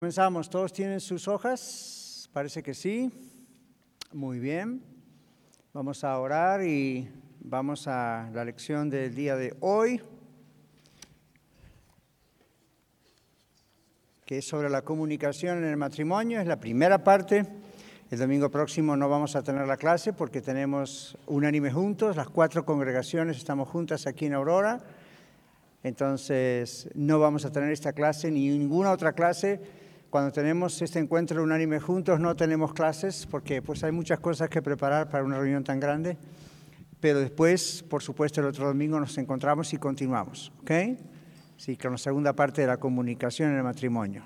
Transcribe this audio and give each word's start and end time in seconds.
Comenzamos, 0.00 0.48
¿todos 0.48 0.72
tienen 0.72 0.98
sus 0.98 1.28
hojas? 1.28 2.30
Parece 2.32 2.62
que 2.62 2.72
sí. 2.72 3.12
Muy 4.14 4.38
bien. 4.38 4.82
Vamos 5.74 6.04
a 6.04 6.18
orar 6.18 6.64
y 6.64 7.06
vamos 7.38 7.86
a 7.86 8.30
la 8.32 8.42
lección 8.46 8.88
del 8.88 9.14
día 9.14 9.36
de 9.36 9.54
hoy, 9.60 10.00
que 14.24 14.38
es 14.38 14.48
sobre 14.48 14.70
la 14.70 14.80
comunicación 14.80 15.58
en 15.58 15.64
el 15.64 15.76
matrimonio. 15.76 16.40
Es 16.40 16.46
la 16.46 16.58
primera 16.58 17.04
parte. 17.04 17.44
El 18.10 18.18
domingo 18.18 18.50
próximo 18.50 18.96
no 18.96 19.06
vamos 19.06 19.36
a 19.36 19.42
tener 19.42 19.66
la 19.66 19.76
clase 19.76 20.14
porque 20.14 20.40
tenemos 20.40 21.18
unánime 21.26 21.70
juntos, 21.70 22.16
las 22.16 22.30
cuatro 22.30 22.64
congregaciones 22.64 23.36
estamos 23.36 23.68
juntas 23.68 24.06
aquí 24.06 24.24
en 24.24 24.32
Aurora. 24.32 24.80
Entonces 25.82 26.88
no 26.94 27.18
vamos 27.18 27.44
a 27.44 27.52
tener 27.52 27.70
esta 27.70 27.92
clase 27.92 28.30
ni 28.30 28.48
ninguna 28.48 28.92
otra 28.92 29.12
clase 29.12 29.60
cuando 30.10 30.32
tenemos 30.32 30.82
este 30.82 30.98
encuentro 30.98 31.40
unánime 31.42 31.78
juntos 31.78 32.18
no 32.18 32.34
tenemos 32.34 32.74
clases 32.74 33.26
porque 33.30 33.62
pues 33.62 33.84
hay 33.84 33.92
muchas 33.92 34.18
cosas 34.18 34.50
que 34.50 34.60
preparar 34.60 35.08
para 35.08 35.22
una 35.22 35.38
reunión 35.38 35.62
tan 35.62 35.78
grande, 35.78 36.18
pero 36.98 37.20
después, 37.20 37.84
por 37.88 38.02
supuesto, 38.02 38.40
el 38.40 38.48
otro 38.48 38.66
domingo 38.66 38.98
nos 38.98 39.16
encontramos 39.18 39.72
y 39.72 39.78
continuamos, 39.78 40.52
¿ok? 40.62 40.70
Sí, 41.56 41.76
con 41.76 41.92
la 41.92 41.98
segunda 41.98 42.32
parte 42.32 42.62
de 42.62 42.66
la 42.66 42.78
comunicación 42.78 43.52
en 43.52 43.58
el 43.58 43.62
matrimonio. 43.62 44.24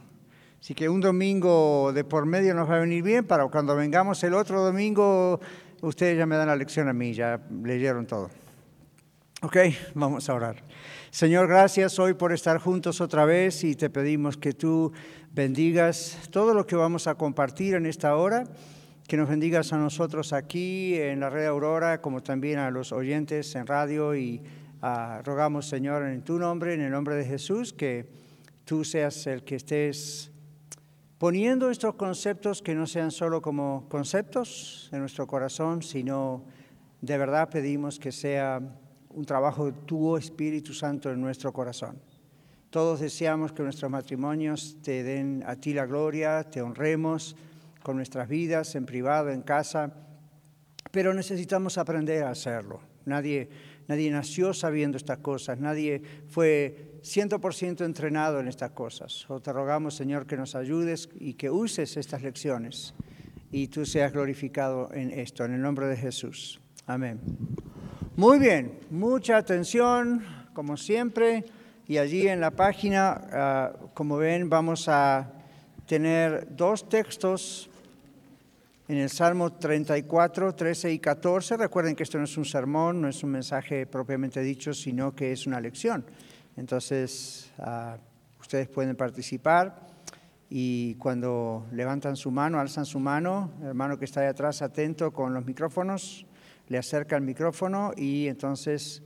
Así 0.59 0.75
que 0.75 0.89
un 0.89 1.03
domingo 1.03 1.93
de 1.93 2.05
por 2.05 2.25
medio 2.25 2.55
nos 2.55 2.71
va 2.71 2.77
a 2.77 2.81
venir 2.81 3.03
bien 3.03 3.27
para 3.27 3.47
cuando 3.49 3.77
vengamos 3.77 4.25
el 4.25 4.33
otro 4.33 4.65
domingo, 4.65 5.39
ustedes 5.83 6.17
ya 6.17 6.25
me 6.25 6.37
dan 6.37 6.49
la 6.49 6.57
lección 6.57 6.89
a 6.89 6.95
mí, 6.95 7.13
ya 7.13 7.39
leyeron 7.63 8.07
todo. 8.07 8.31
Ok, 9.45 9.59
vamos 9.93 10.31
a 10.31 10.35
orar. 10.35 10.63
Señor, 11.11 11.49
gracias 11.49 11.99
hoy 11.99 12.15
por 12.15 12.33
estar 12.33 12.57
juntos 12.57 13.03
otra 13.03 13.27
vez 13.27 13.63
y 13.63 13.75
te 13.75 13.91
pedimos 13.91 14.39
que 14.39 14.55
tú 14.55 14.91
bendigas 15.33 16.17
todo 16.31 16.55
lo 16.55 16.67
que 16.67 16.77
vamos 16.77 17.07
a 17.09 17.17
compartir 17.17 17.75
en 17.75 17.85
esta 17.85 18.17
hora, 18.17 18.45
que 19.07 19.19
nos 19.19 19.29
bendigas 19.29 19.75
a 19.75 19.77
nosotros 19.77 20.33
aquí 20.33 20.95
en 20.95 21.21
la 21.21 21.29
red 21.29 21.45
Aurora, 21.45 22.01
como 22.01 22.23
también 22.23 22.59
a 22.59 22.71
los 22.71 22.91
oyentes 22.91 23.55
en 23.55 23.67
radio 23.67 24.17
y 24.17 24.43
ah, 24.81 25.21
rogamos, 25.23 25.69
Señor, 25.69 26.07
en 26.07 26.23
tu 26.23 26.39
nombre, 26.39 26.73
en 26.73 26.81
el 26.81 26.91
nombre 26.91 27.15
de 27.15 27.27
Jesús, 27.27 27.75
que 27.75 28.09
tú 28.65 28.83
seas 28.83 29.27
el 29.27 29.45
que 29.45 29.57
estés 29.57 30.33
poniendo 31.19 31.71
estos 31.71 31.97
conceptos 31.97 32.63
que 32.63 32.75
no 32.75 32.87
sean 32.87 33.11
solo 33.11 33.43
como 33.43 33.91
conceptos 33.91 34.89
en 34.91 35.01
nuestro 35.01 35.27
corazón, 35.27 35.83
sino 35.83 36.47
de 37.03 37.19
verdad 37.19 37.51
pedimos 37.51 37.99
que 37.99 38.11
sea 38.11 38.63
un 39.15 39.25
trabajo 39.25 39.67
de 39.67 39.73
tu 39.87 40.17
Espíritu 40.17 40.73
Santo 40.73 41.11
en 41.11 41.21
nuestro 41.21 41.53
corazón. 41.53 41.99
Todos 42.71 43.01
deseamos 43.01 43.53
que 43.53 43.63
nuestros 43.63 43.91
matrimonios 43.91 44.79
te 44.83 45.03
den 45.03 45.45
a 45.47 45.57
ti 45.57 45.73
la 45.73 45.87
gloria, 45.87 46.43
te 46.45 46.61
honremos 46.61 47.37
con 47.83 47.97
nuestras 47.97 48.29
vidas, 48.29 48.75
en 48.75 48.85
privado, 48.85 49.31
en 49.31 49.43
casa, 49.43 49.93
pero 50.91 51.15
necesitamos 51.15 51.79
aprender 51.79 52.25
a 52.25 52.31
hacerlo. 52.31 52.81
Nadie, 53.05 53.49
nadie 53.87 54.11
nació 54.11 54.55
sabiendo 54.55 54.97
estas 54.97 55.19
cosas, 55.19 55.61
nadie 55.61 56.03
fue 56.29 56.99
100% 57.03 57.85
entrenado 57.85 58.41
en 58.41 58.49
estas 58.49 58.71
cosas. 58.71 59.29
O 59.31 59.41
te 59.41 59.53
rogamos, 59.53 59.95
Señor, 59.95 60.27
que 60.27 60.37
nos 60.37 60.55
ayudes 60.55 61.09
y 61.21 61.35
que 61.35 61.51
uses 61.51 61.97
estas 61.97 62.23
lecciones 62.23 62.95
y 63.53 63.69
tú 63.69 63.87
seas 63.87 64.13
glorificado 64.13 64.93
en 64.93 65.13
esto, 65.13 65.45
en 65.45 65.55
el 65.55 65.63
nombre 65.63 65.87
de 65.87 65.97
Jesús. 65.97 66.61
Amén. 66.87 67.21
Muy 68.17 68.39
bien, 68.39 68.79
mucha 68.91 69.37
atención, 69.37 70.25
como 70.53 70.77
siempre. 70.77 71.45
Y 71.89 71.99
allí 71.99 72.29
en 72.29 72.41
la 72.41 72.53
página, 72.53 73.21
ah, 73.33 73.73
como 73.93 74.19
ven, 74.19 74.49
vamos 74.49 74.89
a 74.89 75.33
tener 75.85 76.47
dos 76.55 76.89
textos 76.89 77.69
en 78.87 78.99
el 78.99 79.11
Salmo 79.11 79.55
34, 79.55 80.55
13 80.55 80.93
y 80.93 81.01
14. 81.01 81.57
Recuerden 81.57 81.97
que 81.97 82.05
esto 82.05 82.19
no 82.19 82.23
es 82.23 82.37
un 82.37 82.45
sermón, 82.45 83.01
no 83.01 83.09
es 83.09 83.25
un 83.25 83.31
mensaje 83.31 83.85
propiamente 83.85 84.43
dicho, 84.43 84.73
sino 84.73 85.13
que 85.13 85.33
es 85.33 85.49
una 85.49 85.61
lección. 85.61 86.05
Entonces, 86.57 87.51
ah, 87.59 87.97
ustedes 88.41 88.69
pueden 88.69 88.95
participar 88.95 89.89
y 90.49 90.95
cuando 91.01 91.67
levantan 91.73 92.15
su 92.15 92.31
mano, 92.31 92.61
alzan 92.61 92.87
su 92.87 93.01
mano, 93.01 93.51
hermano 93.65 93.99
que 93.99 94.05
está 94.05 94.21
ahí 94.21 94.29
atrás 94.29 94.63
atento 94.63 95.13
con 95.13 95.35
los 95.35 95.45
micrófonos, 95.45 96.27
le 96.69 96.79
acerca 96.79 97.17
el 97.17 97.23
micrófono 97.23 97.93
y 97.97 98.29
entonces 98.29 99.03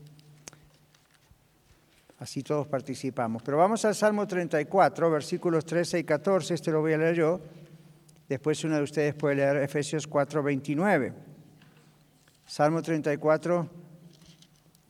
Así 2.21 2.43
todos 2.43 2.67
participamos. 2.67 3.43
Pero 3.43 3.59
vamos 3.59 3.85
al 3.85 3.95
Salmo 3.95 4.27
34, 4.27 5.11
versículos 5.11 5.65
13 5.65 6.01
y 6.01 6.05
14. 6.05 6.55
Este 6.55 6.73
lo 6.73 6.81
voy 6.81 6.93
a 6.93 6.99
leer 6.99 7.15
yo. 7.15 7.41
Después 8.29 8.63
uno 8.65 8.77
de 8.77 8.83
ustedes 8.83 9.15
puede 9.15 9.37
leer 9.37 9.59
Efesios 9.59 10.07
4, 10.07 10.43
29. 10.43 11.13
Salmo 12.45 12.83
34, 12.83 13.69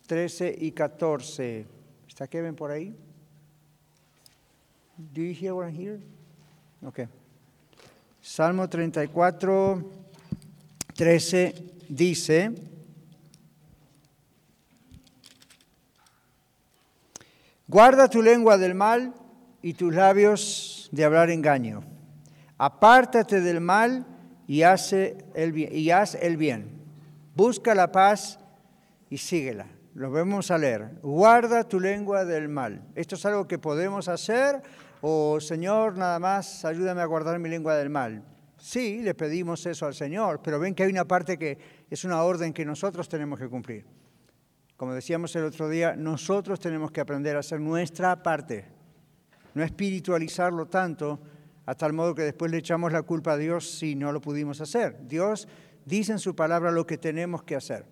13 0.07 0.57
y 0.59 0.73
14. 0.73 1.67
¿Está 2.09 2.27
Kevin 2.27 2.55
por 2.55 2.71
ahí? 2.71 2.97
Do 4.97 5.21
you 5.21 5.35
hear 5.35 5.53
what 5.53 5.69
I 5.69 5.73
hear? 5.73 6.01
Okay. 6.83 7.09
Salmo 8.23 8.69
34, 8.69 9.83
13 10.95 11.78
dice, 11.89 12.53
Guarda 17.71 18.09
tu 18.09 18.23
lengua 18.23 18.57
del 18.57 18.75
mal 18.75 19.13
y 19.61 19.75
tus 19.75 19.95
labios 19.95 20.89
de 20.91 21.05
hablar 21.05 21.29
engaño. 21.29 21.83
Apártate 22.57 23.43
del 23.43 23.61
mal 23.61 24.07
y, 24.47 24.63
y 24.63 25.91
haz 25.91 26.15
el 26.15 26.37
bien. 26.39 26.81
Busca 27.35 27.75
la 27.75 27.93
paz 27.93 28.39
y 29.11 29.19
síguela. 29.19 29.67
Lo 29.95 30.11
vemos 30.11 30.51
a 30.51 30.57
leer. 30.57 30.93
Guarda 31.03 31.63
tu 31.63 31.79
lengua 31.79 32.25
del 32.25 32.49
mal. 32.49 32.81
¿Esto 32.95 33.17
es 33.17 33.27
algo 33.27 33.47
que 33.47 33.59
podemos 33.59 34.09
hacer? 34.09 34.63
O 35.03 35.39
Señor, 35.39 35.99
nada 35.99 36.19
más, 36.19 36.65
ayúdame 36.65 37.03
a 37.03 37.07
guardar 37.07 37.39
mi 37.39 37.51
lengua 37.51 37.77
del 37.77 37.91
mal. 37.91 38.23
Sí, 38.57 39.03
le 39.03 39.15
pedimos 39.15 39.65
eso 39.67 39.85
al 39.85 39.95
Señor, 39.95 40.41
pero 40.43 40.59
ven 40.59 40.75
que 40.75 40.85
hay 40.85 40.91
una 40.91 41.05
parte 41.05 41.39
que 41.39 41.59
es 41.91 42.05
una 42.05 42.23
orden 42.23 42.53
que 42.53 42.65
nosotros 42.65 43.09
tenemos 43.09 43.39
que 43.39 43.49
cumplir. 43.49 43.85
Como 44.77 44.95
decíamos 44.95 45.35
el 45.37 45.45
otro 45.45 45.69
día, 45.69 45.97
nosotros 45.97 46.61
tenemos 46.61 46.93
que 46.93 47.01
aprender 47.01 47.37
a 47.37 47.41
hacer 47.41 47.61
nuestra 47.61 48.23
parte, 48.23 48.67
no 49.55 49.65
espiritualizarlo 49.65 50.67
tanto 50.67 51.21
a 51.67 51.75
tal 51.75 51.93
modo 51.93 52.15
que 52.15 52.23
después 52.23 52.51
le 52.51 52.59
echamos 52.59 52.93
la 52.93 53.03
culpa 53.03 53.33
a 53.33 53.37
Dios 53.37 53.69
si 53.71 53.95
no 53.95 54.13
lo 54.13 54.21
pudimos 54.21 54.61
hacer. 54.61 55.07
Dios 55.07 55.49
dice 55.85 56.13
en 56.13 56.19
su 56.19 56.37
palabra 56.37 56.71
lo 56.71 56.87
que 56.87 56.97
tenemos 56.97 57.43
que 57.43 57.57
hacer. 57.57 57.85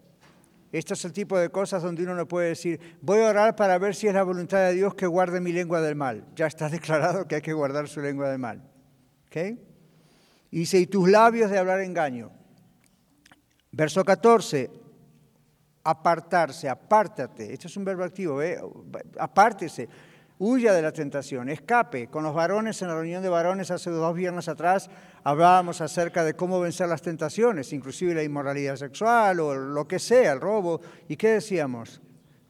Esto 0.73 0.95
es 0.95 1.05
el 1.05 1.13
tipo 1.13 1.39
de 1.39 1.49
cosas 1.49 1.83
donde 1.83 2.03
uno 2.03 2.15
no 2.15 2.29
puede 2.29 2.49
decir, 2.49 2.81
voy 3.01 3.21
a 3.21 3.31
orar 3.31 3.57
para 3.57 3.79
ver 3.79 3.95
si 3.95 4.09
es 4.09 4.15
la 4.15 4.23
voluntad 4.23 4.59
de 4.67 4.75
Dios 4.75 4.95
que 4.95 5.07
guarde 5.07 5.41
mi 5.41 5.53
lengua 5.53 5.81
del 5.81 5.97
mal. 5.97 6.25
Ya 6.35 6.47
está 6.47 6.69
declarado 6.71 7.27
que 7.27 7.37
hay 7.37 7.43
que 7.43 7.53
guardar 7.53 7.89
su 7.89 8.01
lengua 8.01 8.31
del 8.31 8.39
mal. 8.39 8.63
¿Okay? 9.27 9.59
Y 10.51 10.61
dice, 10.61 10.79
y 10.79 10.87
tus 10.87 11.09
labios 11.09 11.51
de 11.51 11.59
hablar 11.59 11.81
engaño. 11.81 12.31
Verso 13.77 14.03
14, 14.03 14.71
apartarse, 15.85 16.67
apártate. 16.67 17.53
Esto 17.53 17.69
es 17.69 17.77
un 17.77 17.85
verbo 17.85 18.05
activo, 18.05 18.41
¿eh? 18.41 18.59
apártese, 19.19 19.87
huya 20.39 20.73
de 20.73 20.81
la 20.81 20.93
tentación, 20.93 21.51
escape. 21.51 22.07
Con 22.07 22.25
los 22.25 22.35
varones, 22.35 22.81
en 22.81 22.89
la 22.89 22.95
reunión 22.95 23.23
de 23.23 23.29
varones 23.29 23.71
hace 23.71 23.91
dos 23.91 24.17
viernes 24.17 24.49
atrás, 24.49 24.89
hablábamos 25.25 25.83
acerca 25.83 26.25
de 26.25 26.33
cómo 26.33 26.59
vencer 26.59 26.89
las 26.89 27.03
tentaciones, 27.03 27.75
inclusive 27.75 28.15
la 28.15 28.23
inmoralidad 28.23 28.77
sexual 28.77 29.41
o 29.41 29.55
lo 29.55 29.87
que 29.87 29.99
sea, 29.99 30.33
el 30.33 30.41
robo. 30.41 30.81
¿Y 31.07 31.19
qué 31.19 31.33
decíamos? 31.33 32.01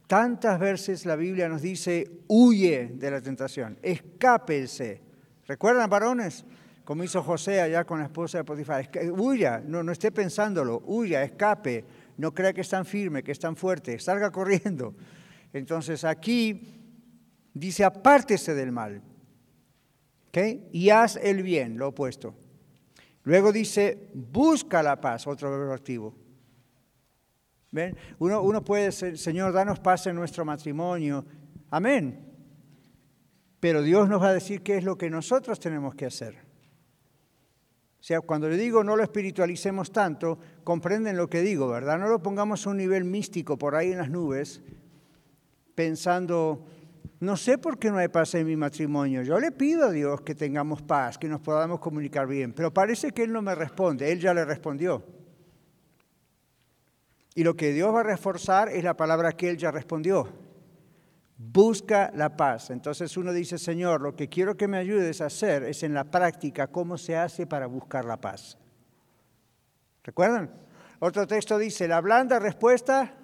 Tantas 0.06 0.60
veces 0.60 1.06
la 1.06 1.16
Biblia 1.16 1.48
nos 1.48 1.60
dice, 1.60 2.09
huye 2.28 2.92
de 2.94 3.10
la 3.10 3.20
tentación, 3.20 3.81
escápese. 3.82 5.03
¿Recuerdan, 5.44 5.91
varones? 5.91 6.44
Como 6.86 7.04
hizo 7.04 7.22
José 7.22 7.60
allá 7.60 7.84
con 7.84 7.98
la 7.98 8.06
esposa 8.06 8.38
de 8.38 8.44
Potifar. 8.44 8.88
Huya, 9.15 9.62
no, 9.62 9.83
no 9.83 9.92
esté 9.92 10.10
pensándolo, 10.10 10.83
huya, 10.86 11.22
escape 11.22 11.84
no 12.16 12.33
crea 12.33 12.53
que 12.53 12.62
es 12.62 12.68
tan 12.68 12.86
firme, 12.86 13.22
que 13.22 13.33
es 13.33 13.38
tan 13.38 13.56
fuerte, 13.56 13.98
salga 13.98 14.30
corriendo. 14.30 14.94
Entonces 15.53 16.04
aquí 16.04 16.62
dice, 17.53 17.84
apártese 17.84 18.54
del 18.54 18.72
mal 18.72 19.03
y 20.71 20.91
haz 20.91 21.16
el 21.16 21.42
bien, 21.42 21.78
lo 21.78 21.88
opuesto. 21.88 22.34
Luego 23.24 23.53
dice, 23.53 24.10
busca 24.15 24.83
la 24.83 25.00
paz, 25.00 25.27
otro 25.27 25.50
verbo 25.50 25.72
activo. 25.72 26.15
¿Ven? 27.72 27.97
Uno, 28.18 28.42
uno 28.42 28.62
puede 28.62 28.84
decir, 28.84 29.18
Señor, 29.18 29.53
danos 29.53 29.80
paz 29.80 30.06
en 30.06 30.15
nuestro 30.15 30.44
matrimonio. 30.44 31.24
Amén. 31.71 32.33
Pero 33.59 33.83
Dios 33.83 34.09
nos 34.09 34.22
va 34.22 34.28
a 34.28 34.34
decir 34.34 34.62
qué 34.62 34.77
es 34.77 34.84
lo 34.84 34.97
que 34.97 35.10
nosotros 35.10 35.59
tenemos 35.59 35.94
que 35.94 36.06
hacer. 36.06 36.46
Sea, 38.06 38.20
cuando 38.20 38.48
le 38.48 38.56
digo 38.56 38.84
no 38.84 38.94
lo 38.94 39.03
espiritualicemos 39.03 39.91
tanto, 39.91 40.38
comprenden 40.62 41.16
lo 41.16 41.28
que 41.28 41.42
digo, 41.42 41.66
¿verdad? 41.66 41.98
No 41.98 42.06
lo 42.06 42.22
pongamos 42.22 42.64
a 42.64 42.70
un 42.70 42.76
nivel 42.76 43.03
místico 43.03 43.58
por 43.58 43.74
ahí 43.74 43.91
en 43.91 43.98
las 43.98 44.10
nubes, 44.10 44.62
pensando 45.74 46.64
no 47.18 47.36
sé 47.36 47.58
por 47.58 47.80
qué 47.80 47.91
no 47.91 47.98
hay 47.98 48.06
paz 48.06 48.36
en 48.36 48.47
mi 48.47 48.54
matrimonio. 48.54 49.24
Yo 49.24 49.41
le 49.41 49.50
pido 49.50 49.86
a 49.86 49.91
Dios 49.91 50.20
que 50.20 50.36
tengamos 50.36 50.82
paz, 50.82 51.18
que 51.18 51.26
nos 51.26 51.41
podamos 51.41 51.80
comunicar 51.80 52.28
bien, 52.28 52.53
pero 52.53 52.72
parece 52.72 53.10
que 53.10 53.24
Él 53.24 53.32
no 53.32 53.42
me 53.42 53.56
responde. 53.56 54.12
Él 54.12 54.20
ya 54.20 54.32
le 54.32 54.44
respondió. 54.44 55.02
Y 57.34 57.42
lo 57.42 57.56
que 57.56 57.72
Dios 57.72 57.92
va 57.92 58.02
a 58.02 58.04
reforzar 58.04 58.68
es 58.68 58.84
la 58.84 58.97
palabra 58.97 59.32
que 59.32 59.50
Él 59.50 59.56
ya 59.56 59.72
respondió. 59.72 60.28
Busca 61.38 62.10
la 62.15 62.36
paz. 62.36 62.71
Entonces 62.71 63.16
uno 63.16 63.33
dice, 63.33 63.59
Señor, 63.59 64.00
lo 64.00 64.16
que 64.16 64.28
quiero 64.28 64.56
que 64.56 64.68
me 64.68 64.78
ayudes 64.78 65.21
a 65.21 65.27
hacer 65.27 65.65
es 65.65 65.83
en 65.83 65.92
la 65.92 66.04
práctica 66.04 66.68
cómo 66.68 66.97
se 66.97 67.16
hace 67.16 67.47
para 67.47 67.66
buscar 67.66 68.04
la 68.04 68.21
paz. 68.21 68.56
¿Recuerdan? 70.03 70.50
Otro 70.98 71.27
texto 71.27 71.59
dice, 71.59 71.86
la 71.86 72.00
blanda 72.00 72.38
respuesta 72.38 73.15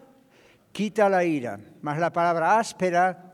quita 0.73 1.09
la 1.09 1.25
ira, 1.25 1.59
más 1.81 1.99
la 1.99 2.13
palabra 2.13 2.59
áspera 2.59 3.33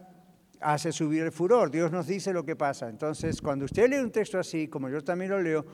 hace 0.60 0.92
subir 0.92 1.22
el 1.22 1.32
furor. 1.32 1.70
Dios 1.70 1.90
nos 1.90 2.06
dice 2.06 2.32
lo 2.32 2.44
que 2.44 2.56
pasa. 2.56 2.88
Entonces, 2.88 3.40
cuando 3.40 3.64
usted 3.64 3.88
lee 3.88 3.98
un 3.98 4.10
texto 4.10 4.38
así, 4.38 4.68
como 4.68 4.88
yo 4.88 5.02
también 5.02 5.30
lo 5.30 5.40
leo, 5.40 5.64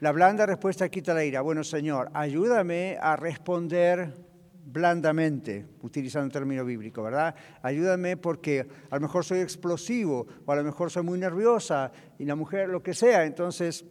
la 0.00 0.12
blanda 0.12 0.46
respuesta 0.46 0.88
quita 0.88 1.14
la 1.14 1.24
ira. 1.24 1.40
Bueno, 1.40 1.64
Señor, 1.64 2.10
ayúdame 2.12 2.98
a 3.00 3.16
responder 3.16 4.25
blandamente, 4.66 5.64
utilizando 5.82 6.26
un 6.26 6.32
término 6.32 6.64
bíblico, 6.64 7.02
¿verdad? 7.02 7.34
Ayúdame 7.62 8.16
porque 8.16 8.66
a 8.90 8.96
lo 8.96 9.00
mejor 9.00 9.24
soy 9.24 9.38
explosivo 9.38 10.26
o 10.44 10.52
a 10.52 10.56
lo 10.56 10.64
mejor 10.64 10.90
soy 10.90 11.04
muy 11.04 11.18
nerviosa 11.18 11.92
y 12.18 12.24
la 12.24 12.34
mujer 12.34 12.68
lo 12.68 12.82
que 12.82 12.92
sea. 12.92 13.24
Entonces, 13.24 13.84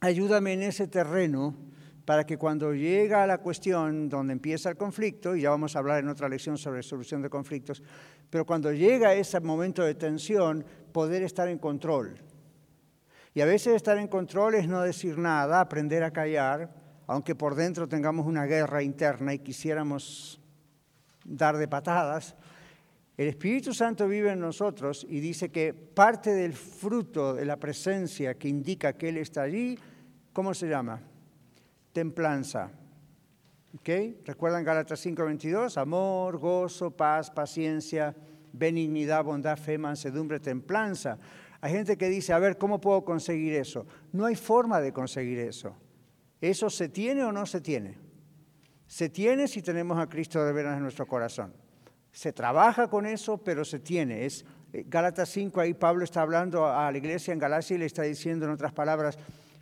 ayúdame 0.00 0.52
en 0.52 0.64
ese 0.64 0.86
terreno 0.86 1.56
para 2.04 2.24
que 2.26 2.36
cuando 2.36 2.74
llega 2.74 3.26
la 3.26 3.38
cuestión 3.38 4.08
donde 4.08 4.32
empieza 4.32 4.68
el 4.68 4.76
conflicto, 4.76 5.34
y 5.34 5.42
ya 5.42 5.50
vamos 5.50 5.74
a 5.74 5.78
hablar 5.78 6.00
en 6.00 6.08
otra 6.08 6.28
lección 6.28 6.58
sobre 6.58 6.82
solución 6.82 7.22
de 7.22 7.30
conflictos, 7.30 7.82
pero 8.28 8.44
cuando 8.44 8.72
llega 8.72 9.14
ese 9.14 9.40
momento 9.40 9.82
de 9.82 9.94
tensión, 9.94 10.64
poder 10.92 11.22
estar 11.22 11.48
en 11.48 11.58
control. 11.58 12.20
Y 13.34 13.40
a 13.40 13.46
veces 13.46 13.74
estar 13.74 13.96
en 13.98 14.08
control 14.08 14.56
es 14.56 14.68
no 14.68 14.82
decir 14.82 15.16
nada, 15.16 15.60
aprender 15.60 16.02
a 16.02 16.10
callar, 16.10 16.81
aunque 17.06 17.34
por 17.34 17.54
dentro 17.54 17.88
tengamos 17.88 18.26
una 18.26 18.46
guerra 18.46 18.82
interna 18.82 19.34
y 19.34 19.38
quisiéramos 19.38 20.40
dar 21.24 21.56
de 21.56 21.68
patadas. 21.68 22.34
El 23.16 23.28
Espíritu 23.28 23.74
Santo 23.74 24.08
vive 24.08 24.32
en 24.32 24.40
nosotros 24.40 25.06
y 25.08 25.20
dice 25.20 25.50
que 25.50 25.74
parte 25.74 26.30
del 26.30 26.54
fruto 26.54 27.34
de 27.34 27.44
la 27.44 27.56
presencia 27.56 28.34
que 28.34 28.48
indica 28.48 28.94
que 28.94 29.10
Él 29.10 29.18
está 29.18 29.42
allí, 29.42 29.78
¿cómo 30.32 30.54
se 30.54 30.68
llama? 30.68 31.00
templanza. 31.92 32.70
¿Okay? 33.78 34.20
¿Recuerdan 34.24 34.64
Gálatas 34.64 35.04
5:22? 35.04 35.76
Amor, 35.78 36.38
gozo, 36.38 36.90
paz, 36.90 37.30
paciencia, 37.30 38.14
benignidad, 38.52 39.24
bondad, 39.24 39.56
fe, 39.56 39.78
mansedumbre, 39.78 40.40
templanza. 40.40 41.18
Hay 41.60 41.72
gente 41.72 41.96
que 41.96 42.08
dice, 42.08 42.32
a 42.32 42.38
ver, 42.38 42.58
¿cómo 42.58 42.80
puedo 42.80 43.04
conseguir 43.04 43.54
eso? 43.54 43.86
No 44.12 44.26
hay 44.26 44.34
forma 44.34 44.80
de 44.80 44.92
conseguir 44.92 45.38
eso. 45.38 45.76
¿Eso 46.42 46.68
se 46.68 46.88
tiene 46.88 47.22
o 47.22 47.30
no 47.30 47.46
se 47.46 47.60
tiene? 47.60 47.96
Se 48.88 49.08
tiene 49.08 49.46
si 49.46 49.62
tenemos 49.62 49.96
a 49.96 50.08
Cristo 50.08 50.44
de 50.44 50.52
veras 50.52 50.76
en 50.76 50.82
nuestro 50.82 51.06
corazón. 51.06 51.54
Se 52.10 52.32
trabaja 52.32 52.88
con 52.88 53.06
eso, 53.06 53.38
pero 53.38 53.64
se 53.64 53.78
tiene. 53.78 54.26
Es 54.26 54.44
eh, 54.72 54.84
Gálatas 54.88 55.28
5, 55.28 55.60
ahí 55.60 55.72
Pablo 55.72 56.02
está 56.02 56.20
hablando 56.20 56.66
a 56.66 56.90
la 56.90 56.98
iglesia 56.98 57.32
en 57.32 57.38
Galacia 57.38 57.76
y 57.76 57.78
le 57.78 57.86
está 57.86 58.02
diciendo 58.02 58.44
en 58.44 58.50
otras 58.50 58.72
palabras, 58.72 59.16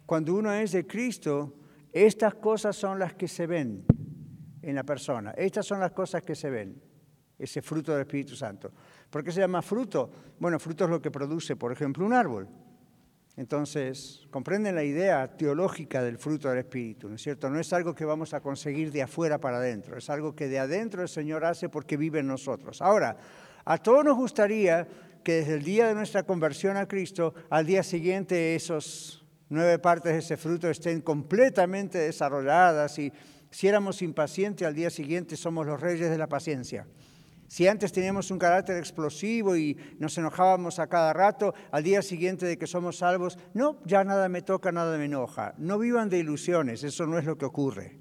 cuando 0.07 0.35
uno 0.35 0.51
es 0.55 0.73
de 0.73 0.87
Cristo, 0.87 1.55
estas 1.93 2.35
cosas 2.37 2.75
son 2.75 2.99
las 2.99 3.13
que 3.13 3.29
se 3.29 3.47
ven 3.47 3.85
en 4.63 4.75
la 4.75 4.83
persona. 4.83 5.33
Estas 5.33 5.67
son 5.67 5.81
las 5.81 5.93
cosas 5.93 6.23
que 6.23 6.35
se 6.35 6.49
ven, 6.49 6.81
ese 7.39 7.61
fruto 7.61 7.93
del 7.93 8.01
Espíritu 8.01 8.35
Santo. 8.35 8.73
¿Por 9.11 9.23
qué 9.23 9.31
se 9.33 9.41
llama 9.41 9.61
fruto? 9.61 10.11
Bueno, 10.39 10.59
fruto 10.59 10.85
es 10.85 10.91
lo 10.91 11.03
que 11.03 11.11
produce, 11.11 11.57
por 11.57 11.73
ejemplo, 11.73 12.07
un 12.07 12.15
árbol. 12.15 12.49
Entonces, 13.37 14.27
comprenden 14.31 14.75
la 14.75 14.85
idea 14.85 15.29
teológica 15.37 16.03
del 16.03 16.19
fruto 16.19 16.49
del 16.49 16.59
Espíritu, 16.59 17.09
¿no 17.09 17.15
es 17.15 17.23
cierto? 17.23 17.49
No 17.49 17.61
es 17.61 17.73
algo 17.73 17.95
que 17.95 18.05
vamos 18.05 18.35
a 18.35 18.41
conseguir 18.41 18.91
de 18.91 19.03
afuera 19.03 19.39
para 19.39 19.59
adentro, 19.59 19.97
es 19.97 20.11
algo 20.11 20.35
que 20.35 20.49
de 20.49 20.59
adentro 20.59 21.03
el 21.03 21.09
Señor 21.09 21.45
hace 21.45 21.69
porque 21.69 21.97
vive 21.97 22.19
en 22.19 22.27
nosotros. 22.27 22.83
Ahora, 22.83 23.17
a 23.65 23.79
todos 23.79 24.05
nos 24.05 24.17
gustaría 24.17 24.87
que 25.23 25.37
desde 25.37 25.55
el 25.55 25.63
día 25.63 25.87
de 25.89 25.95
nuestra 25.95 26.25
conversión 26.25 26.77
a 26.77 26.87
Cristo, 26.87 27.35
al 27.51 27.67
día 27.67 27.83
siguiente 27.83 28.55
esos 28.55 29.25
nueve 29.49 29.79
partes 29.79 30.13
de 30.13 30.19
ese 30.19 30.37
fruto 30.37 30.69
estén 30.69 31.01
completamente 31.01 31.99
desarrolladas 31.99 32.99
y 32.99 33.13
si 33.51 33.69
éramos 33.69 34.01
impacientes 34.01 34.67
al 34.67 34.75
día 34.75 34.91
siguiente 34.91 35.37
somos 35.37 35.67
los 35.67 35.81
reyes 35.81 36.11
de 36.11 36.19
la 36.19 36.29
paciencia. 36.29 36.87
Si 37.51 37.67
antes 37.67 37.91
teníamos 37.91 38.31
un 38.31 38.39
carácter 38.39 38.77
explosivo 38.77 39.57
y 39.57 39.77
nos 39.99 40.17
enojábamos 40.17 40.79
a 40.79 40.87
cada 40.87 41.13
rato, 41.13 41.53
al 41.73 41.83
día 41.83 42.01
siguiente 42.01 42.47
de 42.47 42.57
que 42.57 42.69
somos 42.69 42.99
salvos, 42.99 43.37
no, 43.55 43.81
ya 43.85 44.05
nada 44.05 44.29
me 44.29 44.43
toca, 44.43 44.71
nada 44.71 44.97
me 44.97 45.07
enoja. 45.07 45.55
No 45.59 45.77
vivan 45.77 46.09
de 46.09 46.19
ilusiones, 46.19 46.85
eso 46.85 47.09
no 47.09 47.19
es 47.19 47.25
lo 47.25 47.37
que 47.37 47.47
ocurre. 47.47 47.99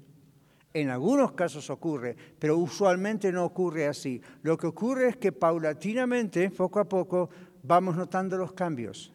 En 0.72 0.88
algunos 0.88 1.32
casos 1.32 1.68
ocurre, 1.68 2.14
pero 2.38 2.58
usualmente 2.58 3.32
no 3.32 3.44
ocurre 3.44 3.88
así. 3.88 4.22
Lo 4.42 4.56
que 4.56 4.68
ocurre 4.68 5.08
es 5.08 5.16
que 5.16 5.32
paulatinamente, 5.32 6.48
poco 6.50 6.78
a 6.78 6.88
poco, 6.88 7.28
vamos 7.64 7.96
notando 7.96 8.36
los 8.36 8.52
cambios. 8.52 9.12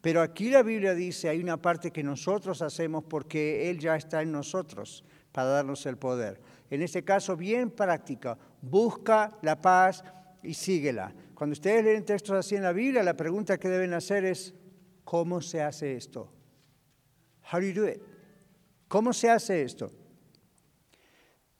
Pero 0.00 0.22
aquí 0.22 0.48
la 0.48 0.62
Biblia 0.62 0.94
dice, 0.94 1.28
hay 1.28 1.42
una 1.42 1.58
parte 1.58 1.90
que 1.90 2.02
nosotros 2.02 2.62
hacemos 2.62 3.04
porque 3.04 3.68
Él 3.68 3.78
ya 3.78 3.96
está 3.96 4.22
en 4.22 4.32
nosotros 4.32 5.04
para 5.30 5.48
darnos 5.48 5.84
el 5.84 5.98
poder. 5.98 6.40
En 6.70 6.82
este 6.82 7.04
caso, 7.04 7.36
bien 7.36 7.70
práctica, 7.70 8.38
busca 8.60 9.38
la 9.42 9.60
paz 9.60 10.02
y 10.42 10.54
síguela. 10.54 11.14
Cuando 11.34 11.52
ustedes 11.52 11.84
leen 11.84 12.04
textos 12.04 12.36
así 12.36 12.56
en 12.56 12.62
la 12.62 12.72
Biblia, 12.72 13.02
la 13.02 13.16
pregunta 13.16 13.58
que 13.58 13.68
deben 13.68 13.94
hacer 13.94 14.24
es, 14.24 14.54
¿cómo 15.04 15.40
se 15.40 15.62
hace 15.62 15.96
esto? 15.96 16.32
How 17.52 17.60
do 17.60 17.66
you 17.66 17.82
do 17.82 17.88
it? 17.88 18.02
¿Cómo 18.88 19.12
se 19.12 19.30
hace 19.30 19.62
esto? 19.62 19.90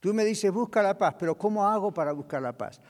Tú 0.01 0.15
me 0.15 0.25
dices, 0.25 0.51
busca 0.53 0.83
la 0.83 0.97
paz, 0.97 1.17
pero 1.19 1.37
¿cómo 1.37 1.67
hago 1.67 1.93
para 1.93 2.13
buscar 2.13 2.43
la 2.43 2.57
paz? 2.57 2.81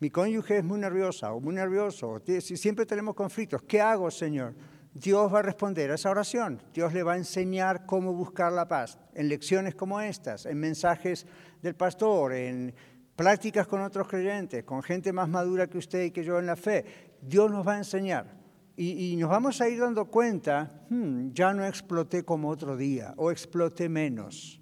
Mi 0.00 0.10
cónyuge 0.10 0.58
es 0.58 0.64
muy 0.64 0.78
nerviosa 0.78 1.32
o 1.32 1.40
muy 1.40 1.54
nervioso, 1.54 2.20
siempre 2.40 2.84
tenemos 2.84 3.14
conflictos. 3.14 3.62
¿Qué 3.62 3.80
hago, 3.80 4.10
Señor? 4.10 4.54
Dios 4.92 5.32
va 5.32 5.40
a 5.40 5.42
responder 5.42 5.90
a 5.90 5.94
esa 5.94 6.10
oración. 6.10 6.62
Dios 6.72 6.92
le 6.92 7.02
va 7.02 7.14
a 7.14 7.16
enseñar 7.16 7.84
cómo 7.84 8.12
buscar 8.12 8.52
la 8.52 8.68
paz 8.68 8.98
en 9.14 9.28
lecciones 9.28 9.74
como 9.74 10.00
estas, 10.00 10.46
en 10.46 10.58
mensajes 10.58 11.26
del 11.62 11.74
pastor, 11.74 12.32
en 12.32 12.74
prácticas 13.16 13.66
con 13.66 13.80
otros 13.80 14.08
creyentes, 14.08 14.64
con 14.64 14.82
gente 14.82 15.12
más 15.12 15.28
madura 15.28 15.66
que 15.66 15.78
usted 15.78 16.04
y 16.04 16.10
que 16.10 16.24
yo 16.24 16.38
en 16.38 16.46
la 16.46 16.56
fe. 16.56 16.84
Dios 17.20 17.50
nos 17.50 17.66
va 17.66 17.74
a 17.74 17.78
enseñar. 17.78 18.42
Y, 18.76 19.14
nos 19.16 19.30
vamos 19.30 19.60
a 19.60 19.68
ir 19.68 19.78
dando 19.78 20.06
cuenta, 20.06 20.84
hmm, 20.90 21.30
ya 21.32 21.54
no 21.54 21.64
exploté 21.64 22.24
como 22.24 22.48
otro 22.48 22.76
día 22.76 23.14
o 23.16 23.30
exploté 23.30 23.88
menos. 23.88 24.60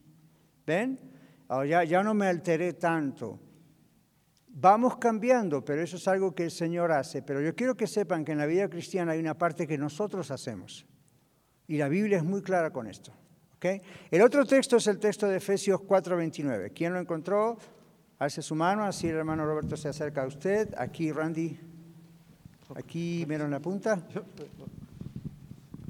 ¿Ven? 0.66 1.00
ya, 1.66 2.02
no 2.02 2.14
me 2.14 2.26
alteré 2.26 2.74
tanto. 2.74 3.40
Vamos 4.48 4.98
cambiando, 4.98 5.64
pero 5.64 5.82
eso 5.82 5.96
es 5.96 6.06
algo 6.08 6.34
que 6.34 6.44
el 6.44 6.50
Señor 6.50 6.92
hace. 6.92 7.22
Pero 7.22 7.40
yo 7.40 7.54
quiero 7.54 7.74
que 7.74 7.86
sepan 7.86 8.24
que 8.24 8.32
en 8.32 8.38
la 8.38 8.46
vida 8.46 8.68
cristiana 8.68 9.12
hay 9.12 9.20
una 9.20 9.36
parte 9.36 9.66
que 9.66 9.78
nosotros 9.78 10.30
hacemos. 10.30 10.86
Y 11.66 11.78
la 11.78 11.88
Biblia 11.88 12.18
es 12.18 12.24
muy 12.24 12.42
clara 12.42 12.70
con 12.70 12.86
esto. 12.86 13.12
El 14.10 14.22
otro 14.22 14.44
texto 14.44 14.76
es 14.76 14.86
el 14.88 14.98
texto 14.98 15.28
de 15.28 15.36
Efesios 15.36 15.80
4:29. 15.80 16.72
¿Quién 16.74 16.92
lo 16.92 17.00
encontró? 17.00 17.56
Hace 18.22 18.40
su 18.40 18.54
mano, 18.54 18.84
así 18.84 19.08
el 19.08 19.16
hermano 19.16 19.44
Roberto 19.44 19.76
se 19.76 19.88
acerca 19.88 20.22
a 20.22 20.28
usted. 20.28 20.72
Aquí, 20.78 21.10
Randy. 21.10 21.58
Aquí, 22.76 23.22
en 23.22 23.50
la 23.50 23.58
punta. 23.58 24.00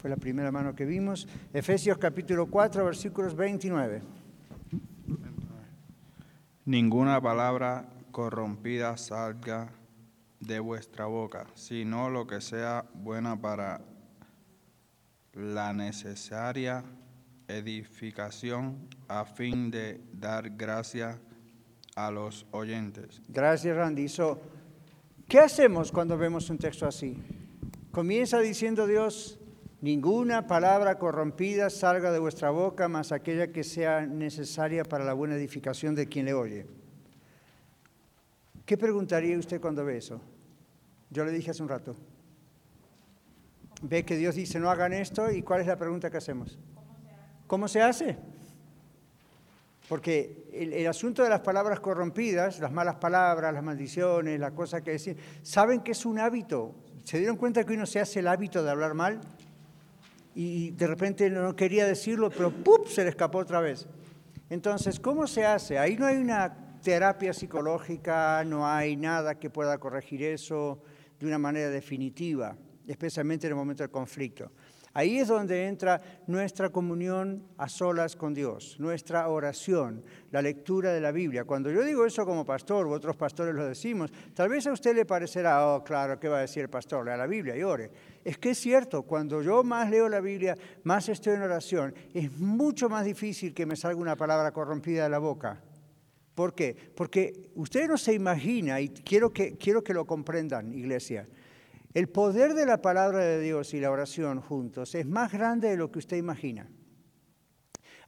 Fue 0.00 0.08
la 0.08 0.16
primera 0.16 0.50
mano 0.50 0.74
que 0.74 0.86
vimos. 0.86 1.28
Efesios 1.52 1.98
capítulo 1.98 2.46
4, 2.46 2.86
versículos 2.86 3.36
29. 3.36 4.00
Ninguna 6.64 7.20
palabra 7.20 7.84
corrompida 8.12 8.96
salga 8.96 9.68
de 10.40 10.58
vuestra 10.58 11.04
boca, 11.04 11.48
sino 11.52 12.08
lo 12.08 12.26
que 12.26 12.40
sea 12.40 12.86
buena 12.94 13.38
para 13.38 13.82
la 15.34 15.74
necesaria 15.74 16.82
edificación 17.46 18.88
a 19.06 19.26
fin 19.26 19.70
de 19.70 20.00
dar 20.14 20.48
gracia 20.48 21.20
los 22.10 22.46
oyentes. 22.50 23.20
Gracias, 23.28 23.76
Randy. 23.76 24.06
¿Qué 25.28 25.38
hacemos 25.38 25.92
cuando 25.92 26.16
vemos 26.18 26.50
un 26.50 26.58
texto 26.58 26.86
así? 26.86 27.16
Comienza 27.90 28.38
diciendo 28.40 28.86
Dios, 28.86 29.38
ninguna 29.80 30.46
palabra 30.46 30.98
corrompida 30.98 31.70
salga 31.70 32.10
de 32.10 32.18
vuestra 32.18 32.50
boca, 32.50 32.88
más 32.88 33.12
aquella 33.12 33.52
que 33.52 33.64
sea 33.64 34.06
necesaria 34.06 34.84
para 34.84 35.04
la 35.04 35.12
buena 35.12 35.34
edificación 35.34 35.94
de 35.94 36.08
quien 36.08 36.26
le 36.26 36.34
oye. 36.34 36.66
¿Qué 38.64 38.78
preguntaría 38.78 39.38
usted 39.38 39.60
cuando 39.60 39.84
ve 39.84 39.98
eso? 39.98 40.20
Yo 41.10 41.24
le 41.24 41.32
dije 41.32 41.50
hace 41.50 41.62
un 41.62 41.68
rato. 41.68 41.94
Ve 43.82 44.04
que 44.04 44.16
Dios 44.16 44.34
dice 44.34 44.58
no 44.58 44.70
hagan 44.70 44.92
esto 44.92 45.30
y 45.30 45.42
¿cuál 45.42 45.60
es 45.60 45.66
la 45.66 45.76
pregunta 45.76 46.10
que 46.10 46.16
hacemos? 46.16 46.58
¿Cómo 47.46 47.68
se 47.68 47.82
hace? 47.82 48.16
Porque 49.92 50.48
el, 50.54 50.86
asunto 50.86 51.22
de 51.22 51.28
las 51.28 51.40
palabras 51.40 51.78
corrompidas, 51.78 52.60
las 52.60 52.72
malas 52.72 52.94
palabras, 52.94 53.52
las 53.52 53.62
maldiciones, 53.62 54.40
las 54.40 54.52
cosas 54.52 54.80
que 54.80 54.92
decir, 54.92 55.18
saben 55.42 55.82
que 55.82 55.92
es 55.92 56.06
un 56.06 56.18
hábito, 56.18 56.74
¿Se 57.04 57.18
dieron 57.18 57.36
cuenta 57.36 57.62
que 57.64 57.74
uno 57.74 57.84
se 57.84 58.00
hace 58.00 58.20
el 58.20 58.28
hábito 58.28 58.64
de 58.64 58.70
hablar 58.70 58.94
mal? 58.94 59.20
Y 60.34 60.70
de 60.70 60.86
repente 60.86 61.28
no 61.28 61.54
quería 61.54 61.84
decirlo, 61.84 62.30
pero 62.30 62.50
¡pup! 62.50 62.86
se 62.86 63.04
le 63.04 63.10
escapó 63.10 63.36
otra 63.36 63.60
vez. 63.60 63.86
Entonces, 64.48 64.98
¿cómo 64.98 65.26
se 65.26 65.44
hace? 65.44 65.78
Ahí 65.78 65.94
no 65.98 66.06
hay 66.06 66.16
una 66.16 66.78
terapia 66.82 67.34
psicológica, 67.34 68.44
no 68.46 68.66
hay 68.66 68.96
nada 68.96 69.38
que 69.38 69.50
pueda 69.50 69.76
corregir 69.76 70.22
eso 70.22 70.82
de 71.20 71.26
una 71.26 71.36
manera 71.36 71.68
definitiva, 71.68 72.56
especialmente 72.86 73.46
en 73.46 73.50
el 73.50 73.56
momento 73.56 73.82
del 73.82 73.90
conflicto. 73.90 74.52
Ahí 74.94 75.18
es 75.18 75.28
donde 75.28 75.68
entra 75.68 76.02
nuestra 76.26 76.68
comunión 76.68 77.46
a 77.56 77.68
solas 77.68 78.14
con 78.14 78.34
Dios, 78.34 78.76
nuestra 78.78 79.26
oración, 79.28 80.04
la 80.30 80.42
lectura 80.42 80.92
de 80.92 81.00
la 81.00 81.12
Biblia. 81.12 81.44
Cuando 81.44 81.70
yo 81.70 81.82
digo 81.82 82.04
eso 82.04 82.26
como 82.26 82.44
pastor, 82.44 82.86
u 82.86 82.92
otros 82.92 83.16
pastores 83.16 83.54
lo 83.54 83.66
decimos, 83.66 84.12
tal 84.34 84.50
vez 84.50 84.66
a 84.66 84.72
usted 84.72 84.94
le 84.94 85.06
parecerá, 85.06 85.66
oh, 85.66 85.82
claro, 85.82 86.20
¿qué 86.20 86.28
va 86.28 86.38
a 86.38 86.40
decir 86.42 86.64
el 86.64 86.68
pastor? 86.68 87.06
Lea 87.06 87.16
la 87.16 87.26
Biblia 87.26 87.56
y 87.56 87.62
ore. 87.62 87.90
Es 88.22 88.36
que 88.36 88.50
es 88.50 88.58
cierto, 88.58 89.04
cuando 89.04 89.40
yo 89.40 89.64
más 89.64 89.88
leo 89.88 90.10
la 90.10 90.20
Biblia, 90.20 90.56
más 90.84 91.08
estoy 91.08 91.34
en 91.34 91.42
oración, 91.42 91.94
es 92.12 92.30
mucho 92.38 92.90
más 92.90 93.06
difícil 93.06 93.54
que 93.54 93.64
me 93.64 93.76
salga 93.76 93.98
una 93.98 94.16
palabra 94.16 94.52
corrompida 94.52 95.04
de 95.04 95.08
la 95.10 95.18
boca. 95.18 95.62
¿Por 96.34 96.54
qué? 96.54 96.76
Porque 96.94 97.50
usted 97.54 97.88
no 97.88 97.96
se 97.96 98.12
imagina, 98.12 98.78
y 98.80 98.90
quiero 98.90 99.32
que, 99.32 99.56
quiero 99.56 99.82
que 99.82 99.94
lo 99.94 100.06
comprendan, 100.06 100.72
iglesia, 100.72 101.26
el 101.94 102.08
poder 102.08 102.54
de 102.54 102.66
la 102.66 102.80
palabra 102.80 103.20
de 103.20 103.40
Dios 103.40 103.74
y 103.74 103.80
la 103.80 103.90
oración 103.90 104.40
juntos 104.40 104.94
es 104.94 105.06
más 105.06 105.32
grande 105.32 105.68
de 105.68 105.76
lo 105.76 105.90
que 105.90 105.98
usted 105.98 106.16
imagina. 106.16 106.68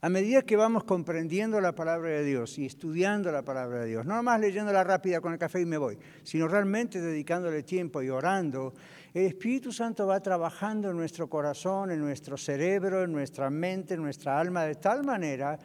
A 0.01 0.09
medida 0.09 0.43
que 0.43 0.55
vamos 0.55 0.83
comprendiendo 0.83 1.59
la 1.61 1.73
palabra 1.73 2.09
de 2.09 2.23
Dios 2.23 2.59
y 2.59 2.65
estudiando 2.65 3.31
la 3.31 3.43
palabra 3.43 3.79
de 3.79 3.87
Dios, 3.87 4.05
no 4.05 4.15
nomás 4.15 4.39
leyéndola 4.39 4.83
rápida 4.83 5.19
con 5.19 5.33
el 5.33 5.39
café 5.39 5.61
y 5.61 5.65
me 5.65 5.77
voy, 5.77 5.97
sino 6.21 6.47
realmente 6.47 7.01
dedicándole 7.01 7.63
tiempo 7.63 8.03
y 8.03 8.09
orando, 8.09 8.73
el 9.13 9.25
Espíritu 9.25 9.71
Santo 9.71 10.05
va 10.05 10.19
trabajando 10.19 10.91
en 10.91 10.97
nuestro 10.97 11.27
corazón, 11.27 11.91
en 11.91 11.99
nuestro 11.99 12.37
cerebro, 12.37 13.03
en 13.03 13.11
nuestra 13.11 13.49
mente, 13.49 13.95
en 13.95 14.03
nuestra 14.03 14.39
alma, 14.39 14.65
de 14.65 14.75
tal 14.75 15.03
manera 15.03 15.57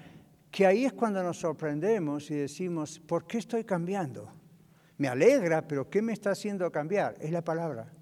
que 0.50 0.66
ahí 0.66 0.84
es 0.84 0.92
cuando 0.92 1.22
nos 1.22 1.38
sorprendemos 1.38 2.30
y 2.30 2.36
decimos, 2.36 2.98
¿por 2.98 3.26
qué 3.26 3.38
estoy 3.38 3.64
cambiando? 3.64 4.32
Me 4.98 5.08
alegra, 5.08 5.66
pero 5.66 5.88
¿qué 5.88 6.00
me 6.00 6.12
está 6.12 6.30
haciendo 6.30 6.70
cambiar? 6.70 7.16
Es 7.20 7.30
la 7.30 7.42
palabra. 7.42 7.92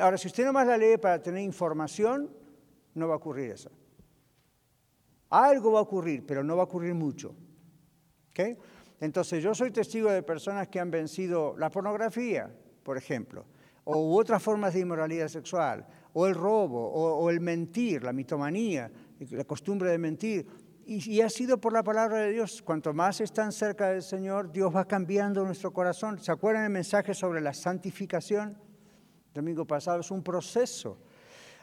Ahora, 0.00 0.16
si 0.16 0.28
usted 0.28 0.44
nomás 0.44 0.66
la 0.66 0.76
lee 0.76 0.96
para 0.96 1.20
tener 1.20 1.42
información, 1.42 2.30
no 2.94 3.08
va 3.08 3.14
a 3.14 3.16
ocurrir 3.16 3.50
eso. 3.50 3.70
Algo 5.30 5.72
va 5.72 5.80
a 5.80 5.82
ocurrir, 5.82 6.24
pero 6.24 6.44
no 6.44 6.56
va 6.56 6.62
a 6.62 6.66
ocurrir 6.66 6.94
mucho. 6.94 7.34
Entonces, 9.00 9.42
yo 9.42 9.54
soy 9.54 9.70
testigo 9.70 10.10
de 10.10 10.22
personas 10.22 10.68
que 10.68 10.78
han 10.78 10.90
vencido 10.90 11.56
la 11.58 11.70
pornografía, 11.70 12.54
por 12.82 12.96
ejemplo, 12.96 13.44
o 13.84 14.16
otras 14.16 14.40
formas 14.42 14.74
de 14.74 14.80
inmoralidad 14.80 15.28
sexual, 15.28 15.86
o 16.12 16.26
el 16.26 16.34
robo, 16.34 16.88
o, 16.88 17.28
el 17.30 17.40
mentir, 17.40 18.04
la 18.04 18.12
mitomanía, 18.12 18.90
la 19.30 19.44
costumbre 19.44 19.90
de 19.90 19.98
mentir. 19.98 20.46
Y, 20.84 21.10
y, 21.10 21.20
ha 21.20 21.28
sido 21.28 21.58
por 21.58 21.72
la 21.72 21.82
palabra 21.82 22.18
de 22.18 22.32
Dios. 22.32 22.60
Cuanto 22.62 22.92
más 22.92 23.20
están 23.20 23.52
cerca 23.52 23.88
del 23.88 24.02
Señor, 24.02 24.52
Dios 24.52 24.74
va 24.74 24.84
cambiando 24.84 25.44
nuestro 25.44 25.72
corazón. 25.72 26.18
¿Se 26.18 26.30
acuerdan 26.30 26.64
el 26.64 26.70
mensaje 26.70 27.14
sobre 27.14 27.40
la 27.40 27.54
santificación? 27.54 28.56
Domingo 29.34 29.66
pasado, 29.66 30.00
es 30.00 30.10
un 30.10 30.22
proceso. 30.22 30.98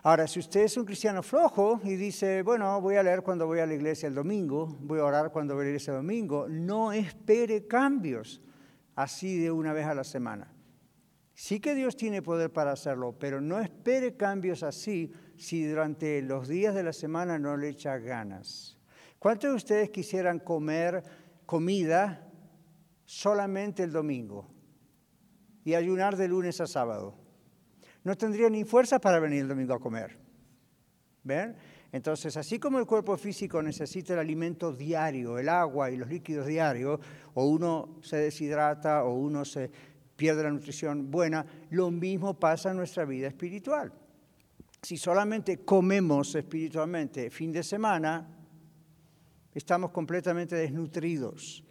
Ahora, 0.01 0.27
si 0.27 0.39
usted 0.39 0.61
es 0.61 0.77
un 0.77 0.85
cristiano 0.85 1.21
flojo 1.21 1.81
y 1.83 1.95
dice, 1.95 2.41
bueno, 2.41 2.79
voy 2.79 2.95
a 2.95 3.03
leer 3.03 3.21
cuando 3.21 3.45
voy 3.45 3.59
a 3.59 3.65
la 3.65 3.73
iglesia 3.73 4.07
el 4.07 4.15
domingo, 4.15 4.77
voy 4.79 4.99
a 4.99 5.05
orar 5.05 5.31
cuando 5.31 5.55
voy 5.55 5.63
a 5.63 5.65
la 5.65 5.69
iglesia 5.71 5.91
el 5.91 5.97
domingo, 5.97 6.47
no 6.47 6.93
espere 6.93 7.67
cambios 7.67 8.41
así 8.95 9.37
de 9.37 9.51
una 9.51 9.73
vez 9.73 9.85
a 9.85 9.93
la 9.93 10.05
semana. 10.05 10.53
Sí 11.33 11.59
que 11.59 11.75
Dios 11.75 11.95
tiene 11.95 12.21
poder 12.21 12.51
para 12.51 12.71
hacerlo, 12.71 13.15
pero 13.17 13.41
no 13.41 13.59
espere 13.59 14.15
cambios 14.15 14.63
así 14.63 15.11
si 15.37 15.65
durante 15.65 16.21
los 16.21 16.47
días 16.47 16.75
de 16.75 16.83
la 16.83 16.93
semana 16.93 17.37
no 17.37 17.57
le 17.57 17.69
echa 17.69 17.97
ganas. 17.97 18.77
¿Cuántos 19.19 19.49
de 19.49 19.55
ustedes 19.55 19.89
quisieran 19.89 20.39
comer 20.39 21.03
comida 21.45 22.25
solamente 23.05 23.83
el 23.83 23.91
domingo 23.91 24.49
y 25.65 25.75
ayunar 25.75 26.15
de 26.15 26.27
lunes 26.29 26.61
a 26.61 26.67
sábado? 26.67 27.28
No 28.03 28.17
tendría 28.17 28.49
ni 28.49 28.63
fuerza 28.63 28.99
para 28.99 29.19
venir 29.19 29.41
el 29.41 29.47
domingo 29.47 29.73
a 29.73 29.79
comer. 29.79 30.17
¿Ven? 31.23 31.55
Entonces, 31.91 32.37
así 32.37 32.59
como 32.59 32.77
el 32.79 32.85
cuerpo 32.85 33.17
físico 33.17 33.61
necesita 33.61 34.13
el 34.13 34.19
alimento 34.19 34.71
diario, 34.71 35.39
el 35.39 35.49
agua 35.49 35.89
y 35.89 35.97
los 35.97 36.07
líquidos 36.07 36.45
diarios, 36.45 36.99
o 37.33 37.45
uno 37.45 37.97
se 38.01 38.17
deshidrata 38.17 39.03
o 39.03 39.13
uno 39.15 39.43
se 39.43 39.71
pierde 40.15 40.43
la 40.43 40.51
nutrición 40.51 41.09
buena, 41.09 41.45
lo 41.71 41.89
mismo 41.89 42.39
pasa 42.39 42.71
en 42.71 42.77
nuestra 42.77 43.05
vida 43.05 43.27
espiritual. 43.27 43.91
Si 44.81 44.97
solamente 44.97 45.59
comemos 45.59 46.35
espiritualmente 46.35 47.29
fin 47.29 47.51
de 47.51 47.63
semana, 47.63 48.27
estamos 49.53 49.91
completamente 49.91 50.55
desnutridos. 50.55 51.63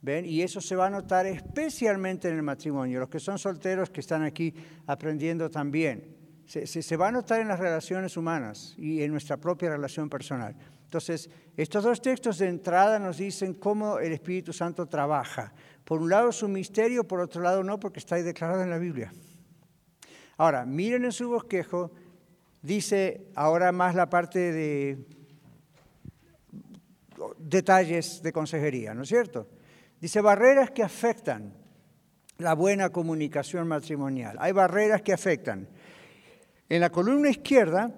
¿Ven? 0.00 0.24
Y 0.24 0.42
eso 0.42 0.60
se 0.60 0.76
va 0.76 0.86
a 0.86 0.90
notar 0.90 1.26
especialmente 1.26 2.28
en 2.28 2.36
el 2.36 2.42
matrimonio. 2.42 3.00
Los 3.00 3.08
que 3.08 3.18
son 3.18 3.38
solteros 3.38 3.90
que 3.90 4.00
están 4.00 4.22
aquí 4.22 4.54
aprendiendo 4.86 5.50
también. 5.50 6.16
Se, 6.46 6.66
se, 6.66 6.96
va 6.96 7.08
a 7.08 7.12
notar 7.12 7.40
en 7.40 7.48
las 7.48 7.58
relaciones 7.58 8.16
humanas 8.16 8.74
y 8.78 9.02
en 9.02 9.10
nuestra 9.10 9.36
propia 9.36 9.68
relación 9.68 10.08
personal. 10.08 10.56
Entonces, 10.82 11.28
estos 11.56 11.84
dos 11.84 12.00
textos 12.00 12.38
de 12.38 12.48
entrada 12.48 12.98
nos 12.98 13.18
dicen 13.18 13.52
cómo 13.52 13.98
el 13.98 14.12
Espíritu 14.12 14.54
Santo 14.54 14.86
trabaja. 14.86 15.52
Por 15.84 16.00
un 16.00 16.08
lado 16.08 16.32
su 16.32 16.48
misterio, 16.48 17.04
por 17.04 17.20
otro 17.20 17.42
lado 17.42 17.62
no, 17.62 17.78
porque 17.78 17.98
está 17.98 18.14
ahí 18.14 18.22
declarado 18.22 18.62
en 18.62 18.70
la 18.70 18.78
Biblia. 18.78 19.12
Ahora, 20.38 20.64
miren 20.64 21.04
en 21.04 21.12
su 21.12 21.28
bosquejo, 21.28 21.90
dice 22.62 23.26
ahora 23.34 23.72
más 23.72 23.94
la 23.94 24.08
parte 24.08 24.52
de 24.52 25.04
detalles 27.38 28.22
de 28.22 28.32
consejería, 28.32 28.94
¿no 28.94 29.02
es 29.02 29.08
cierto? 29.08 29.48
Dice 30.00 30.20
barreras 30.20 30.70
que 30.70 30.82
afectan 30.82 31.52
la 32.38 32.54
buena 32.54 32.90
comunicación 32.90 33.66
matrimonial. 33.66 34.36
Hay 34.40 34.52
barreras 34.52 35.02
que 35.02 35.12
afectan. 35.12 35.68
En 36.68 36.80
la 36.80 36.90
columna 36.90 37.30
izquierda, 37.30 37.90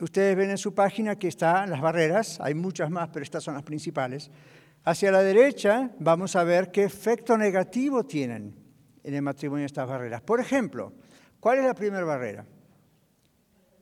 ustedes 0.00 0.36
ven 0.36 0.50
en 0.50 0.58
su 0.58 0.74
página 0.74 1.16
que 1.16 1.28
están 1.28 1.70
las 1.70 1.80
barreras, 1.80 2.40
hay 2.40 2.54
muchas 2.54 2.90
más, 2.90 3.08
pero 3.12 3.22
estas 3.22 3.44
son 3.44 3.54
las 3.54 3.62
principales. 3.62 4.30
Hacia 4.84 5.12
la 5.12 5.22
derecha 5.22 5.90
vamos 6.00 6.34
a 6.34 6.44
ver 6.44 6.70
qué 6.72 6.84
efecto 6.84 7.38
negativo 7.38 8.04
tienen 8.04 8.54
en 9.04 9.14
el 9.14 9.22
matrimonio 9.22 9.66
estas 9.66 9.88
barreras. 9.88 10.22
Por 10.22 10.40
ejemplo, 10.40 10.92
¿cuál 11.38 11.58
es 11.58 11.64
la 11.64 11.74
primera 11.74 12.04
barrera? 12.04 12.44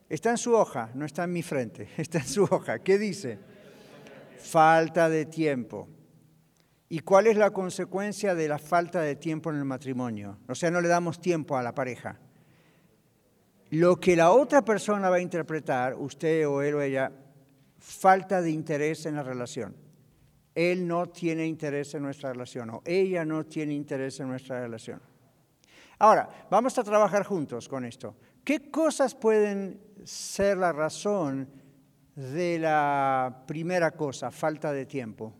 Está 0.08 0.30
en 0.30 0.38
su 0.38 0.54
hoja, 0.54 0.90
no 0.94 1.06
está 1.06 1.24
en 1.24 1.32
mi 1.32 1.42
frente, 1.42 1.88
está 1.96 2.18
en 2.18 2.28
su 2.28 2.44
hoja. 2.44 2.78
¿Qué 2.80 2.98
dice? 2.98 3.38
Falta 4.38 5.08
de 5.08 5.24
tiempo. 5.24 5.88
¿Y 6.88 7.00
cuál 7.00 7.26
es 7.26 7.36
la 7.36 7.50
consecuencia 7.50 8.34
de 8.34 8.48
la 8.48 8.58
falta 8.58 9.00
de 9.00 9.16
tiempo 9.16 9.50
en 9.50 9.56
el 9.56 9.64
matrimonio? 9.64 10.38
O 10.48 10.54
sea, 10.54 10.70
no 10.70 10.80
le 10.80 10.88
damos 10.88 11.20
tiempo 11.20 11.56
a 11.56 11.62
la 11.62 11.74
pareja. 11.74 12.18
Lo 13.70 13.96
que 13.98 14.14
la 14.14 14.30
otra 14.30 14.62
persona 14.62 15.08
va 15.08 15.16
a 15.16 15.20
interpretar, 15.20 15.94
usted 15.94 16.46
o 16.46 16.62
él 16.62 16.74
o 16.74 16.82
ella, 16.82 17.10
falta 17.78 18.40
de 18.40 18.50
interés 18.50 19.06
en 19.06 19.16
la 19.16 19.22
relación. 19.22 19.74
Él 20.54 20.86
no 20.86 21.06
tiene 21.08 21.46
interés 21.46 21.94
en 21.94 22.02
nuestra 22.02 22.32
relación 22.32 22.70
o 22.70 22.82
ella 22.84 23.24
no 23.24 23.44
tiene 23.44 23.74
interés 23.74 24.20
en 24.20 24.28
nuestra 24.28 24.60
relación. 24.60 25.00
Ahora, 25.98 26.28
vamos 26.50 26.78
a 26.78 26.84
trabajar 26.84 27.24
juntos 27.24 27.68
con 27.68 27.84
esto. 27.84 28.16
¿Qué 28.44 28.70
cosas 28.70 29.14
pueden 29.14 29.80
ser 30.04 30.58
la 30.58 30.72
razón 30.72 31.48
de 32.14 32.58
la 32.58 33.44
primera 33.46 33.92
cosa, 33.92 34.30
falta 34.30 34.72
de 34.72 34.86
tiempo? 34.86 35.34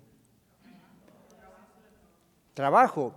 Trabajo, 2.55 3.15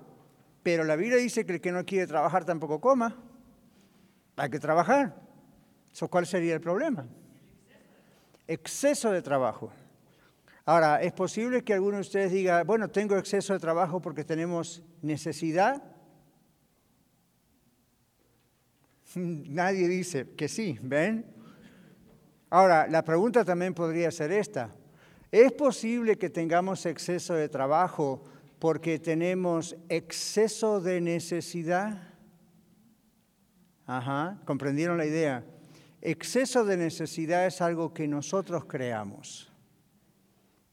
pero 0.63 0.83
la 0.83 0.95
Biblia 0.95 1.17
dice 1.17 1.45
que 1.45 1.53
el 1.53 1.61
que 1.61 1.71
no 1.71 1.85
quiere 1.85 2.07
trabajar 2.07 2.43
tampoco 2.43 2.81
coma. 2.81 3.15
Hay 4.35 4.49
que 4.49 4.59
trabajar. 4.59 5.15
¿Cuál 6.09 6.27
sería 6.27 6.53
el 6.53 6.61
problema? 6.61 7.07
Exceso 8.47 9.11
de 9.11 9.21
trabajo. 9.21 9.71
Ahora, 10.65 11.01
¿es 11.01 11.13
posible 11.13 11.63
que 11.63 11.73
alguno 11.73 11.95
de 11.95 12.01
ustedes 12.01 12.31
diga, 12.31 12.63
bueno, 12.63 12.89
tengo 12.89 13.17
exceso 13.17 13.53
de 13.53 13.59
trabajo 13.59 14.01
porque 14.01 14.23
tenemos 14.23 14.83
necesidad? 15.01 15.81
Nadie 19.15 19.87
dice 19.87 20.27
que 20.35 20.47
sí, 20.47 20.77
¿ven? 20.81 21.25
Ahora, 22.49 22.87
la 22.87 23.03
pregunta 23.03 23.43
también 23.43 23.73
podría 23.73 24.11
ser 24.11 24.31
esta. 24.31 24.69
¿Es 25.31 25.51
posible 25.51 26.17
que 26.17 26.29
tengamos 26.29 26.85
exceso 26.85 27.33
de 27.33 27.49
trabajo 27.49 28.23
porque 28.59 28.99
tenemos 28.99 29.75
exceso 29.89 30.81
de 30.81 31.01
necesidad. 31.01 32.01
Ajá, 33.85 34.39
¿comprendieron 34.45 34.97
la 34.97 35.05
idea? 35.05 35.45
Exceso 36.01 36.65
de 36.65 36.77
necesidad 36.77 37.45
es 37.45 37.61
algo 37.61 37.93
que 37.93 38.07
nosotros 38.07 38.65
creamos. 38.65 39.51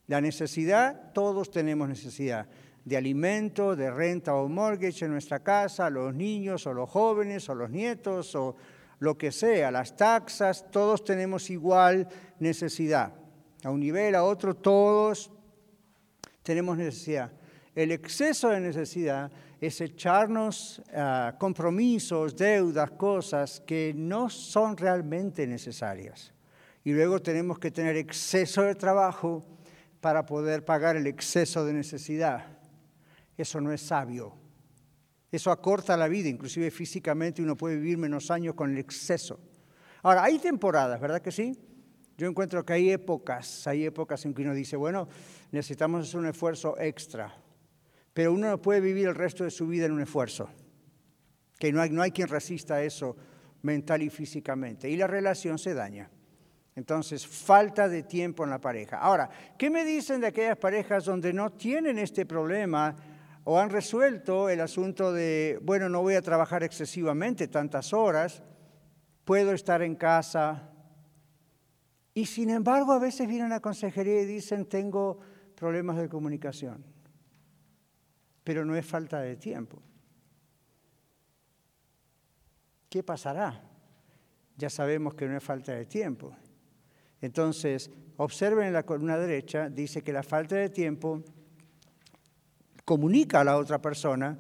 La 0.07 0.21
necesidad, 0.21 1.13
todos 1.13 1.51
tenemos 1.51 1.89
necesidad. 1.89 2.49
de 2.85 2.99
alimento, 2.99 3.77
de 3.77 3.91
renta 3.91 4.35
o 4.35 4.47
mortgage 4.47 5.07
en 5.07 5.13
nuestra 5.13 5.41
casa, 5.41 5.89
los 5.89 6.15
niños 6.15 6.67
o 6.67 6.75
los 6.75 6.91
jóvenes 6.91 7.49
o 7.49 7.55
los 7.55 7.71
nietos 7.71 8.35
o 8.35 8.57
lo 8.99 9.17
que 9.17 9.33
sea, 9.33 9.71
las 9.71 9.97
taxas, 9.97 10.71
todos 10.71 11.03
tenemos 11.03 11.49
igual 11.49 12.07
necesidad. 12.39 13.15
A 13.63 13.71
un 13.71 13.81
nivel, 13.81 14.15
a 14.15 14.25
otro, 14.25 14.55
todos 14.55 15.31
tenemos 16.43 16.77
necesidad. 16.77 17.33
El 17.75 17.91
exceso 17.91 18.51
de 18.51 18.61
necesidad 18.61 19.33
es 19.61 19.81
echarnos 19.81 20.81
ah, 20.95 21.35
compromisos, 21.39 22.37
deudas, 22.37 22.93
cosas 22.93 23.61
que 23.67 23.93
no 23.97 24.31
son 24.31 24.77
realmente 24.77 25.47
necesarias. 25.47 26.33
Y 26.85 26.93
luego 26.93 27.21
tenemos 27.21 27.59
que 27.59 27.71
tener 27.71 27.97
exceso 27.97 28.63
de 28.63 28.75
trabajo 28.75 29.45
para 30.01 30.25
poder 30.25 30.65
pagar 30.65 30.97
el 30.97 31.07
exceso 31.07 31.65
de 31.65 31.73
necesidad. 31.73 32.47
Eso 33.37 33.61
no 33.61 33.73
es 33.73 33.81
sabio. 33.81 34.37
Eso 35.33 35.51
acorta 35.51 35.97
la 35.97 36.07
vida, 36.07 36.29
inclusive 36.29 36.71
físicamente 36.71 37.43
uno 37.43 37.57
puede 37.57 37.77
vivir 37.77 37.99
menos 37.99 38.31
años 38.31 38.55
con 38.55 38.71
el 38.71 38.79
exceso. 38.79 39.41
Ahora, 40.03 40.23
hay 40.23 40.39
temporadas, 40.39 41.01
¿verdad 41.01 41.21
que 41.21 41.33
sí? 41.33 41.59
Yo 42.17 42.29
encuentro 42.29 42.65
que 42.65 42.75
hay 42.75 42.91
épocas, 42.91 43.67
hay 43.67 43.85
épocas 43.87 44.25
en 44.27 44.35
que 44.35 44.43
uno 44.43 44.55
dice, 44.55 44.77
bueno, 44.77 45.09
necesitamos 45.51 46.07
hacer 46.07 46.21
un 46.21 46.27
esfuerzo 46.27 46.79
extra, 46.79 47.35
pero 48.15 48.33
uno 48.33 48.49
no 48.49 48.63
puede 48.63 48.81
vivir 48.81 49.09
el 49.09 49.15
resto 49.15 49.45
de 49.45 49.51
su 49.51 49.67
vida 49.67 49.87
en 49.87 49.93
un 49.93 50.01
esfuerzo, 50.01 50.49
que 51.59 51.73
no 51.73 51.83
hay, 51.83 51.91
no 51.91 52.01
hay 52.01 52.13
quien 52.13 52.29
resista 52.29 52.83
eso 52.83 53.17
mental 53.63 54.03
y 54.03 54.09
físicamente, 54.09 54.89
y 54.89 54.97
la 54.97 55.09
relación 55.09 55.59
se 55.59 55.75
daña. 55.75 56.11
Entonces, 56.77 57.27
falta 57.27 57.89
de 57.89 58.03
tiempo 58.03 58.45
en 58.45 58.51
la 58.51 58.61
pareja. 58.61 58.99
Ahora, 58.99 59.29
¿qué 59.59 59.71
me 59.71 59.85
dicen 59.85 60.21
de 60.21 60.29
aquellas 60.29 60.57
parejas 60.57 61.05
donde 61.05 61.33
no 61.33 61.51
tienen 61.53 61.99
este 61.99 62.27
problema 62.27 62.97
o 63.45 63.59
han 63.59 63.71
resuelto 63.71 64.49
el 64.49 64.61
asunto 64.61 65.13
de, 65.13 65.59
bueno, 65.63 65.89
no 65.89 66.03
voy 66.03 66.15
a 66.15 66.23
trabajar 66.23 66.63
excesivamente 66.65 67.47
tantas 67.47 67.93
horas, 67.93 68.43
puedo 69.25 69.53
estar 69.53 69.83
en 69.83 69.95
casa? 69.95 70.71
Y 72.13 72.27
sin 72.27 72.51
embargo, 72.51 72.93
a 72.93 72.99
veces 72.99 73.29
vienen 73.29 73.47
a 73.47 73.57
la 73.57 73.61
consejería 73.61 74.23
y 74.23 74.27
dicen, 74.27 74.67
tengo 74.67 75.19
problemas 75.55 75.97
de 75.97 76.09
comunicación. 76.09 76.94
Pero 78.45 78.65
no 78.65 78.77
es 78.77 78.87
falta 78.87 79.21
de 79.21 79.37
tiempo. 79.37 79.83
¿Qué 82.89 83.03
pasará? 83.03 83.61
Ya 84.57 84.71
sabemos 84.71 85.15
que 85.15 85.27
no 85.27 85.37
es 85.37 85.43
falta 85.43 85.73
de 85.73 85.87
tiempo. 85.87 86.37
Entonces, 87.21 87.91
observen 88.19 88.67
en 88.69 88.73
la 88.73 88.85
columna 88.85 89.19
derecha, 89.19 89.69
dice 89.69 90.03
que 90.03 90.13
la 90.13 90.23
falta 90.23 90.57
de 90.57 90.69
tiempo 90.69 91.25
comunica 92.85 93.41
a 93.41 93.45
la 93.45 93.57
otra 93.57 93.81
persona, 93.81 94.39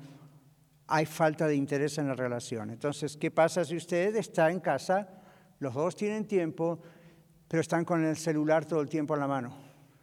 hay 0.86 1.06
falta 1.06 1.48
de 1.48 1.56
interés 1.56 1.98
en 1.98 2.08
la 2.08 2.14
relación. 2.14 2.70
Entonces, 2.70 3.16
¿qué 3.16 3.30
pasa 3.30 3.64
si 3.64 3.76
usted 3.76 4.14
está 4.16 4.50
en 4.50 4.60
casa, 4.60 5.08
los 5.58 5.74
dos 5.74 5.96
tienen 5.96 6.26
tiempo, 6.26 6.80
pero 7.48 7.60
están 7.60 7.84
con 7.84 8.04
el 8.04 8.16
celular 8.16 8.66
todo 8.66 8.80
el 8.80 8.88
tiempo 8.88 9.14
en 9.14 9.20
la 9.20 9.28
mano, 9.28 9.56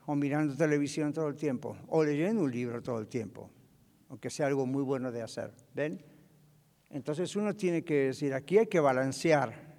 o 0.08 0.16
mirando 0.16 0.56
televisión 0.56 1.14
todo 1.14 1.28
el 1.28 1.36
tiempo, 1.36 1.78
o 1.88 2.04
leyendo 2.04 2.44
un 2.44 2.52
libro 2.52 2.82
todo 2.82 3.00
el 3.00 3.08
tiempo, 3.08 3.50
aunque 4.12 4.30
sea 4.30 4.48
algo 4.48 4.68
muy 4.68 4.84
bueno 4.84 5.12
de 5.12 5.24
hacer. 5.24 5.52
¿Ven? 5.74 6.04
Entonces 6.90 7.34
uno 7.36 7.56
tiene 7.56 7.84
que 7.84 8.08
decir, 8.08 8.34
aquí 8.34 8.58
hay 8.58 8.68
que 8.68 8.82
balancear 8.82 9.72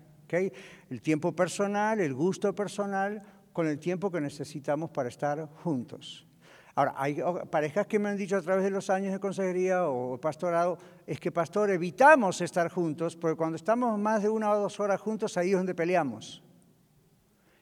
el 0.89 1.03
tiempo 1.03 1.33
personal, 1.33 2.01
el 2.01 2.15
gusto 2.15 2.55
personal, 2.55 3.23
con 3.53 3.67
el 3.67 3.79
tiempo 3.79 4.11
que 4.11 4.23
necesitamos 4.23 4.91
para 4.91 5.11
estar 5.11 5.47
juntos. 5.63 6.27
Ahora, 6.75 6.95
hay 6.97 7.19
parejas 7.51 7.87
que 7.87 7.99
me 7.99 8.09
han 8.09 8.17
dicho 8.17 8.35
a 8.39 8.41
través 8.41 8.65
de 8.65 8.71
los 8.71 8.89
años 8.89 9.13
de 9.13 9.21
consejería 9.21 9.87
o 9.87 10.19
pastorado, 10.19 10.79
es 11.07 11.21
que 11.21 11.31
pastor, 11.31 11.69
evitamos 11.69 12.41
estar 12.41 12.71
juntos, 12.71 13.15
porque 13.15 13.37
cuando 13.37 13.57
estamos 13.57 13.99
más 13.99 14.23
de 14.23 14.31
una 14.31 14.51
o 14.51 14.59
dos 14.59 14.81
horas 14.81 14.99
juntos, 14.99 15.37
ahí 15.37 15.51
es 15.51 15.57
donde 15.59 15.75
peleamos. 15.75 16.43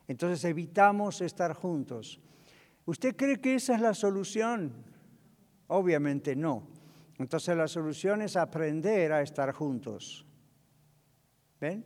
Entonces 0.07 0.45
evitamos 0.45 1.21
estar 1.21 1.53
juntos. 1.55 2.21
¿Usted 2.85 3.17
cree 3.17 3.41
que 3.41 3.57
esa 3.57 3.75
es 3.75 3.81
la 3.81 3.95
solución? 3.95 4.89
Obviamente 5.70 6.35
no. 6.35 6.66
Entonces 7.18 7.56
la 7.56 7.68
solución 7.68 8.22
es 8.22 8.37
aprender 8.37 9.12
a 9.12 9.22
estar 9.22 9.52
juntos. 9.52 10.26
¿Ven? 11.61 11.85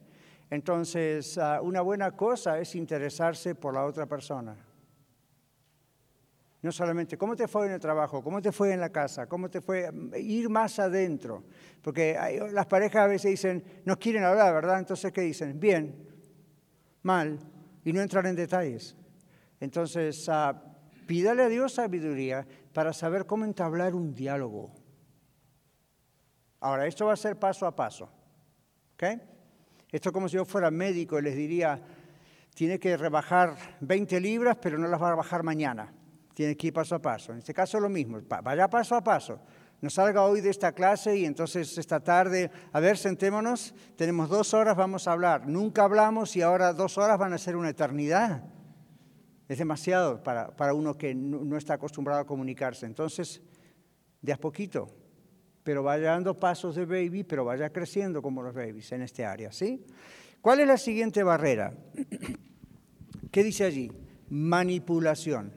Entonces, 0.49 1.37
ah, 1.37 1.61
una 1.61 1.83
buena 1.83 2.13
cosa 2.13 2.59
es 2.59 2.75
interesarse 2.77 3.55
por 3.55 3.75
la 3.75 3.85
otra 3.85 4.07
persona. 4.07 4.57
No 6.63 6.73
solamente 6.73 7.19
cómo 7.19 7.37
te 7.37 7.47
fue 7.47 7.67
en 7.67 7.73
el 7.73 7.81
trabajo, 7.81 8.23
cómo 8.23 8.41
te 8.41 8.53
fue 8.53 8.73
en 8.73 8.81
la 8.81 8.89
casa, 8.89 9.27
cómo 9.27 9.51
te 9.51 9.61
fue, 9.61 9.91
ir 10.17 10.49
más 10.49 10.79
adentro. 10.79 11.45
Porque 11.83 12.17
las 12.53 12.67
parejas 12.67 13.03
a 13.03 13.07
veces 13.07 13.33
dicen, 13.33 13.83
no 13.85 13.99
quieren 13.99 14.25
hablar, 14.25 14.55
¿verdad? 14.55 14.79
Entonces, 14.79 15.13
¿qué 15.13 15.21
dicen? 15.21 15.61
Bien, 15.61 16.09
mal, 17.03 17.39
y 17.85 17.93
no 17.93 18.01
entrar 18.01 18.25
en 18.27 18.37
detalles. 18.37 18.97
Entonces, 19.61 20.27
uh, 20.29 20.55
pídale 21.07 21.43
a 21.43 21.49
Dios 21.49 21.75
sabiduría 21.75 22.47
para 22.75 22.93
saber 22.93 23.25
cómo 23.25 23.45
entablar 23.45 23.95
un 23.95 24.13
diálogo. 24.13 24.73
Ahora, 26.61 26.87
esto 26.87 27.07
va 27.07 27.13
a 27.13 27.17
ser 27.17 27.39
paso 27.39 27.67
a 27.67 27.75
paso. 27.75 28.11
¿Ok? 28.95 29.05
Esto 29.91 30.09
es 30.09 30.13
como 30.13 30.29
si 30.29 30.35
yo 30.35 30.45
fuera 30.45 30.71
médico 30.71 31.19
y 31.19 31.23
les 31.23 31.37
diría, 31.37 31.81
tiene 32.53 32.81
que 32.81 32.97
rebajar 32.97 33.57
20 33.81 34.21
libras, 34.21 34.59
pero 34.61 34.77
no 34.77 34.89
las 34.89 35.01
va 35.01 35.13
a 35.13 35.15
bajar 35.15 35.45
mañana. 35.45 35.95
Tiene 36.35 36.57
que 36.57 36.67
ir 36.67 36.73
paso 36.73 36.97
a 36.97 36.99
paso. 36.99 37.33
En 37.33 37.39
este 37.39 37.55
caso 37.55 37.79
lo 37.79 37.89
mismo, 37.89 38.21
vaya 38.43 38.69
paso 38.69 38.97
a 38.97 39.05
paso. 39.05 39.41
No 39.81 39.89
salga 39.89 40.25
hoy 40.25 40.41
de 40.41 40.51
esta 40.51 40.73
clase 40.73 41.17
y 41.17 41.27
entonces 41.27 41.79
esta 41.79 42.01
tarde, 42.01 42.51
a 42.73 42.81
ver, 42.81 42.99
sentémonos, 42.99 43.73
tenemos 43.97 44.29
dos 44.29 44.53
horas, 44.53 44.77
vamos 44.77 45.07
a 45.07 45.13
hablar. 45.13 45.47
Nunca 45.47 45.85
hablamos 45.85 46.35
y 46.35 46.43
ahora 46.43 46.73
dos 46.73 46.99
horas 46.99 47.19
van 47.19 47.35
a 47.35 47.39
ser 47.39 47.55
una 47.55 47.69
eternidad. 47.69 48.43
Es 49.49 49.59
demasiado 49.59 50.23
para, 50.23 50.57
para 50.57 50.75
uno 50.75 50.97
que 50.97 51.15
no, 51.15 51.57
está 51.57 51.75
acostumbrado 51.75 52.21
a 52.21 52.27
comunicarse. 52.27 52.87
Entonces, 52.87 53.43
de 54.23 54.33
a 54.33 54.37
poquito, 54.37 54.89
pero 55.63 55.83
vaya 55.83 56.11
dando 56.11 56.39
pasos 56.39 56.75
de 56.77 56.87
baby, 56.87 57.25
pero 57.25 57.45
vaya 57.45 57.71
creciendo 57.71 58.23
como 58.23 58.43
los 58.43 58.55
babies 58.55 58.93
en 58.93 59.03
este 59.03 59.25
área, 59.25 59.53
¿sí? 59.53 59.85
¿Cuál 60.41 60.61
es 60.61 60.67
la 60.67 60.79
siguiente 60.79 61.23
barrera? 61.23 61.75
¿Qué 63.31 63.43
dice 63.43 63.65
allí? 63.65 63.91
Manipulación. 64.29 65.53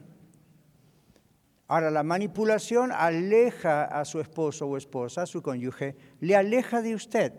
Ahora, 1.66 1.90
la 1.90 2.02
manipulación 2.02 2.90
aleja 2.92 3.84
a 3.84 4.04
su 4.06 4.20
esposo 4.20 4.66
o 4.66 4.76
esposa, 4.78 5.22
a 5.22 5.26
su 5.26 5.42
cónyuge, 5.42 5.94
le 6.20 6.34
aleja 6.34 6.80
de 6.80 6.94
usted, 6.94 7.34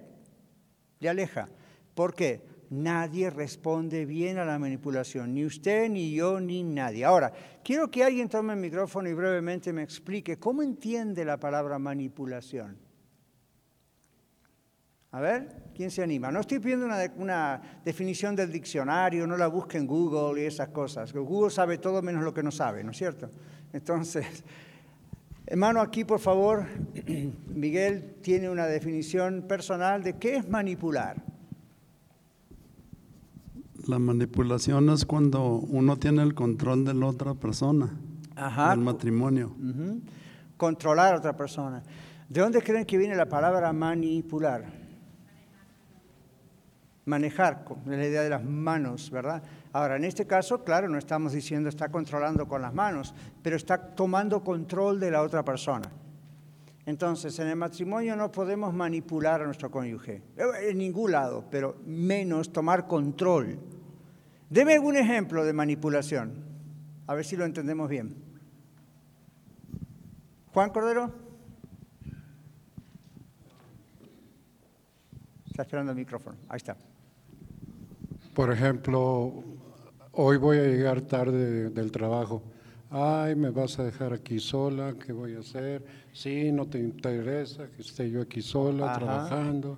le 0.99 1.09
aleja. 1.09 1.49
¿Por 1.95 2.13
qué? 2.13 2.43
Nadie 2.71 3.31
responde 3.31 4.05
bien 4.05 4.37
a 4.37 4.45
la 4.45 4.59
manipulación, 4.59 5.33
ni 5.33 5.43
usted, 5.43 5.89
ni 5.89 6.13
yo, 6.13 6.39
ni 6.39 6.63
nadie. 6.63 7.03
Ahora, 7.03 7.31
quiero 7.63 7.89
que 7.89 8.03
alguien 8.03 8.29
tome 8.29 8.53
el 8.53 8.59
micrófono 8.59 9.09
y 9.09 9.13
brevemente 9.13 9.73
me 9.73 9.81
explique 9.81 10.37
cómo 10.37 10.61
entiende 10.61 11.25
la 11.25 11.39
palabra 11.39 11.79
manipulación. 11.79 12.77
A 15.11 15.19
ver, 15.19 15.71
¿quién 15.73 15.89
se 15.89 16.03
anima? 16.03 16.31
No 16.31 16.41
estoy 16.41 16.59
pidiendo 16.59 16.85
una, 16.85 17.61
definición 17.83 18.35
del 18.35 18.51
diccionario, 18.51 19.25
no 19.25 19.35
la 19.35 19.47
busque 19.47 19.79
en 19.79 19.87
Google 19.87 20.39
y 20.39 20.45
esas 20.45 20.69
cosas. 20.69 21.11
Google 21.11 21.49
sabe 21.49 21.79
todo 21.79 22.03
menos 22.03 22.23
lo 22.23 22.31
que 22.31 22.43
no 22.43 22.51
sabe, 22.51 22.83
¿no 22.83 22.91
es 22.91 22.97
cierto? 22.97 23.31
Entonces, 23.73 24.43
hermano, 25.47 25.81
aquí 25.81 26.03
por 26.03 26.19
favor, 26.19 26.67
Miguel 27.47 28.17
tiene 28.21 28.47
una 28.47 28.67
definición 28.67 29.47
personal 29.47 30.03
de 30.03 30.17
qué 30.17 30.35
es 30.35 30.47
manipular. 30.47 31.38
La 33.89 33.97
manipulación 33.97 34.87
es 34.91 35.03
cuando 35.03 35.55
uno 35.55 35.97
tiene 35.97 36.21
el 36.21 36.35
control 36.35 36.85
de 36.85 36.93
la 36.93 37.07
otra 37.07 37.33
persona, 37.33 37.89
Ajá. 38.35 38.69
del 38.69 38.81
matrimonio. 38.81 39.55
Controlar 40.57 41.15
a 41.15 41.17
otra 41.17 41.35
persona. 41.35 41.81
¿De 42.29 42.39
dónde 42.39 42.61
creen 42.61 42.85
que 42.85 42.99
viene 42.99 43.15
la 43.15 43.25
palabra 43.25 43.73
manipular? 43.73 44.63
Manejar, 47.05 47.65
la 47.87 48.05
idea 48.05 48.21
de 48.21 48.29
las 48.29 48.43
manos, 48.43 49.09
¿verdad? 49.09 49.41
Ahora, 49.73 49.95
en 49.95 50.03
este 50.03 50.27
caso, 50.27 50.63
claro, 50.63 50.87
no 50.87 50.99
estamos 50.99 51.33
diciendo 51.33 51.67
está 51.67 51.89
controlando 51.89 52.47
con 52.47 52.61
las 52.61 52.75
manos, 52.75 53.15
pero 53.41 53.55
está 53.55 53.95
tomando 53.95 54.43
control 54.43 54.99
de 54.99 55.09
la 55.09 55.23
otra 55.23 55.43
persona. 55.43 55.89
Entonces, 56.85 57.39
en 57.39 57.47
el 57.47 57.55
matrimonio 57.55 58.15
no 58.15 58.31
podemos 58.31 58.71
manipular 58.71 59.41
a 59.41 59.45
nuestro 59.45 59.71
cónyuge, 59.71 60.21
en 60.61 60.77
ningún 60.77 61.11
lado, 61.11 61.43
pero 61.49 61.77
menos 61.87 62.53
tomar 62.53 62.85
control. 62.85 63.57
Deme 64.49 64.73
algún 64.73 64.97
ejemplo 64.97 65.45
de 65.45 65.53
manipulación, 65.53 66.33
a 67.05 67.13
ver 67.13 67.23
si 67.23 67.35
lo 67.35 67.45
entendemos 67.45 67.87
bien. 67.87 68.15
Juan 70.53 70.71
Cordero. 70.71 71.11
Está 75.45 75.61
esperando 75.61 75.91
el 75.91 75.97
micrófono. 75.97 76.37
Ahí 76.47 76.57
está. 76.57 76.75
Por 78.33 78.51
ejemplo, 78.51 79.43
hoy 80.13 80.37
voy 80.37 80.57
a 80.57 80.63
llegar 80.63 81.01
tarde 81.01 81.69
del 81.69 81.91
trabajo. 81.91 82.41
ay, 82.89 83.35
me 83.35 83.51
vas 83.51 83.77
a 83.77 83.83
dejar 83.83 84.13
aquí 84.13 84.39
sola, 84.39 84.95
¿qué 84.97 85.13
voy 85.13 85.35
a 85.35 85.39
hacer? 85.39 85.85
Sí, 86.11 86.51
no 86.51 86.65
te 86.65 86.79
interesa 86.79 87.67
que 87.69 87.83
esté 87.83 88.09
yo 88.09 88.21
aquí 88.21 88.41
sola 88.41 88.93
trabajando. 88.93 89.77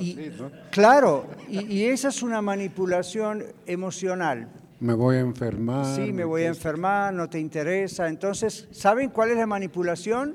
Y, 0.00 0.30
Claro, 0.70 1.26
y, 1.48 1.84
esa 1.84 2.08
es 2.08 2.22
una 2.22 2.42
manipulación 2.42 3.44
emocional. 3.66 4.48
Me 4.80 4.94
voy 4.94 5.16
a 5.16 5.20
enfermar. 5.20 5.84
Sí, 5.94 6.12
me 6.12 6.24
voy 6.24 6.42
a 6.42 6.48
enfermar, 6.48 7.14
no 7.14 7.28
te 7.28 7.38
interesa. 7.38 8.08
Entonces, 8.08 8.68
¿saben 8.72 9.10
cuál 9.10 9.30
es 9.30 9.36
la 9.36 9.46
manipulación? 9.46 10.34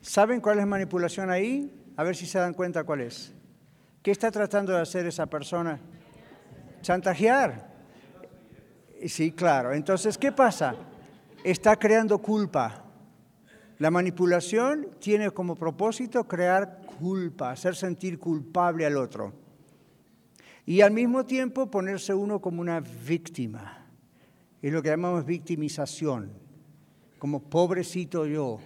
¿Saben 0.00 0.40
cuál 0.40 0.56
es 0.56 0.62
la 0.62 0.66
manipulación 0.66 1.30
ahí? 1.30 1.70
A 1.96 2.02
ver 2.02 2.16
si 2.16 2.26
se 2.26 2.38
dan 2.38 2.54
cuenta 2.54 2.84
cuál 2.84 3.02
es. 3.02 3.32
¿Qué 4.02 4.10
está 4.10 4.30
tratando 4.30 4.72
de 4.72 4.80
hacer 4.80 5.06
esa 5.06 5.26
persona? 5.26 5.78
Chantajear. 6.82 7.72
Sí, 9.06 9.32
claro. 9.32 9.72
Entonces, 9.72 10.16
¿qué 10.18 10.32
pasa? 10.32 10.74
Está 11.42 11.76
creando 11.76 12.18
culpa. 12.18 12.84
La 13.78 13.90
manipulación 13.90 14.88
tiene 15.00 15.30
como 15.30 15.56
propósito 15.56 16.24
crear 16.24 16.80
culpa, 16.94 17.50
hacer 17.50 17.76
sentir 17.76 18.18
culpable 18.18 18.86
al 18.86 18.96
otro. 18.96 19.32
Y 20.66 20.80
al 20.80 20.92
mismo 20.92 21.24
tiempo 21.26 21.70
ponerse 21.70 22.14
uno 22.14 22.40
como 22.40 22.60
una 22.60 22.80
víctima. 22.80 23.86
Es 24.62 24.72
lo 24.72 24.82
que 24.82 24.88
llamamos 24.88 25.26
victimización. 25.26 26.32
Como 27.18 27.42
pobrecito 27.42 28.26
yo 28.26 28.58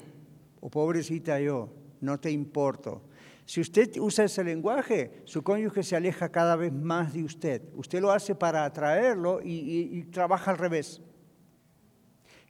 o 0.61 0.71
pobrecita 0.71 1.41
yo, 1.41 1.73
no 2.01 2.19
te 2.21 2.31
importo. 2.31 3.03
Si 3.49 3.61
usted 3.61 3.97
usa 3.99 4.27
ese 4.27 4.45
lenguaje, 4.45 5.23
su 5.25 5.43
cónyuge 5.43 5.83
se 5.83 5.97
aleja 5.97 6.29
cada 6.29 6.55
vez 6.55 6.73
más 6.73 7.15
de 7.15 7.25
usted. 7.25 7.63
Usted 7.75 8.01
lo 8.01 8.13
hace 8.13 8.35
para 8.35 8.65
atraerlo 8.65 9.41
y, 9.43 10.03
trabaja 10.13 10.51
al 10.51 10.59
revés. 10.59 11.01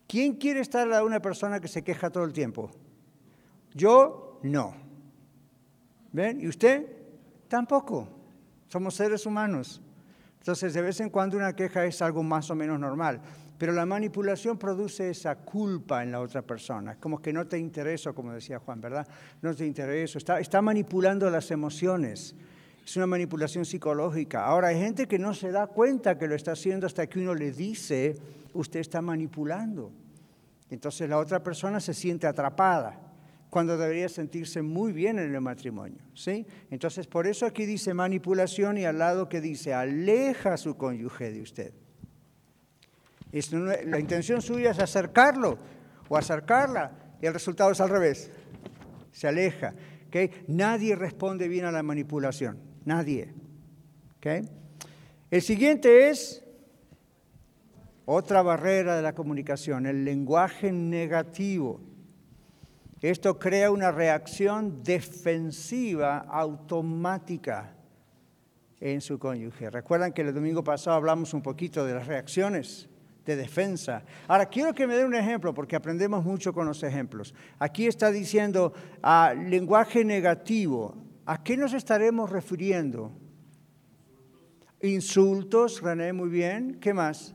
¿Quién 0.09 0.35
quiere 0.35 0.61
estar 0.61 0.89
de 0.89 1.01
una 1.03 1.21
persona 1.21 1.61
que 1.61 1.69
se 1.69 1.85
queja 1.85 2.11
todo 2.11 2.25
el 2.25 2.33
tiempo? 2.33 2.71
Yo 3.75 4.41
no. 4.43 4.88
¿Ven? 6.13 6.41
¿Y 6.41 6.49
usted? 6.49 6.87
Tampoco. 7.49 8.09
Somos 8.69 8.95
seres 8.95 9.25
humanos. 9.27 9.81
Entonces, 10.39 10.73
de 10.75 10.83
vez 10.83 11.01
en 11.01 11.11
cuando 11.11 11.37
una 11.37 11.55
queja 11.55 11.85
es 11.85 12.01
algo 12.01 12.23
más 12.23 12.51
o 12.51 12.55
menos 12.55 12.79
normal. 12.79 13.21
Pero 13.59 13.73
la 13.73 13.85
manipulación 13.85 14.57
produce 14.57 15.11
esa 15.11 15.35
culpa 15.37 16.03
en 16.03 16.13
la 16.13 16.21
otra 16.21 16.43
persona, 16.43 16.97
como 16.97 17.21
que 17.21 17.33
no 17.33 17.47
te 17.47 17.59
interesa, 17.59 18.13
como 18.13 18.33
decía 18.33 18.61
Juan, 18.61 18.81
¿verdad? 18.81 19.07
No 19.43 19.53
te 19.53 19.67
interesa, 19.67 20.19
está, 20.19 20.39
está 20.39 20.63
manipulando 20.63 21.29
las 21.29 21.51
emociones. 21.51 22.37
Es 22.85 22.97
una 22.97 23.09
manipulación 23.09 23.65
psicológica. 23.65 24.47
Ahora, 24.47 24.69
hay 24.69 24.79
gente 24.79 25.09
que 25.09 25.19
no 25.19 25.35
se 25.35 25.51
da 25.51 25.67
cuenta 25.67 26.17
que 26.17 26.29
lo 26.29 26.37
está 26.37 26.53
haciendo 26.53 26.87
hasta 26.87 27.07
que 27.09 27.19
uno 27.19 27.35
le 27.35 27.51
dice, 27.51 28.17
usted 28.55 28.81
está 28.81 29.03
manipulando. 29.03 29.91
Entonces 30.71 31.09
la 31.09 31.19
otra 31.19 31.43
persona 31.43 31.81
se 31.81 31.95
siente 31.95 32.27
atrapada 32.27 33.08
cuando 33.51 33.77
debería 33.77 34.09
sentirse 34.09 34.63
muy 34.63 34.93
bien 34.93 35.19
en 35.19 35.35
el 35.35 35.41
matrimonio. 35.41 35.99
¿sí? 36.15 36.47
Entonces, 36.71 37.07
por 37.07 37.27
eso 37.27 37.47
aquí 37.47 37.67
dice 37.67 37.95
manipulación 37.95 38.79
y 38.79 38.85
al 38.85 38.99
lado 38.99 39.29
que 39.29 39.41
dice, 39.41 39.75
aleja 39.75 40.55
a 40.55 40.57
su 40.57 40.77
cónyuge 40.77 41.31
de 41.31 41.43
usted 41.43 41.73
la 43.33 43.99
intención 43.99 44.41
suya 44.41 44.71
es 44.71 44.79
acercarlo 44.79 45.59
o 46.09 46.17
acercarla 46.17 46.93
y 47.21 47.27
el 47.27 47.35
resultado 47.35 47.71
es 47.71 47.81
al 47.81 47.91
revés. 47.91 48.31
Se 49.13 49.29
aleja. 49.29 49.75
Nadie 50.47 50.97
responde 50.97 51.49
bien 51.49 51.65
a 51.67 51.73
la 51.73 51.83
manipulación. 51.83 52.59
Nadie. 52.85 53.35
El 55.31 55.43
siguiente 55.43 56.11
es 56.11 56.45
otra 58.05 58.43
barrera 58.43 58.97
de 58.97 59.03
la 59.03 59.15
comunicación, 59.15 59.87
el 59.87 60.05
lenguaje 60.05 60.73
negativo. 60.73 61.81
Esto 63.01 63.39
crea 63.39 63.71
una 63.71 63.93
reacción 63.93 64.83
defensiva 64.83 66.19
automática 66.19 67.75
en 68.81 69.01
su 69.01 69.19
cónyuge. 69.19 69.71
Recuerdan 69.71 70.13
que 70.13 70.23
el 70.23 70.35
domingo 70.35 70.65
pasado 70.65 70.97
hablamos 70.97 71.33
un 71.35 71.43
poquito 71.43 71.85
de 71.85 71.95
las 71.95 72.07
reacciones 72.07 72.89
de 73.25 73.37
defensa. 73.37 74.03
Ahora, 74.27 74.47
quiero 74.47 74.75
que 74.75 74.87
me 74.87 74.97
dé 74.97 75.05
un 75.05 75.15
ejemplo, 75.15 75.53
porque 75.55 75.77
aprendemos 75.77 76.25
mucho 76.25 76.53
con 76.53 76.67
los 76.67 76.83
ejemplos. 76.83 77.35
Aquí 77.59 77.87
está 77.87 78.11
diciendo 78.11 78.73
ah, 79.03 79.35
lenguaje 79.37 80.05
negativo. 80.05 80.97
¿A 81.27 81.43
qué 81.45 81.57
nos 81.57 81.75
estaremos 81.75 82.31
refiriendo? 82.31 83.13
Insultos, 84.81 85.83
René, 85.83 86.13
muy 86.13 86.31
bien. 86.31 86.79
¿Qué 86.81 86.95
más? 86.95 87.35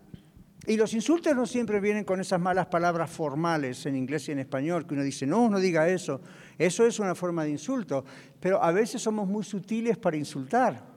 Y 0.66 0.78
los 0.78 0.94
insultos 0.94 1.36
no 1.36 1.46
siempre 1.46 1.80
vienen 1.80 2.06
con 2.06 2.22
esas 2.22 2.40
malas 2.40 2.68
palabras 2.68 3.10
formales 3.10 3.86
en 3.86 3.96
inglés 3.96 4.30
y 4.30 4.32
en 4.32 4.40
español, 4.40 4.88
que 4.88 4.94
uno 4.94 5.04
dice, 5.04 5.28
no, 5.28 5.50
no 5.50 5.60
diga 5.60 5.90
eso. 5.90 6.22
Eso 6.58 6.86
es 6.86 7.00
una 7.00 7.16
forma 7.16 7.44
de 7.44 7.52
insulto, 7.52 8.06
pero 8.40 8.64
a 8.64 8.72
veces 8.72 9.02
somos 9.02 9.28
muy 9.28 9.44
sutiles 9.44 9.98
para 9.98 10.18
insultar 10.18 10.94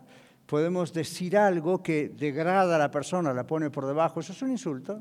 podemos 0.46 0.92
decir 0.92 1.36
algo 1.36 1.82
que 1.82 2.08
degrada 2.08 2.76
a 2.76 2.78
la 2.78 2.90
persona, 2.90 3.34
la 3.34 3.46
pone 3.46 3.70
por 3.70 3.86
debajo, 3.86 4.20
eso 4.20 4.32
es 4.32 4.42
un 4.42 4.52
insulto. 4.52 5.00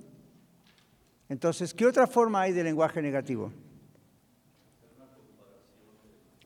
Entonces, 1.30 1.74
¿qué 1.74 1.86
otra 1.86 2.08
forma 2.08 2.42
hay 2.42 2.52
de 2.52 2.64
lenguaje 2.64 3.02
negativo? 3.02 3.52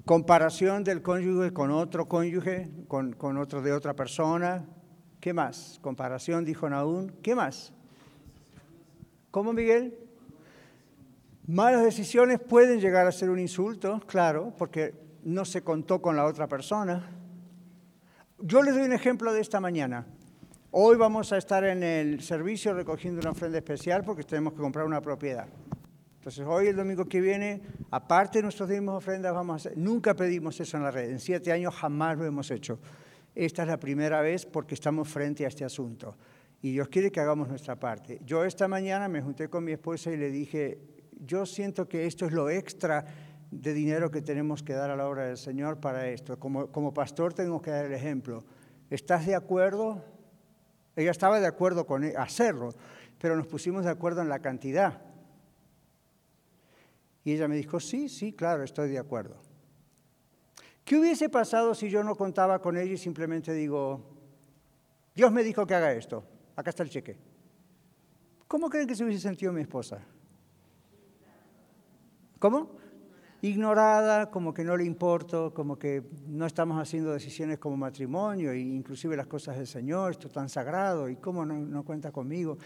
Comparación 0.05 0.83
del 0.83 1.01
cónyuge 1.01 1.53
con 1.53 1.71
otro 1.71 2.07
cónyuge, 2.07 2.69
con, 2.87 3.37
otro 3.37 3.61
de 3.61 3.73
otra 3.73 3.93
persona. 3.93 4.65
¿Qué 5.19 5.33
más? 5.33 5.79
Comparación, 5.81 6.45
dijo 6.45 6.69
Naún. 6.69 7.13
¿Qué 7.21 7.35
más? 7.35 7.73
¿Cómo, 9.31 9.53
Miguel? 9.53 9.95
Malas 11.45 11.83
decisiones 11.83 12.39
pueden 12.39 12.79
llegar 12.79 13.05
a 13.05 13.11
ser 13.11 13.29
un 13.29 13.37
insulto, 13.37 13.99
claro, 14.07 14.53
porque 14.57 14.95
no 15.23 15.45
se 15.45 15.61
contó 15.61 16.01
con 16.01 16.15
la 16.15 16.25
otra 16.25 16.47
persona. 16.47 17.11
Yo 18.39 18.63
les 18.63 18.73
doy 18.73 18.85
un 18.85 18.93
ejemplo 18.93 19.31
de 19.31 19.41
esta 19.41 19.59
mañana. 19.59 20.07
Hoy 20.71 20.97
vamos 20.97 21.31
a 21.31 21.37
estar 21.37 21.63
en 21.63 21.83
el 21.83 22.21
servicio 22.21 22.73
recogiendo 22.73 23.21
una 23.21 23.31
ofrenda 23.31 23.59
especial 23.59 24.03
porque 24.03 24.23
tenemos 24.23 24.53
que 24.53 24.61
comprar 24.61 24.85
una 24.85 25.01
propiedad. 25.01 25.47
Entonces 26.17 26.45
hoy, 26.47 26.67
el 26.67 26.75
domingo 26.75 27.05
que 27.05 27.21
viene, 27.21 27.61
aparte 27.91 28.39
de 28.39 28.43
nuestros 28.43 28.67
dimos 28.67 28.95
ofrendas, 28.95 29.33
vamos 29.33 29.53
a 29.53 29.55
hacer, 29.57 29.77
nunca 29.77 30.15
pedimos 30.15 30.59
eso 30.59 30.77
en 30.77 30.83
la 30.83 30.91
red. 30.91 31.11
En 31.11 31.19
siete 31.19 31.51
años 31.51 31.75
jamás 31.75 32.17
lo 32.17 32.25
hemos 32.25 32.49
hecho. 32.49 32.79
Esta 33.35 33.61
es 33.61 33.67
la 33.67 33.77
primera 33.77 34.21
vez 34.21 34.47
porque 34.47 34.73
estamos 34.73 35.07
frente 35.07 35.45
a 35.45 35.49
este 35.49 35.63
asunto. 35.63 36.15
Y 36.61 36.71
Dios 36.73 36.89
quiere 36.89 37.11
que 37.11 37.19
hagamos 37.19 37.47
nuestra 37.47 37.77
parte. 37.77 38.19
Yo 38.25 38.43
esta 38.43 38.67
mañana 38.67 39.07
me 39.07 39.21
junté 39.21 39.49
con 39.49 39.63
mi 39.63 39.71
esposa 39.71 40.11
y 40.11 40.17
le 40.17 40.29
dije, 40.29 40.79
yo 41.25 41.45
siento 41.45 41.87
que 41.87 42.05
esto 42.05 42.25
es 42.25 42.33
lo 42.33 42.49
extra 42.49 43.05
de 43.51 43.73
dinero 43.73 44.11
que 44.11 44.21
tenemos 44.21 44.61
que 44.61 44.73
dar 44.73 44.89
a 44.89 44.95
la 44.95 45.07
obra 45.07 45.25
del 45.25 45.37
Señor 45.37 45.79
para 45.79 46.07
esto. 46.07 46.37
Como, 46.37 46.67
como 46.71 46.93
pastor 46.93 47.33
tengo 47.33 47.61
que 47.61 47.71
dar 47.71 47.85
el 47.85 47.93
ejemplo. 47.93 48.43
¿Estás 48.89 49.25
de 49.25 49.35
acuerdo? 49.35 50.03
Ella 50.95 51.11
estaba 51.11 51.39
de 51.39 51.47
acuerdo 51.47 51.85
con 51.85 52.03
e, 52.03 52.13
hacerlo, 52.17 52.73
pero 53.19 53.35
nos 53.35 53.47
pusimos 53.47 53.85
de 53.85 53.91
acuerdo 53.91 54.21
en 54.21 54.29
la 54.29 54.39
cantidad. 54.39 55.01
Y 57.23 57.33
ella 57.33 57.47
me 57.47 57.55
dijo, 57.55 57.79
sí, 57.79 58.09
sí, 58.09 58.33
claro, 58.33 58.63
estoy 58.63 58.89
de 58.89 58.99
acuerdo. 58.99 59.41
¿Qué 60.83 60.97
hubiese 60.97 61.29
pasado 61.29 61.75
si 61.75 61.89
yo 61.89 62.03
no 62.03 62.15
contaba 62.15 62.59
con 62.59 62.75
ella 62.75 62.93
y 62.93 62.97
simplemente 62.97 63.53
digo, 63.53 64.01
Dios 65.15 65.31
me 65.31 65.43
dijo 65.43 65.67
que 65.67 65.75
haga 65.75 65.93
esto, 65.93 66.23
acá 66.59 66.69
está 66.69 66.83
el 66.83 66.89
cheque? 66.89 67.17
¿Cómo 68.47 68.69
creen 68.69 68.87
que 68.87 68.95
se 68.95 69.03
hubiese 69.03 69.21
sentido 69.21 69.53
mi 69.53 69.61
esposa? 69.61 69.99
¿Cómo? 72.39 72.79
ignorada, 73.41 74.29
como 74.29 74.53
que 74.53 74.63
no 74.63 74.75
le 74.75 74.83
importo, 74.83 75.53
como 75.53 75.77
que 75.77 76.03
no 76.27 76.45
estamos 76.45 76.81
haciendo 76.81 77.13
decisiones 77.13 77.57
como 77.57 77.77
matrimonio, 77.77 78.51
e 78.51 78.59
inclusive 78.59 79.15
las 79.15 79.27
cosas 79.27 79.57
del 79.57 79.67
Señor, 79.67 80.11
esto 80.11 80.27
es 80.27 80.33
tan 80.33 80.49
sagrado, 80.49 81.09
y 81.09 81.15
cómo 81.15 81.45
no, 81.45 81.83
cuenta 81.83 82.11
conmigo. 82.11 82.57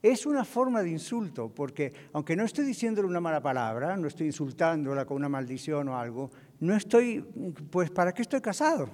Es 0.00 0.26
una 0.26 0.44
forma 0.44 0.82
de 0.82 0.90
insulto, 0.90 1.50
porque 1.50 1.92
aunque 2.12 2.34
no 2.34 2.44
estoy 2.44 2.64
diciéndole 2.64 3.06
una 3.06 3.20
mala 3.20 3.40
palabra, 3.40 3.96
no 3.96 4.08
estoy 4.08 4.26
insultándola 4.26 5.04
con 5.04 5.18
una 5.18 5.28
maldición 5.28 5.88
o 5.88 5.98
algo, 5.98 6.30
no 6.60 6.74
estoy, 6.74 7.20
pues, 7.70 7.90
¿para 7.90 8.12
qué 8.12 8.22
estoy 8.22 8.40
casado? 8.40 8.88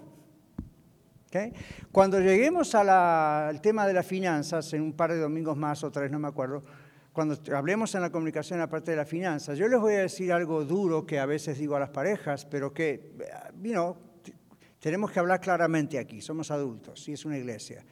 Cuando 1.93 2.21
lleguemos 2.21 2.75
al 2.75 3.61
tema 3.61 3.87
de 3.87 3.93
las 3.93 4.07
finanzas, 4.07 4.73
en 4.73 4.83
un 4.83 4.93
par 4.93 5.13
de 5.13 5.19
domingos 5.19 5.57
más 5.57 5.85
o 5.85 5.91
tres, 5.91 6.11
no 6.11 6.19
me 6.19 6.29
acuerdo, 6.29 6.63
cuando 7.13 7.37
hablemos 7.55 7.95
en 7.95 8.03
la 8.03 8.11
comunicación 8.11 8.61
aparte 8.61 8.93
de 8.93 8.97
la 8.97 9.05
finanza, 9.05 9.55
yo 9.55 9.69
les 9.69 9.81
voy 9.81 9.95
a 9.95 10.01
decir 10.01 10.33
algo 10.33 10.65
duro 10.65 11.05
que 11.05 11.19
a 11.19 11.27
veces 11.27 11.59
digo 11.59 11.77
a 11.77 11.81
las 11.81 11.91
parejas, 11.91 12.47
pero 12.47 12.73
que, 12.73 13.13
you 13.61 13.97
tenemos 14.79 15.11
que 15.11 15.19
hablar 15.19 15.41
claramente 15.41 15.99
aquí, 15.99 16.21
somos 16.21 16.51
adultos 16.51 17.09
y 17.09 17.13
es 17.13 17.25
una 17.25 17.37
iglesia. 17.37 17.85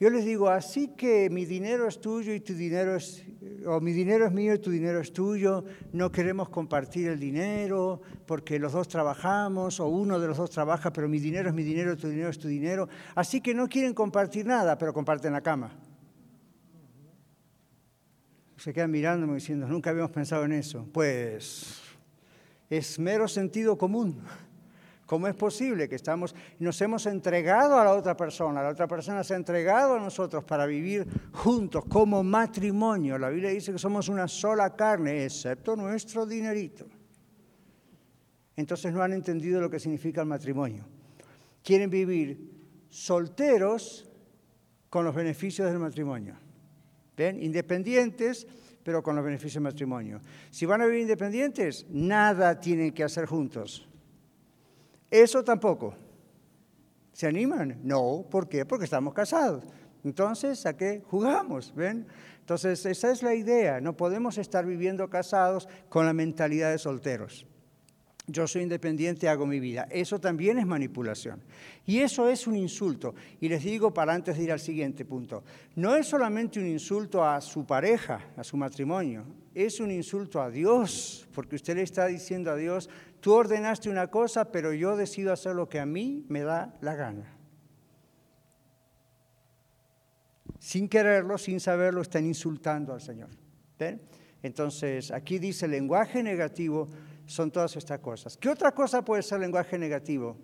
Yo 0.00 0.10
les 0.10 0.24
digo, 0.24 0.48
así 0.48 0.94
que 0.96 1.28
mi 1.28 1.44
dinero 1.44 1.88
es 1.88 2.00
tuyo 2.00 2.32
y 2.32 2.38
tu 2.38 2.54
dinero 2.54 2.94
es, 2.94 3.24
o 3.66 3.80
mi 3.80 3.92
dinero 3.92 4.26
es 4.26 4.32
mío 4.32 4.54
y 4.54 4.58
tu 4.60 4.70
dinero 4.70 5.00
es 5.00 5.12
tuyo, 5.12 5.64
no 5.92 6.12
queremos 6.12 6.50
compartir 6.50 7.08
el 7.08 7.18
dinero 7.18 8.00
porque 8.24 8.60
los 8.60 8.72
dos 8.72 8.86
trabajamos 8.86 9.80
o 9.80 9.88
uno 9.88 10.20
de 10.20 10.28
los 10.28 10.36
dos 10.36 10.50
trabaja, 10.50 10.92
pero 10.92 11.08
mi 11.08 11.18
dinero 11.18 11.48
es 11.48 11.54
mi 11.54 11.64
dinero, 11.64 11.96
tu 11.96 12.08
dinero 12.08 12.28
es 12.28 12.38
tu 12.38 12.46
dinero, 12.46 12.88
así 13.16 13.40
que 13.40 13.54
no 13.54 13.68
quieren 13.68 13.92
compartir 13.92 14.46
nada, 14.46 14.78
pero 14.78 14.94
comparten 14.94 15.32
la 15.32 15.40
cama. 15.40 15.76
Se 18.56 18.72
quedan 18.72 18.92
mirándome 18.92 19.34
diciendo, 19.34 19.66
nunca 19.66 19.90
habíamos 19.90 20.10
pensado 20.12 20.44
en 20.44 20.52
eso. 20.52 20.86
Pues 20.92 21.80
es 22.70 22.98
mero 22.98 23.28
sentido 23.28 23.78
común. 23.78 24.20
¿Cómo 25.08 25.26
es 25.26 25.34
posible 25.34 25.88
que 25.88 25.94
estamos, 25.94 26.34
nos 26.58 26.78
hemos 26.82 27.06
entregado 27.06 27.78
a 27.78 27.84
la 27.84 27.94
otra 27.94 28.14
persona, 28.14 28.62
la 28.62 28.68
otra 28.68 28.86
persona 28.86 29.24
se 29.24 29.32
ha 29.32 29.38
entregado 29.38 29.94
a 29.94 29.98
nosotros 29.98 30.44
para 30.44 30.66
vivir 30.66 31.06
juntos 31.32 31.86
como 31.88 32.22
matrimonio? 32.22 33.16
La 33.16 33.30
Biblia 33.30 33.48
dice 33.48 33.72
que 33.72 33.78
somos 33.78 34.10
una 34.10 34.28
sola 34.28 34.76
carne, 34.76 35.24
excepto 35.24 35.74
nuestro 35.76 36.26
dinerito. 36.26 36.84
Entonces 38.54 38.92
no 38.92 39.02
han 39.02 39.14
entendido 39.14 39.62
lo 39.62 39.70
que 39.70 39.80
significa 39.80 40.20
el 40.20 40.26
matrimonio. 40.26 40.84
Quieren 41.62 41.88
vivir 41.88 42.86
solteros 42.90 44.06
con 44.90 45.06
los 45.06 45.14
beneficios 45.14 45.70
del 45.70 45.78
matrimonio. 45.78 46.34
¿Ven? 47.16 47.42
Independientes, 47.42 48.46
pero 48.82 49.02
con 49.02 49.16
los 49.16 49.24
beneficios 49.24 49.54
del 49.54 49.72
matrimonio. 49.72 50.20
Si 50.50 50.66
van 50.66 50.82
a 50.82 50.84
vivir 50.84 51.00
independientes, 51.00 51.86
nada 51.88 52.60
tienen 52.60 52.92
que 52.92 53.04
hacer 53.04 53.24
juntos. 53.24 53.87
Eso 55.10 55.42
tampoco. 55.42 55.94
¿Se 57.12 57.26
animan? 57.26 57.80
No, 57.82 58.24
¿por 58.30 58.48
qué? 58.48 58.64
Porque 58.64 58.84
estamos 58.84 59.14
casados. 59.14 59.64
Entonces, 60.04 60.64
¿a 60.66 60.76
qué 60.76 61.02
jugamos? 61.08 61.74
¿Ven? 61.74 62.06
Entonces, 62.40 62.86
esa 62.86 63.10
es 63.10 63.22
la 63.22 63.34
idea. 63.34 63.80
No 63.80 63.96
podemos 63.96 64.38
estar 64.38 64.64
viviendo 64.64 65.10
casados 65.10 65.68
con 65.88 66.06
la 66.06 66.12
mentalidad 66.12 66.70
de 66.70 66.78
solteros 66.78 67.46
yo 68.28 68.46
soy 68.46 68.62
independiente, 68.62 69.28
hago 69.28 69.46
mi 69.46 69.58
vida. 69.58 69.88
Eso 69.90 70.20
también 70.20 70.58
es 70.58 70.66
manipulación. 70.66 71.40
Y 71.86 71.98
eso 71.98 72.28
es 72.28 72.46
un 72.46 72.56
insulto. 72.56 73.14
Y 73.40 73.48
les 73.48 73.64
digo 73.64 73.92
para 73.92 74.14
antes 74.14 74.36
de 74.36 74.44
ir 74.44 74.52
al 74.52 74.60
siguiente 74.60 75.04
punto, 75.04 75.42
no 75.74 75.96
es 75.96 76.06
solamente 76.06 76.60
un 76.60 76.66
insulto 76.66 77.24
a 77.24 77.40
su 77.40 77.66
pareja, 77.66 78.20
a 78.36 78.44
su 78.44 78.56
matrimonio, 78.56 79.24
es 79.54 79.80
un 79.80 79.90
insulto 79.90 80.40
a 80.40 80.50
Dios, 80.50 81.26
porque 81.34 81.56
usted 81.56 81.76
le 81.76 81.82
está 81.82 82.06
diciendo 82.06 82.50
a 82.50 82.56
Dios, 82.56 82.88
tú 83.20 83.32
ordenaste 83.32 83.90
una 83.90 84.08
cosa, 84.08 84.52
pero 84.52 84.72
yo 84.72 84.96
decido 84.96 85.32
hacer 85.32 85.54
lo 85.54 85.68
que 85.68 85.80
a 85.80 85.86
mí 85.86 86.24
me 86.28 86.42
da 86.42 86.76
la 86.80 86.94
gana. 86.94 87.34
Sin 90.58 90.88
quererlo, 90.88 91.38
sin 91.38 91.60
saberlo, 91.60 92.02
están 92.02 92.26
insultando 92.26 92.92
al 92.92 93.00
Señor. 93.00 93.30
Entonces, 94.42 95.10
aquí 95.10 95.38
dice 95.38 95.66
lenguaje 95.66 96.22
negativo 96.22 96.88
son 97.28 97.50
todas 97.50 97.76
estas 97.76 98.00
cosas. 98.00 98.38
¿Qué 98.38 98.48
otra 98.48 98.72
cosa 98.72 99.04
puede 99.04 99.22
ser 99.22 99.38
lenguaje 99.40 99.78
negativo? 99.78 100.36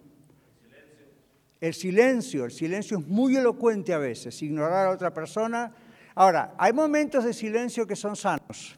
El 1.59 1.73
silencio. 1.73 2.45
El 2.45 2.53
silencio 2.53 2.99
es 2.99 3.07
muy 3.07 3.37
elocuente 3.37 3.95
a 3.95 3.99
veces, 3.99 4.41
ignorar 4.43 4.87
a 4.87 4.91
otra 4.91 5.13
persona. 5.15 5.75
Ahora, 6.15 6.55
hay 6.59 6.75
momentos 6.75 7.25
de 7.25 7.33
silencio 7.33 7.87
que 7.87 7.97
son 7.97 8.17
sanos. 8.17 8.77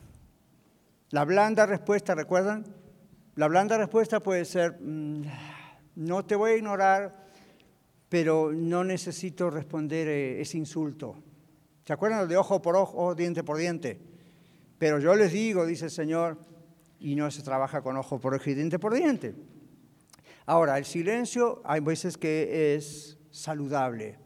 La 1.11 1.25
blanda 1.25 1.67
respuesta, 1.67 2.15
¿recuerdan? 2.15 2.65
La 3.35 3.49
blanda 3.49 3.77
respuesta 3.77 4.21
puede 4.21 4.45
ser, 4.45 4.79
mm, 4.81 5.23
no 5.97 6.25
te 6.25 6.37
voy 6.37 6.53
a 6.53 6.57
ignorar, 6.57 7.27
pero 8.09 8.53
no 8.53 8.85
necesito 8.85 9.51
responder 9.51 10.07
eh, 10.07 10.41
ese 10.41 10.59
insulto. 10.59 11.17
¿Se 11.85 11.93
acuerdan 11.93 12.29
de 12.29 12.37
ojo 12.37 12.63
por 12.63 12.77
ojo, 12.77 13.17
diente 13.17 13.43
por 13.43 13.59
diente? 13.59 14.01
Pero 14.79 15.01
yo 15.01 15.17
les 15.17 15.33
digo, 15.33 15.67
dice 15.67 15.87
el 15.87 15.91
Señor, 15.91 16.39
y 16.99 17.15
no 17.15 17.31
se 17.31 17.43
trabaja 17.43 17.83
con 17.83 17.97
ojo 17.97 18.19
por 18.21 18.35
ojo 18.35 18.51
y 18.51 18.55
diente 18.55 18.79
por 18.79 18.95
diente. 18.95 19.35
Ahora, 20.47 20.79
el 20.79 20.85
silencio 20.85 21.61
hay 21.65 21.81
veces 21.81 22.17
que 22.17 22.75
es 22.75 23.19
saludable, 23.31 24.19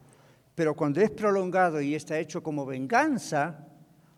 pero 0.55 0.75
cuando 0.75 1.01
es 1.01 1.09
prolongado 1.09 1.81
y 1.81 1.95
está 1.95 2.19
hecho 2.19 2.43
como 2.43 2.65
venganza 2.65 3.67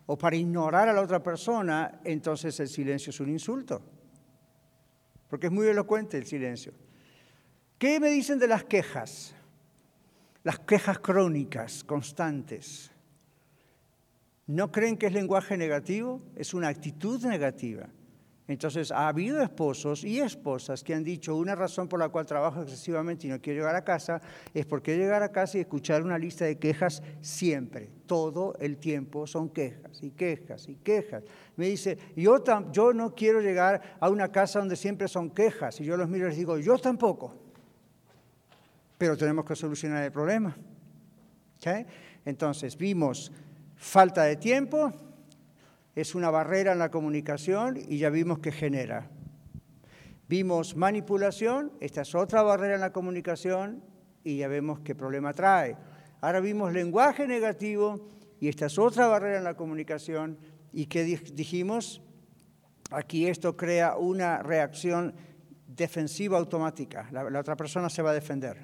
o 0.06 0.18
para 0.18 0.36
ignorar 0.36 0.88
a 0.88 0.92
la 0.92 1.00
otra 1.00 1.22
persona, 1.22 2.00
entonces 2.04 2.60
el 2.60 2.68
silencio 2.68 3.10
es 3.10 3.20
un 3.20 3.30
insulto, 3.30 3.82
porque 5.28 5.46
es 5.46 5.52
muy 5.52 5.66
elocuente 5.66 6.18
el 6.18 6.26
silencio. 6.26 6.74
¿Qué 7.78 7.98
me 7.98 8.10
dicen 8.10 8.38
de 8.38 8.48
las 8.48 8.64
quejas? 8.64 9.34
Las 10.42 10.58
quejas 10.58 10.98
crónicas, 10.98 11.82
constantes. 11.84 12.90
¿No 14.46 14.70
creen 14.70 14.98
que 14.98 15.06
es 15.06 15.12
lenguaje 15.12 15.56
negativo? 15.56 16.20
Es 16.36 16.52
una 16.52 16.68
actitud 16.68 17.24
negativa. 17.24 17.88
Entonces, 18.46 18.92
ha 18.92 19.08
habido 19.08 19.40
esposos 19.40 20.04
y 20.04 20.20
esposas 20.20 20.84
que 20.84 20.92
han 20.92 21.02
dicho 21.02 21.34
una 21.34 21.54
razón 21.54 21.88
por 21.88 21.98
la 21.98 22.10
cual 22.10 22.26
trabajo 22.26 22.60
excesivamente 22.60 23.26
y 23.26 23.30
no 23.30 23.40
quiero 23.40 23.60
llegar 23.60 23.74
a 23.74 23.84
casa 23.84 24.20
es 24.52 24.66
porque 24.66 24.98
llegar 24.98 25.22
a 25.22 25.32
casa 25.32 25.56
y 25.56 25.62
escuchar 25.62 26.02
una 26.02 26.18
lista 26.18 26.44
de 26.44 26.58
quejas 26.58 27.02
siempre, 27.22 27.90
todo 28.04 28.54
el 28.60 28.76
tiempo 28.76 29.26
son 29.26 29.48
quejas 29.48 30.02
y 30.02 30.10
quejas 30.10 30.68
y 30.68 30.76
quejas. 30.76 31.24
Me 31.56 31.68
dice, 31.68 31.96
yo, 32.16 32.44
yo 32.70 32.92
no 32.92 33.14
quiero 33.14 33.40
llegar 33.40 33.96
a 33.98 34.10
una 34.10 34.30
casa 34.30 34.58
donde 34.58 34.76
siempre 34.76 35.08
son 35.08 35.30
quejas 35.30 35.80
y 35.80 35.84
yo 35.84 35.96
los 35.96 36.10
miro 36.10 36.26
y 36.26 36.28
les 36.28 36.38
digo, 36.38 36.58
yo 36.58 36.76
tampoco, 36.76 37.34
pero 38.98 39.16
tenemos 39.16 39.46
que 39.46 39.56
solucionar 39.56 40.04
el 40.04 40.12
problema. 40.12 40.54
Entonces, 42.26 42.76
vimos 42.76 43.32
falta 43.76 44.24
de 44.24 44.36
tiempo, 44.36 44.92
es 45.94 46.14
una 46.14 46.30
barrera 46.30 46.72
en 46.72 46.78
la 46.78 46.90
comunicación 46.90 47.78
y 47.88 47.98
ya 47.98 48.10
vimos 48.10 48.40
que 48.40 48.52
genera. 48.52 49.10
Vimos 50.28 50.76
manipulación, 50.76 51.72
esta 51.80 52.02
es 52.02 52.14
otra 52.14 52.42
barrera 52.42 52.74
en 52.74 52.80
la 52.80 52.92
comunicación 52.92 53.84
y 54.24 54.38
ya 54.38 54.48
vemos 54.48 54.80
qué 54.80 54.94
problema 54.94 55.32
trae. 55.32 55.76
Ahora 56.20 56.40
vimos 56.40 56.72
lenguaje 56.72 57.26
negativo 57.26 58.08
y 58.40 58.48
esta 58.48 58.66
es 58.66 58.78
otra 58.78 59.06
barrera 59.06 59.38
en 59.38 59.44
la 59.44 59.54
comunicación 59.54 60.38
y 60.72 60.86
qué 60.86 61.04
dijimos, 61.04 62.02
aquí 62.90 63.26
esto 63.26 63.56
crea 63.56 63.96
una 63.96 64.42
reacción 64.42 65.14
defensiva 65.66 66.38
automática, 66.38 67.08
la, 67.10 67.38
otra 67.38 67.56
persona 67.56 67.90
se 67.90 68.02
va 68.02 68.10
a 68.10 68.14
defender, 68.14 68.58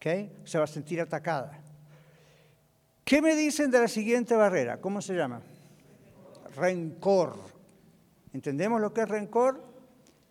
se 0.00 0.58
va 0.58 0.64
a 0.64 0.66
sentir 0.66 1.00
atacada. 1.00 1.62
¿Qué 3.04 3.22
me 3.22 3.34
dicen 3.36 3.70
de 3.70 3.80
la 3.80 3.88
siguiente 3.88 4.34
barrera? 4.34 4.80
¿Cómo 4.80 5.00
se 5.00 5.14
llama? 5.14 5.42
Rencor. 6.56 7.38
¿Entendemos 8.32 8.80
lo 8.80 8.92
que 8.92 9.02
es 9.02 9.08
rencor? 9.08 9.62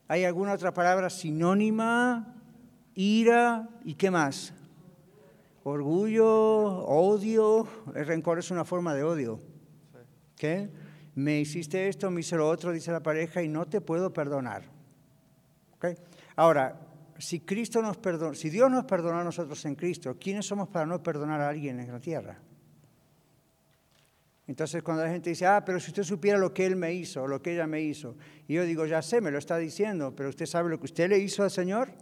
¿Hay 0.07 0.25
alguna 0.25 0.53
otra 0.53 0.73
palabra 0.73 1.09
sinónima? 1.09 2.35
Ira 2.95 3.69
y 3.83 3.95
qué 3.95 4.11
más? 4.11 4.53
Orgullo, 5.63 6.85
odio. 6.85 7.67
El 7.95 8.05
rencor 8.05 8.39
es 8.39 8.51
una 8.51 8.65
forma 8.65 8.93
de 8.93 9.03
odio. 9.03 9.39
¿Qué? 10.35 10.69
Me 11.15 11.39
hiciste 11.39 11.87
esto, 11.87 12.09
me 12.09 12.21
hice 12.21 12.35
lo 12.35 12.49
otro, 12.49 12.71
dice 12.71 12.91
la 12.91 13.03
pareja, 13.03 13.43
y 13.43 13.47
no 13.47 13.65
te 13.67 13.81
puedo 13.81 14.11
perdonar. 14.11 14.63
Ahora, 16.35 16.79
si, 17.17 17.41
Cristo 17.41 17.81
nos 17.81 17.97
perdona, 17.97 18.35
si 18.35 18.49
Dios 18.49 18.71
nos 18.71 18.85
perdona 18.85 19.21
a 19.21 19.23
nosotros 19.23 19.63
en 19.65 19.75
Cristo, 19.75 20.17
¿quiénes 20.19 20.45
somos 20.45 20.69
para 20.69 20.85
no 20.85 21.01
perdonar 21.03 21.41
a 21.41 21.49
alguien 21.49 21.79
en 21.79 21.91
la 21.91 21.99
tierra? 21.99 22.39
Entonces 24.51 24.83
cuando 24.83 25.05
la 25.05 25.09
gente 25.09 25.29
dice, 25.29 25.45
ah, 25.45 25.63
pero 25.63 25.79
si 25.79 25.91
usted 25.91 26.03
supiera 26.03 26.37
lo 26.37 26.53
que 26.53 26.65
él 26.65 26.75
me 26.75 26.93
hizo, 26.93 27.25
lo 27.25 27.41
que 27.41 27.53
ella 27.53 27.67
me 27.67 27.81
hizo, 27.81 28.17
y 28.49 28.55
yo 28.55 28.65
digo, 28.65 28.85
ya 28.85 29.01
sé, 29.01 29.21
me 29.21 29.31
lo 29.31 29.37
está 29.37 29.57
diciendo, 29.57 30.13
pero 30.13 30.27
usted 30.27 30.45
sabe 30.45 30.69
lo 30.69 30.77
que 30.77 30.87
usted 30.87 31.07
le 31.07 31.19
hizo 31.19 31.43
al 31.43 31.51
Señor. 31.51 31.93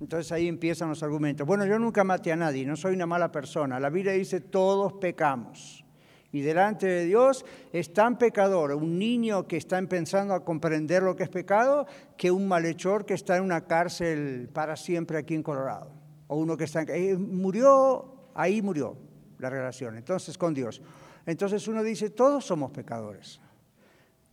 Entonces 0.00 0.32
ahí 0.32 0.48
empiezan 0.48 0.88
los 0.88 1.02
argumentos. 1.02 1.46
Bueno, 1.46 1.66
yo 1.66 1.78
nunca 1.78 2.02
maté 2.02 2.32
a 2.32 2.36
nadie, 2.36 2.64
no 2.64 2.76
soy 2.76 2.94
una 2.94 3.04
mala 3.04 3.30
persona. 3.30 3.78
La 3.78 3.90
Biblia 3.90 4.14
dice, 4.14 4.40
todos 4.40 4.94
pecamos. 4.94 5.84
Y 6.32 6.40
delante 6.40 6.86
de 6.86 7.04
Dios 7.04 7.44
es 7.70 7.92
tan 7.92 8.16
pecador 8.16 8.72
un 8.72 8.98
niño 8.98 9.46
que 9.46 9.58
está 9.58 9.76
empezando 9.76 10.32
a 10.32 10.46
comprender 10.46 11.02
lo 11.02 11.14
que 11.14 11.24
es 11.24 11.28
pecado 11.28 11.86
que 12.16 12.30
un 12.30 12.48
malhechor 12.48 13.04
que 13.04 13.12
está 13.12 13.36
en 13.36 13.42
una 13.44 13.66
cárcel 13.66 14.48
para 14.50 14.76
siempre 14.76 15.18
aquí 15.18 15.34
en 15.34 15.42
Colorado. 15.42 15.92
O 16.26 16.38
uno 16.38 16.56
que 16.56 16.64
está 16.64 16.80
en... 16.88 17.36
murió, 17.36 18.30
ahí 18.34 18.62
murió 18.62 19.07
la 19.38 19.50
relación, 19.50 19.96
entonces 19.96 20.36
con 20.36 20.54
Dios. 20.54 20.82
Entonces 21.26 21.66
uno 21.68 21.82
dice, 21.82 22.10
todos 22.10 22.44
somos 22.44 22.70
pecadores, 22.70 23.40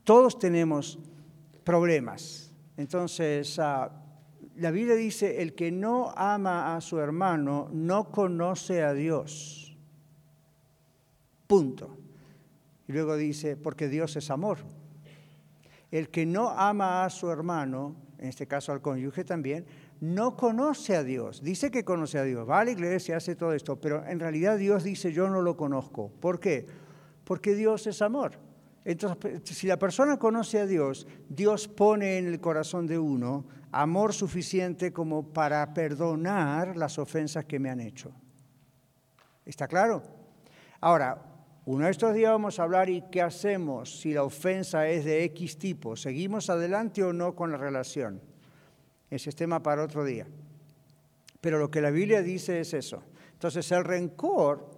todos 0.04 0.40
tenemos 0.40 1.00
problemas. 1.64 2.52
Entonces 2.78 3.60
ah, 3.60 3.92
la 4.58 4.72
Biblia 4.72 4.96
dice, 4.96 5.42
el 5.42 5.54
que 5.54 5.72
no 5.72 6.14
ama 6.16 6.76
a 6.76 6.82
su 6.82 7.00
hermano 7.00 7.70
no 7.72 8.12
conoce 8.12 8.84
a 8.84 8.94
Dios. 8.94 9.76
Punto. 11.48 11.98
Y 12.88 12.94
luego 12.94 13.18
dice, 13.18 13.58
porque 13.58 13.90
Dios 13.90 14.16
es 14.16 14.30
amor. 14.30 14.60
El 15.92 16.10
que 16.10 16.26
no 16.26 16.50
ama 16.50 17.04
a 17.04 17.10
su 17.10 17.30
hermano, 17.30 17.96
en 18.18 18.30
este 18.30 18.48
caso 18.48 18.72
al 18.72 18.82
cónyuge 18.82 19.24
también, 19.24 19.66
no 20.14 20.36
conoce 20.36 20.96
a 20.96 21.04
Dios. 21.04 21.42
Dice 21.42 21.72
que 21.72 21.84
conoce 21.84 22.20
a 22.20 22.24
Dios, 22.24 22.48
va 22.50 22.60
a 22.60 22.66
la 22.66 22.72
iglesia, 22.72 23.18
hace 23.18 23.36
todo 23.36 23.54
esto, 23.54 23.80
pero 23.80 24.06
en 24.06 24.20
realidad 24.20 24.58
Dios 24.58 24.84
dice 24.84 25.12
yo 25.12 25.30
no 25.30 25.42
lo 25.42 25.58
conozco. 25.58 26.12
¿Por 26.20 26.40
qué? 26.40 26.66
Porque 27.24 27.56
Dios 27.56 27.88
es 27.88 28.02
amor. 28.02 28.40
Entonces, 28.84 29.42
si 29.46 29.66
la 29.66 29.80
persona 29.80 30.18
conoce 30.18 30.60
a 30.60 30.68
Dios, 30.68 31.08
Dios 31.28 31.68
pone 31.68 32.20
en 32.20 32.28
el 32.28 32.40
corazón 32.40 32.86
de 32.86 33.00
uno 33.00 33.46
amor 33.72 34.14
suficiente 34.14 34.94
como 34.94 35.34
para 35.34 35.74
perdonar 35.74 36.78
las 36.78 36.98
ofensas 37.00 37.46
que 37.46 37.60
me 37.60 37.70
han 37.70 37.82
hecho. 37.82 38.12
¿Está 39.44 39.68
claro? 39.68 40.04
Ahora, 40.80 41.32
Uno 41.68 41.86
de 41.86 41.92
estos 41.92 42.14
días 42.14 42.32
vamos 42.32 42.60
a 42.60 42.64
hablar 42.64 42.92
y 42.92 43.02
qué 43.10 43.24
hacemos 43.24 44.00
si 44.00 44.14
la 44.14 44.22
ofensa 44.22 44.88
es 44.88 45.04
de 45.04 45.24
X 45.24 45.58
tipo. 45.58 45.96
¿Seguimos 45.96 46.52
adelante 46.52 47.04
o 47.04 47.12
no 47.12 47.34
con 47.34 47.52
la 47.52 47.58
relación? 47.58 48.22
Ese 49.10 49.30
es 49.30 49.36
tema 49.36 49.62
para 49.62 49.84
otro 49.84 50.04
día. 50.04 50.28
Pero 51.42 51.60
lo 51.60 51.70
que 51.70 51.82
la 51.82 51.92
Biblia 51.92 52.22
dice 52.22 52.60
es 52.60 52.74
eso. 52.74 53.04
Entonces 53.34 53.72
el 53.72 53.84
rencor 53.84 54.72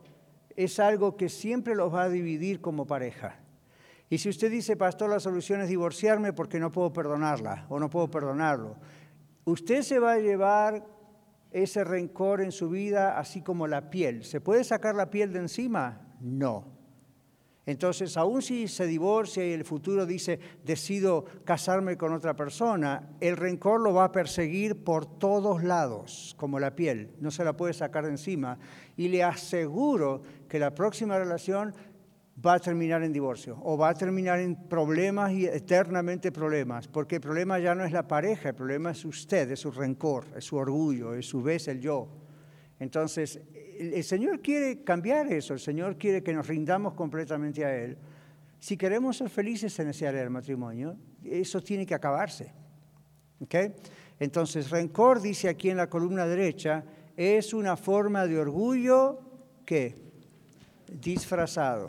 es 0.56 0.80
algo 0.80 1.16
que 1.16 1.30
siempre 1.30 1.76
los 1.76 1.94
va 1.94 2.04
a 2.04 2.10
dividir 2.10 2.62
como 2.62 2.86
pareja. 2.86 3.40
Y 4.10 4.18
si 4.18 4.30
usted 4.30 4.50
dice, 4.50 4.76
pastor, 4.76 5.10
la 5.10 5.20
solución 5.20 5.62
es 5.62 5.70
divorciarme 5.70 6.34
porque 6.34 6.60
no 6.60 6.72
puedo 6.72 6.94
perdonarla 6.94 7.66
o 7.70 7.80
no 7.80 7.90
puedo 7.90 8.10
perdonarlo, 8.10 8.78
usted 9.46 9.82
se 9.82 10.00
va 10.00 10.14
a 10.14 10.20
llevar 10.20 10.86
ese 11.52 11.84
rencor 11.84 12.42
en 12.42 12.52
su 12.52 12.70
vida 12.70 13.18
así 13.18 13.42
como 13.42 13.68
la 13.68 13.90
piel. 13.90 14.24
¿Se 14.24 14.42
puede 14.42 14.64
sacar 14.64 14.96
la 14.96 15.10
piel 15.10 15.34
de 15.34 15.40
encima? 15.40 16.02
No. 16.20 16.77
Entonces, 17.68 18.16
aun 18.16 18.42
si 18.42 18.70
se 18.70 18.88
divorcia 18.88 19.46
y 19.46 19.52
el 19.52 19.66
futuro 19.66 20.06
dice, 20.06 20.40
decido 20.64 21.26
casarme 21.44 21.98
con 21.98 22.14
otra 22.14 22.34
persona, 22.34 23.10
el 23.20 23.36
rencor 23.36 23.82
lo 23.82 23.94
va 23.94 24.06
a 24.06 24.12
perseguir 24.14 24.86
por 24.86 25.06
todos 25.06 25.62
lados, 25.66 26.34
como 26.38 26.62
la 26.62 26.78
piel, 26.78 27.12
no 27.20 27.30
se 27.30 27.44
la 27.44 27.58
puede 27.58 27.74
sacar 27.74 28.06
de 28.06 28.12
encima. 28.12 28.58
Y 28.96 29.10
le 29.10 29.22
aseguro 29.22 30.22
que 30.48 30.60
la 30.60 30.74
próxima 30.74 31.20
relación 31.20 31.76
va 32.46 32.54
a 32.54 32.60
terminar 32.60 33.04
en 33.04 33.12
divorcio 33.12 33.60
o 33.62 33.78
va 33.78 33.90
a 33.90 33.94
terminar 33.94 34.40
en 34.40 34.56
problemas 34.56 35.34
y 35.34 35.46
eternamente 35.46 36.32
problemas, 36.32 36.88
porque 36.88 37.16
el 37.16 37.22
problema 37.22 37.60
ya 37.60 37.76
no 37.76 37.84
es 37.84 37.92
la 37.92 38.08
pareja, 38.08 38.50
el 38.50 38.56
problema 38.56 38.92
es 38.92 39.04
usted, 39.04 39.52
es 39.52 39.60
su 39.60 39.72
rencor, 39.72 40.24
es 40.38 40.46
su 40.46 40.56
orgullo, 40.56 41.14
es 41.14 41.26
su 41.26 41.44
vez 41.44 41.68
el 41.68 41.82
yo. 41.82 42.27
Entonces, 42.80 43.40
el, 43.80 44.04
Señor 44.04 44.42
quiere 44.42 44.84
cambiar 44.84 45.32
eso, 45.32 45.54
el 45.54 45.60
Señor 45.60 45.98
quiere 45.98 46.22
que 46.22 46.34
nos 46.34 46.48
rindamos 46.48 46.94
completamente 46.94 47.66
a 47.66 47.76
Él. 47.76 47.98
Si 48.60 48.78
queremos 48.78 49.18
ser 49.18 49.30
felices 49.30 49.78
en 49.80 49.90
ese 49.90 50.08
área 50.08 50.22
del 50.22 50.30
matrimonio, 50.30 50.98
eso 51.24 51.62
tiene 51.62 51.86
que 51.86 51.96
acabarse. 51.96 52.52
¿Okay? 53.40 53.74
Entonces, 54.20 54.70
rencor, 54.70 55.22
dice 55.22 55.50
aquí 55.50 55.70
en 55.70 55.78
la 55.78 55.90
columna 55.90 56.26
derecha, 56.26 56.84
es 57.16 57.54
una 57.54 57.78
forma 57.78 58.26
de 58.26 58.40
orgullo 58.40 59.20
que 59.66 59.96
disfrazado. 60.92 61.88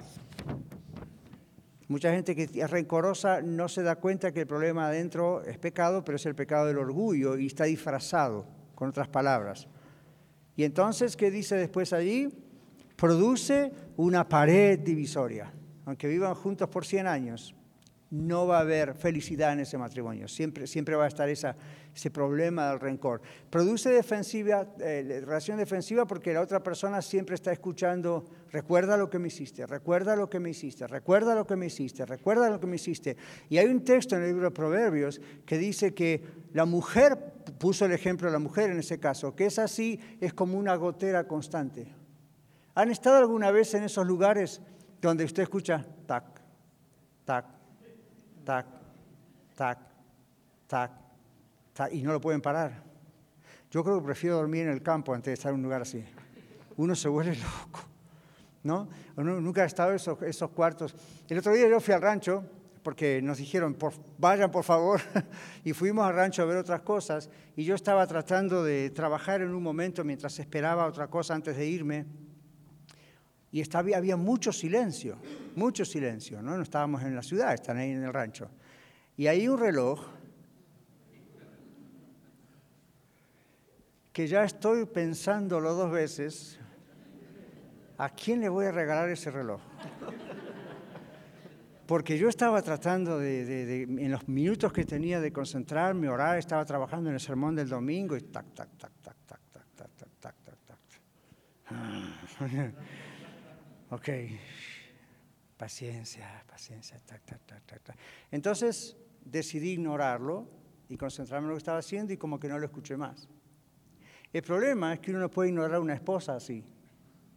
Mucha 1.89 2.13
gente 2.13 2.37
que 2.37 2.43
es 2.43 2.71
rencorosa 2.71 3.41
no 3.41 3.67
se 3.69 3.83
da 3.83 3.97
cuenta 3.97 4.31
que 4.31 4.41
el 4.41 4.47
problema 4.47 4.89
adentro 4.89 5.43
es 5.43 5.57
pecado, 5.57 6.05
pero 6.05 6.17
es 6.17 6.27
el 6.27 6.35
pecado 6.35 6.67
del 6.67 6.77
orgullo 6.77 7.39
y 7.39 7.47
está 7.47 7.65
disfrazado, 7.65 8.45
con 8.75 8.91
otras 8.91 9.09
palabras. 9.09 9.69
Y 10.59 10.65
entonces, 10.65 11.17
¿qué 11.17 11.31
dice 11.31 11.55
después 11.55 11.93
allí? 11.93 12.31
Produce 12.97 13.71
una 13.97 14.29
pared 14.29 14.77
divisoria. 14.81 15.53
Aunque 15.85 16.09
vivan 16.09 16.35
juntos 16.35 16.69
por 16.69 16.85
100 16.85 17.07
años, 17.07 17.55
no 18.11 18.47
va 18.47 18.59
a 18.59 18.61
haber 18.63 18.95
felicidad 18.95 19.53
en 19.53 19.61
ese 19.61 19.77
matrimonio. 19.77 20.29
Siempre, 20.29 20.67
siempre 20.67 20.97
va 20.97 21.05
a 21.05 21.09
estar 21.09 21.29
ese 21.29 21.55
problema 22.11 22.71
del 22.71 22.81
rencor. 22.81 23.21
Produce 23.51 23.91
defensiva, 23.91 24.67
eh, 24.81 25.23
relación 25.25 25.59
defensiva 25.59 26.07
porque 26.07 26.33
la 26.33 26.41
otra 26.41 26.63
persona 26.63 27.03
siempre 27.03 27.35
está 27.35 27.53
escuchando, 27.53 28.25
recuerda 28.51 28.97
lo 28.97 29.11
que 29.11 29.19
me 29.19 29.29
hiciste, 29.29 29.67
recuerda 29.67 30.17
lo 30.17 30.31
que 30.31 30.41
me 30.41 30.51
hiciste, 30.51 30.87
recuerda 30.87 31.35
lo 31.35 31.47
que 31.47 31.57
me 31.57 31.67
hiciste, 31.67 32.07
recuerda 32.07 32.49
lo 32.49 32.59
que 32.59 32.67
me 32.67 32.77
hiciste. 32.77 33.17
Y 33.51 33.59
hay 33.59 33.67
un 33.67 33.85
texto 33.85 34.17
en 34.17 34.23
el 34.23 34.29
libro 34.29 34.45
de 34.45 34.53
Proverbios 34.53 35.21
que 35.45 35.59
dice 35.59 35.93
que 35.93 36.23
la 36.55 36.65
mujer 36.65 37.19
puso 37.59 37.85
el 37.85 37.93
ejemplo 37.93 38.29
de 38.29 38.33
la 38.33 38.39
mujer 38.39 38.71
en 38.71 38.79
ese 38.79 38.99
caso, 38.99 39.35
que 39.35 39.47
es 39.47 39.59
así, 39.59 40.01
es 40.21 40.33
como 40.33 40.59
una 40.59 40.77
gotera 40.77 41.27
constante. 41.29 41.93
¿Han 42.75 42.91
estado 42.91 43.19
alguna 43.19 43.51
vez 43.51 43.75
en 43.75 43.83
esos 43.83 44.07
lugares 44.07 44.63
donde 45.03 45.25
usted 45.25 45.43
escucha 45.43 45.85
tac, 46.07 46.25
tac, 47.25 47.58
tac, 48.49 48.65
tac, 49.55 49.79
tac, 50.67 50.91
tac, 51.75 51.93
y 51.93 52.01
no 52.01 52.13
lo 52.13 52.21
pueden 52.21 52.41
parar? 52.41 52.83
Yo 53.71 53.85
creo 53.85 53.99
que 53.99 54.07
prefiero 54.07 54.37
dormir 54.37 54.63
en 54.63 54.73
el 54.73 54.83
campo 54.83 55.13
antes 55.13 55.27
de 55.27 55.35
estar 55.35 55.51
en 55.51 55.57
un 55.57 55.65
lugar 55.65 55.83
así. 55.83 56.03
Uno 56.79 56.97
se 56.97 57.11
vuelve 57.11 57.37
loco, 57.37 57.81
¿no? 58.63 58.89
nunca 59.17 59.65
ha 59.65 59.67
estado 59.67 59.91
en 59.91 59.97
esos, 59.97 60.23
esos 60.23 60.49
cuartos. 60.53 60.95
El 61.29 61.37
otro 61.37 61.53
día 61.53 61.69
yo 61.69 61.79
fui 61.79 61.93
al 61.93 62.01
rancho 62.01 62.43
porque 62.83 63.21
nos 63.21 63.37
dijeron, 63.37 63.77
vayan 64.17 64.51
por 64.51 64.65
favor, 64.65 65.03
y 65.63 65.75
fuimos 65.75 66.07
al 66.07 66.15
rancho 66.15 66.41
a 66.41 66.47
ver 66.47 66.57
otras 66.57 66.81
cosas, 66.81 67.29
y 67.55 67.65
yo 67.65 67.75
estaba 67.75 68.07
tratando 68.07 68.65
de 68.65 68.89
trabajar 68.89 69.43
en 69.43 69.55
un 69.55 69.63
momento 69.63 70.05
mientras 70.05 70.39
esperaba 70.39 70.87
otra 70.87 71.09
cosa 71.09 71.35
antes 71.35 71.55
de 71.55 71.67
irme, 71.67 72.07
y 73.51 73.61
estaba, 73.61 73.97
había 73.97 74.17
mucho 74.17 74.53
silencio, 74.53 75.17
mucho 75.55 75.85
silencio, 75.85 76.43
¿no? 76.43 76.57
no 76.57 76.63
estábamos 76.63 77.03
en 77.03 77.15
la 77.15 77.23
ciudad, 77.23 77.55
están 77.55 77.79
ahí 77.79 77.91
en 77.91 78.03
el 78.03 78.13
rancho. 78.13 78.51
Y 79.17 79.27
ahí 79.27 79.49
un 79.49 79.59
reloj 79.59 80.07
que 84.13 84.27
ya 84.27 84.45
estoy 84.45 84.85
pensándolo 84.85 85.75
dos 85.75 85.91
veces, 85.91 86.59
¿a 87.97 88.11
quién 88.11 88.41
le 88.41 88.49
voy 88.49 88.67
a 88.67 88.73
regalar 88.73 89.09
ese 89.09 89.31
reloj? 89.31 89.61
porque 91.89 92.19
yo 92.19 92.29
estaba 92.29 92.61
tratando 92.61 93.19
de, 93.19 93.85
en 93.85 94.11
los 94.11 94.29
minutos 94.29 94.75
que 94.75 94.85
tenía 94.85 95.21
de 95.21 95.33
concentrarme, 95.33 96.11
orar, 96.11 96.37
estaba 96.37 96.63
trabajando 96.67 97.09
en 97.09 97.15
el 97.15 97.21
sermón 97.21 97.57
del 97.57 97.71
domingo 97.71 98.15
y 98.15 98.21
tac, 98.21 98.45
tac, 98.55 98.69
tac, 98.77 98.93
tac, 99.03 99.17
tac, 99.27 99.41
tac, 99.51 99.65
tac, 99.75 99.91
tac, 99.97 100.13
tac, 100.21 100.35
tac, 100.67 100.77
tac. 102.39 102.75
Ok, 103.91 104.09
paciencia, 105.57 106.45
paciencia, 106.47 106.99
tac, 107.05 107.23
tac, 107.25 107.83
tac. 107.83 107.97
Entonces 108.31 108.97
decidí 109.25 109.71
ignorarlo 109.71 110.49
y 110.89 110.97
concentrarme 110.97 111.47
en 111.47 111.51
lo 111.51 111.55
que 111.55 111.59
estaba 111.59 111.79
haciendo 111.79 112.13
y 112.13 112.17
como 112.17 112.39
que 112.39 112.49
no 112.49 112.59
lo 112.59 112.67
escuché 112.67 112.97
más. 112.97 113.29
El 114.33 114.43
problema 114.43 114.93
es 114.93 115.01
que 115.01 115.11
uno 115.11 115.21
no 115.21 115.31
puede 115.31 115.51
ignorar 115.51 115.77
a 115.77 115.81
una 115.81 115.95
esposa 115.95 116.37
así, 116.37 116.65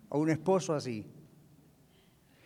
o 0.10 0.20
un 0.20 0.30
esposo 0.30 0.74
así. 0.74 1.10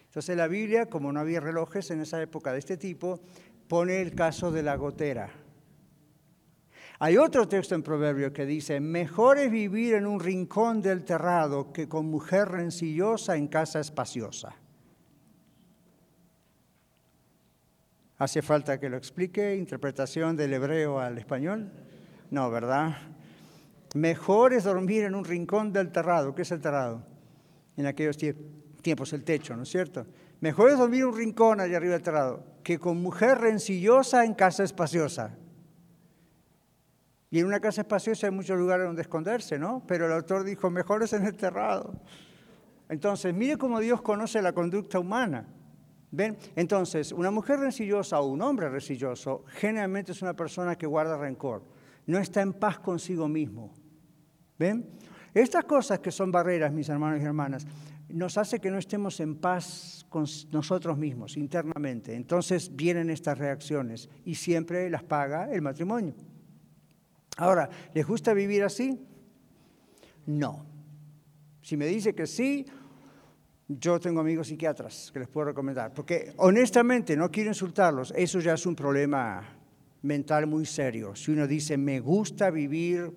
Entonces 0.05 0.37
la 0.37 0.47
Biblia, 0.47 0.85
como 0.85 1.11
no 1.11 1.19
había 1.19 1.39
relojes 1.39 1.89
en 1.91 2.01
esa 2.01 2.21
época 2.21 2.53
de 2.53 2.59
este 2.59 2.77
tipo, 2.77 3.19
pone 3.67 4.01
el 4.01 4.13
caso 4.13 4.51
de 4.51 4.63
la 4.63 4.75
gotera. 4.75 5.44
Hay 6.99 7.17
otro 7.17 7.47
texto 7.47 7.75
en 7.75 7.83
Proverbio 7.83 8.31
que 8.31 8.45
dice, 8.45 8.79
mejor 8.79 9.37
es 9.37 9.51
vivir 9.51 9.95
en 9.95 10.05
un 10.05 10.19
rincón 10.19 10.81
del 10.81 11.03
terrado 11.03 11.73
que 11.73 11.89
con 11.89 12.05
mujer 12.05 12.47
rencillosa 12.47 13.35
en 13.35 13.47
casa 13.47 13.79
espaciosa. 13.81 14.55
¿Hace 18.17 18.41
falta 18.41 18.79
que 18.79 18.89
lo 18.89 18.95
explique? 18.95 19.55
¿Interpretación 19.57 20.37
del 20.37 20.53
hebreo 20.53 20.99
al 20.99 21.17
español? 21.17 21.69
No, 22.31 22.49
¿verdad? 22.49 22.97
Mejor 23.93 24.53
es 24.53 24.63
dormir 24.63 25.03
en 25.03 25.15
un 25.15 25.25
rincón 25.25 25.73
del 25.73 25.91
terrado. 25.91 26.33
¿Qué 26.33 26.43
es 26.43 26.51
el 26.51 26.61
terrado? 26.61 27.05
En 27.75 27.87
aquellos 27.87 28.17
tiempos 28.81 29.11
el 29.11 29.25
techo, 29.25 29.53
¿no 29.57 29.63
es 29.63 29.69
cierto? 29.69 30.05
Mejor 30.39 30.71
es 30.71 30.77
dormir 30.77 31.01
en 31.01 31.07
un 31.07 31.17
rincón 31.17 31.59
allá 31.59 31.75
arriba 31.75 31.93
del 31.93 32.03
terrado 32.03 32.45
que 32.63 32.79
con 32.79 33.01
mujer 33.01 33.39
rencillosa 33.39 34.23
en 34.23 34.33
casa 34.33 34.63
espaciosa. 34.63 35.37
Y 37.31 37.39
en 37.39 37.47
una 37.47 37.59
casa 37.59 37.81
espaciosa 37.81 38.27
hay 38.27 38.33
muchos 38.33 38.57
lugares 38.57 38.85
donde 38.85 39.01
esconderse, 39.01 39.57
¿no? 39.57 39.83
Pero 39.87 40.05
el 40.05 40.11
autor 40.11 40.43
dijo, 40.43 40.69
mejor 40.69 41.03
es 41.03 41.13
en 41.13 41.25
el 41.25 41.35
terrado. 41.35 41.99
Entonces, 42.87 43.33
mire 43.33 43.57
cómo 43.57 43.79
Dios 43.79 44.01
conoce 44.01 44.41
la 44.41 44.53
conducta 44.53 44.99
humana. 44.99 45.47
¿Ven? 46.11 46.37
Entonces, 46.55 47.11
una 47.11 47.31
mujer 47.31 47.59
rencillosa 47.59 48.21
o 48.21 48.27
un 48.27 48.41
hombre 48.41 48.69
rencilloso 48.69 49.43
generalmente 49.47 50.13
es 50.13 50.21
una 50.21 50.33
persona 50.33 50.77
que 50.77 50.85
guarda 50.85 51.17
rencor. 51.17 51.63
No 52.05 52.19
está 52.19 52.41
en 52.41 52.53
paz 52.53 52.79
consigo 52.79 53.27
mismo. 53.27 53.73
¿Ven? 54.57 54.89
Estas 55.33 55.65
cosas 55.65 55.99
que 55.99 56.11
son 56.11 56.31
barreras, 56.31 56.71
mis 56.71 56.87
hermanos 56.87 57.21
y 57.21 57.25
hermanas, 57.25 57.67
nos 58.07 58.37
hace 58.37 58.59
que 58.59 58.71
no 58.71 58.77
estemos 58.77 59.19
en 59.19 59.35
paz 59.35 60.05
con 60.07 60.25
nosotros 60.51 60.97
mismos 60.97 61.35
internamente. 61.35 62.15
Entonces 62.15 62.73
vienen 62.73 63.09
estas 63.09 63.37
reacciones 63.37 64.09
y 64.23 64.35
siempre 64.35 64.89
las 64.89 65.03
paga 65.03 65.51
el 65.51 65.61
matrimonio. 65.61 66.13
Ahora, 67.37 67.69
¿les 67.93 68.05
gusta 68.05 68.33
vivir 68.33 68.63
así? 68.63 68.99
No. 70.27 70.65
Si 71.61 71.75
me 71.77 71.87
dice 71.87 72.13
que 72.13 72.27
sí, 72.27 72.65
yo 73.67 73.99
tengo 73.99 74.21
amigos 74.21 74.47
psiquiatras 74.47 75.11
que 75.11 75.19
les 75.19 75.27
puedo 75.27 75.47
recomendar, 75.47 75.93
porque 75.93 76.33
honestamente 76.37 77.17
no 77.17 77.31
quiero 77.31 77.49
insultarlos, 77.49 78.13
eso 78.15 78.39
ya 78.39 78.53
es 78.53 78.65
un 78.65 78.75
problema 78.75 79.43
mental 80.03 80.47
muy 80.47 80.65
serio. 80.65 81.15
Si 81.15 81.31
uno 81.31 81.47
dice, 81.47 81.77
me 81.77 81.99
gusta 81.99 82.51
vivir 82.51 83.11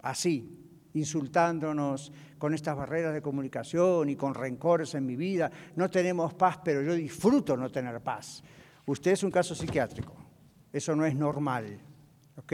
así, 0.00 0.62
insultándonos 0.94 2.12
con 2.38 2.54
estas 2.54 2.76
barreras 2.76 3.14
de 3.14 3.22
comunicación 3.22 4.08
y 4.08 4.16
con 4.16 4.34
rencores 4.34 4.94
en 4.94 5.06
mi 5.06 5.16
vida. 5.16 5.50
No 5.76 5.88
tenemos 5.90 6.34
paz, 6.34 6.58
pero 6.64 6.82
yo 6.82 6.94
disfruto 6.94 7.56
no 7.56 7.70
tener 7.70 8.00
paz. 8.00 8.42
Usted 8.86 9.12
es 9.12 9.22
un 9.22 9.30
caso 9.30 9.54
psiquiátrico. 9.54 10.14
Eso 10.72 10.96
no 10.96 11.04
es 11.04 11.14
normal. 11.14 11.78
¿Ok? 12.36 12.52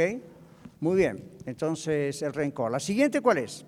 Muy 0.81 0.97
bien. 0.97 1.39
Entonces, 1.45 2.21
el 2.23 2.33
rencor. 2.33 2.71
La 2.71 2.81
siguiente, 2.81 3.21
¿cuál 3.21 3.39
es? 3.39 3.65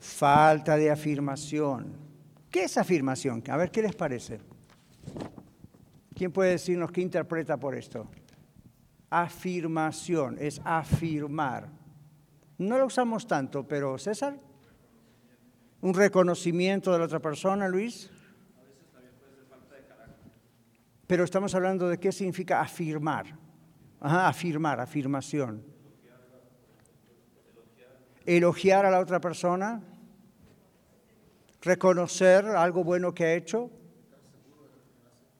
Falta 0.00 0.76
de 0.76 0.90
afirmación. 0.90 1.92
¿Qué 2.50 2.64
es 2.64 2.76
afirmación? 2.78 3.42
A 3.48 3.56
ver, 3.56 3.70
¿qué 3.70 3.82
les 3.82 3.94
parece? 3.94 4.40
¿Quién 6.14 6.32
puede 6.32 6.52
decirnos 6.52 6.90
qué 6.90 7.02
interpreta 7.02 7.58
por 7.58 7.74
esto? 7.74 8.08
Afirmación, 9.10 10.36
es 10.40 10.60
afirmar. 10.64 11.68
No 12.58 12.78
lo 12.78 12.86
usamos 12.86 13.26
tanto, 13.26 13.68
pero 13.68 13.98
César, 13.98 14.38
un 15.82 15.92
reconocimiento 15.92 16.92
de 16.92 16.98
la 16.98 17.04
otra 17.04 17.20
persona, 17.20 17.68
Luis. 17.68 18.10
Pero 21.06 21.24
estamos 21.24 21.54
hablando 21.54 21.88
de 21.88 21.98
qué 21.98 22.10
significa 22.10 22.60
afirmar. 22.60 23.45
Afirmar, 24.00 24.80
afirmación. 24.80 25.62
Elogiar 28.24 28.86
a 28.86 28.90
la 28.90 29.00
otra 29.00 29.20
persona. 29.20 29.82
Reconocer 31.62 32.44
algo 32.46 32.84
bueno 32.84 33.14
que 33.14 33.24
ha 33.24 33.34
hecho. 33.34 33.70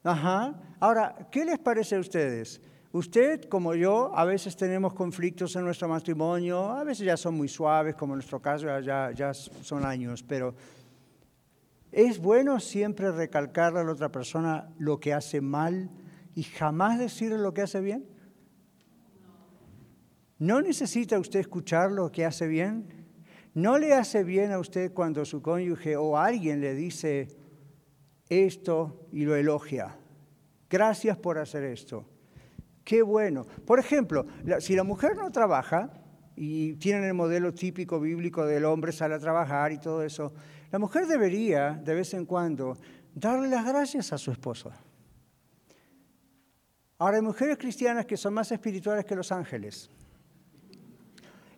Ajá. 0.02 0.54
Ahora, 0.80 1.28
¿qué 1.30 1.44
les 1.44 1.58
parece 1.58 1.96
a 1.96 2.00
ustedes? 2.00 2.60
Usted, 2.92 3.48
como 3.48 3.74
yo, 3.74 4.10
a 4.16 4.24
veces 4.24 4.56
tenemos 4.56 4.94
conflictos 4.94 5.54
en 5.56 5.64
nuestro 5.64 5.88
matrimonio, 5.88 6.70
a 6.70 6.84
veces 6.84 7.04
ya 7.04 7.16
son 7.16 7.36
muy 7.36 7.48
suaves, 7.48 7.94
como 7.94 8.14
en 8.14 8.18
nuestro 8.18 8.40
caso 8.40 8.66
ya, 8.80 9.10
ya 9.10 9.34
son 9.34 9.84
años, 9.84 10.22
pero 10.22 10.54
es 11.92 12.18
bueno 12.18 12.58
siempre 12.60 13.10
recalcarle 13.10 13.80
a 13.80 13.84
la 13.84 13.92
otra 13.92 14.10
persona 14.10 14.68
lo 14.78 14.98
que 14.98 15.12
hace 15.12 15.40
mal 15.40 15.90
y 16.34 16.42
jamás 16.42 16.98
decirle 16.98 17.38
lo 17.38 17.52
que 17.52 17.62
hace 17.62 17.80
bien. 17.80 18.06
¿No 20.38 20.60
necesita 20.60 21.18
usted 21.18 21.40
escuchar 21.40 21.90
lo 21.90 22.12
que 22.12 22.24
hace 22.24 22.46
bien? 22.46 22.86
¿No 23.54 23.78
le 23.78 23.94
hace 23.94 24.22
bien 24.22 24.52
a 24.52 24.58
usted 24.58 24.92
cuando 24.92 25.24
su 25.24 25.40
cónyuge 25.40 25.96
o 25.96 26.18
alguien 26.18 26.60
le 26.60 26.74
dice 26.74 27.28
esto 28.28 29.08
y 29.12 29.24
lo 29.24 29.34
elogia? 29.34 29.96
Gracias 30.68 31.16
por 31.16 31.38
hacer 31.38 31.64
esto. 31.64 32.06
Qué 32.84 33.00
bueno. 33.02 33.46
Por 33.64 33.78
ejemplo, 33.78 34.26
si 34.60 34.76
la 34.76 34.84
mujer 34.84 35.16
no 35.16 35.32
trabaja 35.32 35.90
y 36.36 36.74
tienen 36.74 37.04
el 37.04 37.14
modelo 37.14 37.54
típico 37.54 37.98
bíblico 37.98 38.44
del 38.44 38.66
hombre 38.66 38.92
sale 38.92 39.14
a 39.14 39.18
trabajar 39.18 39.72
y 39.72 39.78
todo 39.78 40.02
eso, 40.02 40.34
la 40.70 40.78
mujer 40.78 41.06
debería 41.06 41.80
de 41.82 41.94
vez 41.94 42.12
en 42.12 42.26
cuando 42.26 42.76
darle 43.14 43.48
las 43.48 43.64
gracias 43.64 44.12
a 44.12 44.18
su 44.18 44.30
esposo. 44.30 44.70
Ahora 46.98 47.16
hay 47.16 47.22
mujeres 47.22 47.56
cristianas 47.56 48.04
que 48.04 48.18
son 48.18 48.34
más 48.34 48.52
espirituales 48.52 49.06
que 49.06 49.16
los 49.16 49.32
ángeles. 49.32 49.90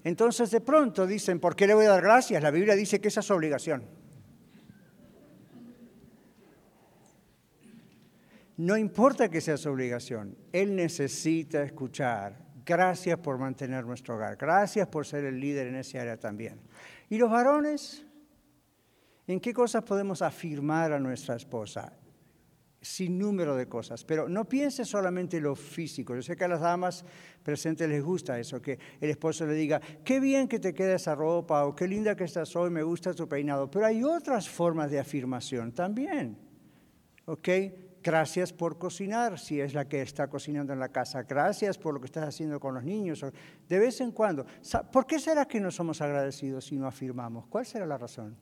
Entonces 0.08 0.50
de 0.50 0.62
pronto 0.62 1.06
dicen, 1.06 1.38
¿por 1.38 1.54
qué 1.54 1.66
le 1.66 1.74
voy 1.74 1.84
a 1.84 1.90
dar 1.90 2.02
gracias? 2.02 2.42
La 2.42 2.50
Biblia 2.50 2.74
dice 2.74 2.98
que 2.98 3.08
esa 3.08 3.20
es 3.20 3.26
su 3.26 3.34
obligación. 3.34 3.84
No 8.56 8.78
importa 8.78 9.28
que 9.28 9.42
sea 9.42 9.58
su 9.58 9.68
obligación, 9.68 10.34
Él 10.50 10.74
necesita 10.74 11.62
escuchar. 11.62 12.38
Gracias 12.64 13.18
por 13.18 13.36
mantener 13.36 13.84
nuestro 13.84 14.14
hogar. 14.14 14.36
Gracias 14.36 14.88
por 14.88 15.04
ser 15.04 15.26
el 15.26 15.38
líder 15.38 15.66
en 15.66 15.76
esa 15.76 16.00
área 16.00 16.16
también. 16.16 16.58
¿Y 17.10 17.18
los 17.18 17.30
varones? 17.30 18.06
¿En 19.26 19.38
qué 19.40 19.52
cosas 19.52 19.84
podemos 19.84 20.22
afirmar 20.22 20.90
a 20.90 20.98
nuestra 20.98 21.36
esposa? 21.36 21.92
Sin 22.80 23.18
número 23.18 23.56
de 23.56 23.66
cosas, 23.66 24.04
pero 24.04 24.28
no 24.28 24.48
piense 24.48 24.84
solamente 24.84 25.38
en 25.38 25.42
lo 25.42 25.56
físico. 25.56 26.14
Yo 26.14 26.22
sé 26.22 26.36
que 26.36 26.44
a 26.44 26.48
las 26.48 26.60
damas 26.60 27.04
presentes 27.42 27.88
les 27.88 28.02
gusta 28.02 28.38
eso, 28.38 28.62
que 28.62 28.78
el 29.00 29.10
esposo 29.10 29.44
le 29.46 29.54
diga, 29.54 29.80
qué 30.04 30.20
bien 30.20 30.46
que 30.46 30.60
te 30.60 30.72
queda 30.72 30.94
esa 30.94 31.16
ropa 31.16 31.64
o 31.64 31.74
qué 31.74 31.88
linda 31.88 32.14
que 32.14 32.22
estás 32.22 32.54
hoy, 32.54 32.70
me 32.70 32.84
gusta 32.84 33.12
tu 33.14 33.28
peinado. 33.28 33.68
Pero 33.68 33.84
hay 33.84 34.04
otras 34.04 34.48
formas 34.48 34.92
de 34.92 35.00
afirmación 35.00 35.72
también. 35.72 36.38
¿Ok? 37.24 37.48
Gracias 38.00 38.52
por 38.52 38.78
cocinar, 38.78 39.38
si 39.38 39.60
es 39.60 39.74
la 39.74 39.88
que 39.88 40.00
está 40.00 40.28
cocinando 40.28 40.72
en 40.72 40.78
la 40.78 40.88
casa. 40.88 41.24
Gracias 41.24 41.76
por 41.76 41.94
lo 41.94 42.00
que 42.00 42.06
estás 42.06 42.28
haciendo 42.28 42.60
con 42.60 42.74
los 42.74 42.84
niños. 42.84 43.24
De 43.68 43.78
vez 43.78 44.00
en 44.00 44.12
cuando. 44.12 44.46
¿Por 44.92 45.04
qué 45.04 45.18
será 45.18 45.46
que 45.46 45.60
no 45.60 45.70
somos 45.70 46.00
agradecidos 46.00 46.64
si 46.64 46.76
no 46.76 46.86
afirmamos? 46.86 47.46
¿Cuál 47.48 47.66
será 47.66 47.86
la 47.86 47.98
razón? 47.98 48.36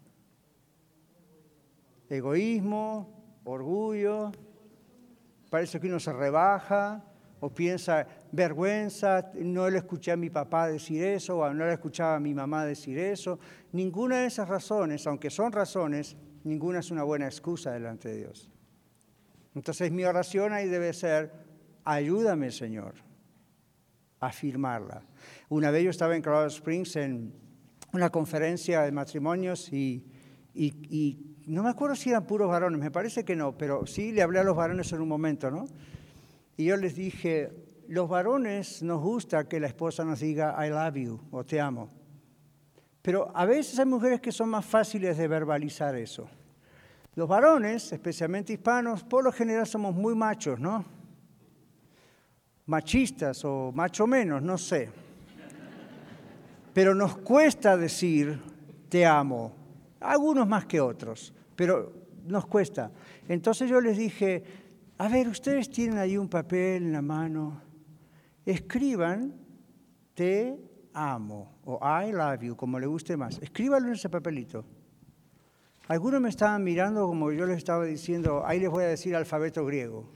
Egoísmo, 2.09 3.16
orgullo. 3.47 4.33
Parece 5.51 5.81
que 5.81 5.89
uno 5.89 5.99
se 5.99 6.13
rebaja 6.13 7.03
o 7.41 7.51
piensa 7.51 8.07
vergüenza, 8.33 9.31
no 9.35 9.69
le 9.69 9.79
escuché 9.79 10.13
a 10.13 10.17
mi 10.17 10.31
papá 10.31 10.69
decir 10.69 11.03
eso 11.03 11.39
o 11.39 11.53
no 11.53 11.67
le 11.67 11.73
escuchaba 11.75 12.17
a 12.17 12.21
mi 12.21 12.35
mamá 12.35 12.65
decir 12.65 12.99
eso. 12.99 13.39
Ninguna 13.73 14.21
de 14.21 14.27
esas 14.27 14.49
razones, 14.49 15.07
aunque 15.07 15.31
son 15.31 15.53
razones, 15.53 16.17
ninguna 16.45 16.81
es 16.81 16.91
una 16.91 17.03
buena 17.03 17.27
excusa 17.27 17.73
delante 17.73 18.09
de 18.09 18.17
Dios. 18.19 18.51
Entonces 19.55 19.91
mi 19.91 20.05
oración 20.05 20.53
ahí 20.53 20.69
debe 20.69 20.93
ser, 20.93 21.33
ayúdame 21.85 22.51
Señor 22.51 22.95
a 24.21 24.33
firmarla. 24.33 25.03
Una 25.49 25.71
vez 25.71 25.85
yo 25.85 25.91
estaba 25.91 26.17
en 26.17 26.23
Colorado 26.23 26.47
Springs 26.49 26.97
en 26.97 27.33
una 27.93 28.11
conferencia 28.11 28.83
de 28.83 28.93
matrimonios 28.93 29.73
y, 29.73 30.05
no 31.47 31.63
me 31.63 31.71
acuerdo 31.71 31.95
si 31.95 32.11
eran 32.11 32.27
puros 32.27 32.49
varones, 32.49 32.81
me 32.81 32.91
parece 32.91 33.25
que 33.25 33.37
no, 33.37 33.57
pero 33.57 33.87
sí 33.87 34.13
le 34.13 34.23
hablé 34.23 34.41
a 34.41 34.45
los 34.45 34.57
varones 34.57 34.93
en 34.93 35.01
un 35.01 35.09
momento, 35.09 35.51
¿no? 35.51 35.67
Y 36.57 36.65
yo 36.65 36.77
les 36.77 36.97
dije, 36.97 37.53
los 37.89 38.09
varones 38.09 38.83
nos 38.83 39.01
gusta 39.01 39.49
que 39.49 39.61
la 39.61 39.69
esposa 39.69 40.05
nos 40.05 40.21
diga 40.21 40.57
I 40.65 40.71
love 40.71 40.97
you 40.97 41.21
o 41.31 41.45
te 41.45 41.61
amo. 41.61 41.89
Pero 43.01 43.31
a 43.33 43.45
veces 43.45 43.79
hay 43.79 43.87
mujeres 43.87 44.21
que 44.21 44.33
son 44.33 44.49
más 44.49 44.67
fáciles 44.67 45.17
de 45.17 45.29
verbalizar 45.29 45.95
eso. 45.95 46.29
Los 47.15 47.29
varones, 47.29 47.93
especialmente 47.93 48.53
hispanos, 48.53 49.05
por 49.05 49.23
lo 49.23 49.31
general 49.31 49.67
somos 49.67 49.95
muy 49.95 50.17
machos, 50.17 50.59
¿no? 50.59 50.85
Machistas 52.67 53.45
o 53.45 53.71
macho 53.73 54.09
menos, 54.09 54.43
no 54.43 54.59
sé. 54.59 54.91
Pero 56.75 56.95
nos 56.95 57.17
cuesta 57.19 57.77
decir 57.77 58.41
te 58.89 59.07
amo, 59.07 59.53
algunos 60.01 60.47
más 60.47 60.67
que 60.67 60.81
otros, 60.81 61.33
pero 61.55 61.93
nos 62.27 62.47
cuesta. 62.47 62.91
Entonces 63.29 63.71
yo 63.71 63.81
les 63.81 63.97
dije, 63.97 64.43
a 64.99 65.09
ver, 65.09 65.29
ustedes 65.29 65.71
tienen 65.71 65.99
ahí 65.99 66.17
un 66.17 66.29
papel 66.29 66.85
en 66.85 66.93
la 66.93 67.03
mano, 67.03 67.61
escriban 68.45 69.47
te 70.17 70.59
amo 70.95 71.59
o 71.65 71.79
I 71.83 72.11
love 72.11 72.41
you, 72.41 72.57
como 72.57 72.81
le 72.81 72.87
guste 72.87 73.17
más. 73.17 73.39
Escríbanlo 73.41 73.89
en 73.89 73.95
ese 73.95 74.09
papelito. 74.09 74.65
Algunos 75.89 76.21
me 76.21 76.31
estaban 76.31 76.65
mirando 76.65 77.07
como 77.07 77.31
yo 77.31 77.47
les 77.47 77.59
estaba 77.59 77.85
diciendo, 77.85 78.43
ahí 78.45 78.59
les 78.59 78.71
voy 78.71 78.85
a 78.85 78.89
decir 78.89 79.15
alfabeto 79.15 79.65
griego. 79.65 80.09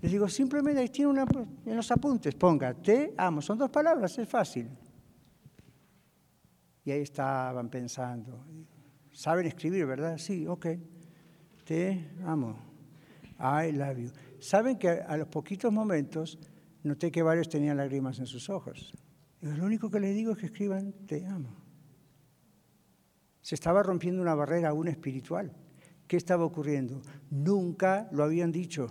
Les 0.00 0.12
digo, 0.12 0.28
simplemente 0.28 0.80
ahí 0.80 0.88
tiene 0.88 1.10
una, 1.10 1.24
en 1.64 1.76
los 1.76 1.90
apuntes, 1.90 2.34
ponga, 2.34 2.74
te 2.74 3.14
amo, 3.16 3.40
son 3.40 3.58
dos 3.58 3.70
palabras, 3.70 4.18
es 4.18 4.28
fácil. 4.28 4.68
Y 6.84 6.90
ahí 6.90 7.02
estaban 7.02 7.70
pensando, 7.70 8.44
saben 9.12 9.46
escribir, 9.46 9.86
¿verdad? 9.86 10.18
Sí, 10.18 10.46
ok, 10.46 10.66
te 11.64 12.10
amo, 12.24 12.56
I 13.38 13.72
love 13.72 13.98
you. 13.98 14.10
Saben 14.40 14.78
que 14.78 14.88
a 14.88 15.16
los 15.16 15.28
poquitos 15.28 15.72
momentos 15.72 16.38
noté 16.82 17.10
que 17.12 17.22
varios 17.22 17.48
tenían 17.48 17.76
lágrimas 17.76 18.18
en 18.18 18.26
sus 18.26 18.50
ojos. 18.50 18.92
Y 19.40 19.46
lo 19.46 19.64
único 19.64 19.90
que 19.90 20.00
les 20.00 20.14
digo 20.14 20.32
es 20.32 20.38
que 20.38 20.46
escriban, 20.46 20.92
te 21.06 21.26
amo. 21.26 21.54
Se 23.40 23.54
estaba 23.54 23.82
rompiendo 23.82 24.22
una 24.22 24.34
barrera 24.34 24.70
aún 24.70 24.88
espiritual. 24.88 25.52
¿Qué 26.06 26.16
estaba 26.16 26.44
ocurriendo? 26.44 27.02
Nunca 27.30 28.08
lo 28.12 28.22
habían 28.22 28.52
dicho, 28.52 28.88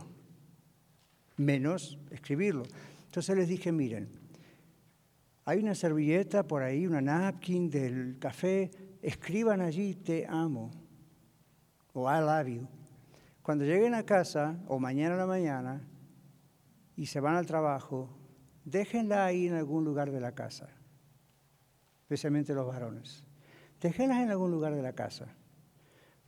menos 1.37 1.99
escribirlo. 2.09 2.63
Entonces 3.05 3.35
les 3.37 3.47
dije, 3.47 3.71
miren, 3.71 4.09
hay 5.51 5.59
una 5.59 5.75
servilleta 5.75 6.47
por 6.47 6.63
ahí, 6.63 6.87
una 6.87 7.01
napkin 7.01 7.69
del 7.69 8.17
café, 8.19 8.71
escriban 9.01 9.59
allí, 9.59 9.95
te 9.95 10.25
amo, 10.25 10.71
o 11.91 12.09
I 12.09 12.21
love 12.21 12.47
you. 12.47 12.67
Cuando 13.41 13.65
lleguen 13.65 13.93
a 13.93 14.03
casa, 14.03 14.57
o 14.67 14.79
mañana 14.79 15.15
a 15.15 15.17
la 15.17 15.25
mañana, 15.25 15.81
y 16.95 17.05
se 17.05 17.19
van 17.19 17.35
al 17.35 17.45
trabajo, 17.45 18.09
déjenla 18.63 19.25
ahí 19.25 19.47
en 19.47 19.55
algún 19.55 19.83
lugar 19.83 20.11
de 20.11 20.21
la 20.21 20.31
casa, 20.31 20.69
especialmente 22.03 22.53
los 22.53 22.67
varones. 22.67 23.25
Déjenlas 23.81 24.19
en 24.19 24.29
algún 24.29 24.51
lugar 24.51 24.73
de 24.73 24.81
la 24.81 24.93
casa. 24.93 25.35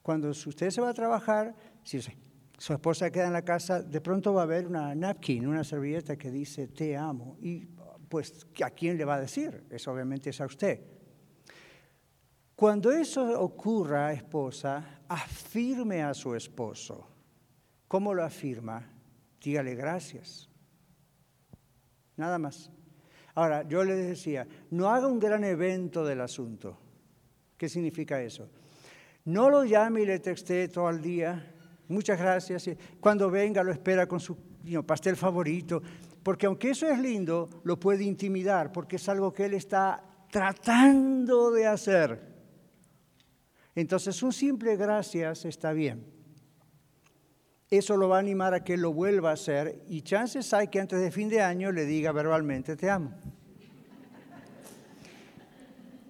Cuando 0.01 0.31
usted 0.31 0.69
se 0.69 0.81
va 0.81 0.89
a 0.89 0.93
trabajar, 0.93 1.55
si 1.83 2.01
su 2.01 2.73
esposa 2.73 3.09
queda 3.09 3.27
en 3.27 3.33
la 3.33 3.45
casa, 3.45 3.81
de 3.81 4.01
pronto 4.01 4.33
va 4.33 4.41
a 4.41 4.43
haber 4.43 4.67
una 4.67 4.93
napkin, 4.93 5.47
una 5.47 5.63
servilleta 5.63 6.17
que 6.17 6.29
dice 6.29 6.67
te 6.67 6.97
amo. 6.97 7.37
Y 7.39 7.69
pues, 8.13 8.45
¿a 8.63 8.69
quién 8.69 8.95
le 8.95 9.05
va 9.05 9.15
a 9.15 9.21
decir? 9.21 9.63
Eso 9.71 9.91
obviamente 9.91 10.29
es 10.29 10.39
a 10.39 10.45
usted. 10.45 10.79
Cuando 12.55 12.91
eso 12.91 13.41
ocurra, 13.41 14.13
esposa, 14.13 15.01
afirme 15.07 16.03
a 16.03 16.13
su 16.13 16.35
esposo. 16.35 17.07
¿Cómo 17.87 18.13
lo 18.13 18.23
afirma? 18.23 18.87
Dígale 19.41 19.73
gracias. 19.73 20.47
Nada 22.15 22.37
más. 22.37 22.69
Ahora, 23.33 23.67
yo 23.67 23.83
le 23.83 23.95
decía, 23.95 24.47
no 24.69 24.89
haga 24.89 25.07
un 25.07 25.19
gran 25.19 25.43
evento 25.43 26.05
del 26.05 26.21
asunto. 26.21 26.77
¿Qué 27.57 27.67
significa 27.67 28.21
eso? 28.21 28.47
No 29.25 29.49
lo 29.49 29.65
llame 29.65 30.01
y 30.01 30.05
le 30.05 30.19
texte 30.19 30.67
todo 30.67 30.91
el 30.91 31.01
día. 31.01 31.51
Muchas 31.87 32.19
gracias. 32.19 32.69
Cuando 32.99 33.31
venga 33.31 33.63
lo 33.63 33.71
espera 33.71 34.05
con 34.05 34.19
su 34.19 34.37
pastel 34.85 35.15
favorito. 35.15 35.81
Porque 36.23 36.45
aunque 36.45 36.71
eso 36.71 36.87
es 36.87 36.97
lindo, 36.99 37.49
lo 37.63 37.79
puede 37.79 38.05
intimidar 38.05 38.71
porque 38.71 38.95
es 38.95 39.09
algo 39.09 39.33
que 39.33 39.45
él 39.45 39.53
está 39.53 40.03
tratando 40.31 41.51
de 41.51 41.67
hacer. 41.67 42.33
Entonces 43.75 44.23
un 44.23 44.31
simple 44.31 44.77
gracias 44.77 45.45
está 45.45 45.73
bien. 45.73 46.05
Eso 47.69 47.97
lo 47.97 48.07
va 48.07 48.17
a 48.17 48.19
animar 48.19 48.53
a 48.53 48.63
que 48.63 48.77
lo 48.77 48.93
vuelva 48.93 49.31
a 49.31 49.33
hacer 49.33 49.83
y 49.87 50.01
chances 50.01 50.53
hay 50.53 50.67
que 50.67 50.79
antes 50.79 50.99
de 51.01 51.11
fin 51.11 51.27
de 51.27 51.41
año 51.41 51.71
le 51.71 51.85
diga 51.85 52.11
verbalmente 52.11 52.75
te 52.75 52.89
amo. 52.89 53.11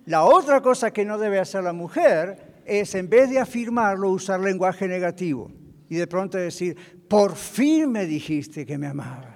La 0.05 0.26
otra 0.26 0.61
cosa 0.61 0.91
que 0.91 1.05
no 1.05 1.18
debe 1.18 1.39
hacer 1.39 1.64
la 1.64 1.72
mujer 1.72 2.61
es 2.66 2.93
en 2.95 3.09
vez 3.09 3.30
de 3.30 3.39
afirmarlo 3.39 4.09
usar 4.09 4.41
lenguaje 4.41 4.88
negativo 4.88 5.51
y 5.88 5.95
de 5.95 6.07
pronto 6.07 6.38
decir, 6.38 6.76
por 7.07 7.36
fin 7.36 7.91
me 7.91 8.05
dijiste 8.05 8.66
que 8.66 8.78
me 8.78 8.88
amabas. 8.88 9.32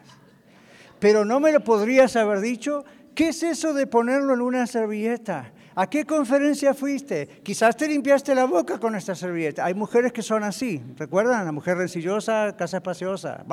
Pero 0.99 1.25
no 1.25 1.39
me 1.39 1.51
lo 1.51 1.63
podrías 1.63 2.15
haber 2.15 2.39
dicho. 2.39 2.85
¿Qué 3.13 3.29
es 3.29 3.43
eso 3.43 3.73
de 3.73 3.87
ponerlo 3.87 4.33
en 4.33 4.41
una 4.41 4.67
servilleta? 4.67 5.51
¿A 5.73 5.87
qué 5.87 6.05
conferencia 6.05 6.73
fuiste? 6.73 7.27
Quizás 7.43 7.77
te 7.77 7.87
limpiaste 7.87 8.33
la 8.33 8.45
boca 8.45 8.79
con 8.79 8.95
esta 8.95 9.13
servilleta. 9.13 9.63
Hay 9.63 9.75
mujeres 9.75 10.11
que 10.11 10.23
son 10.23 10.43
así, 10.43 10.81
¿recuerdan? 10.95 11.45
La 11.45 11.51
mujer 11.51 11.77
rencillosa, 11.77 12.55
casa 12.57 12.77
espaciosa, 12.77 13.45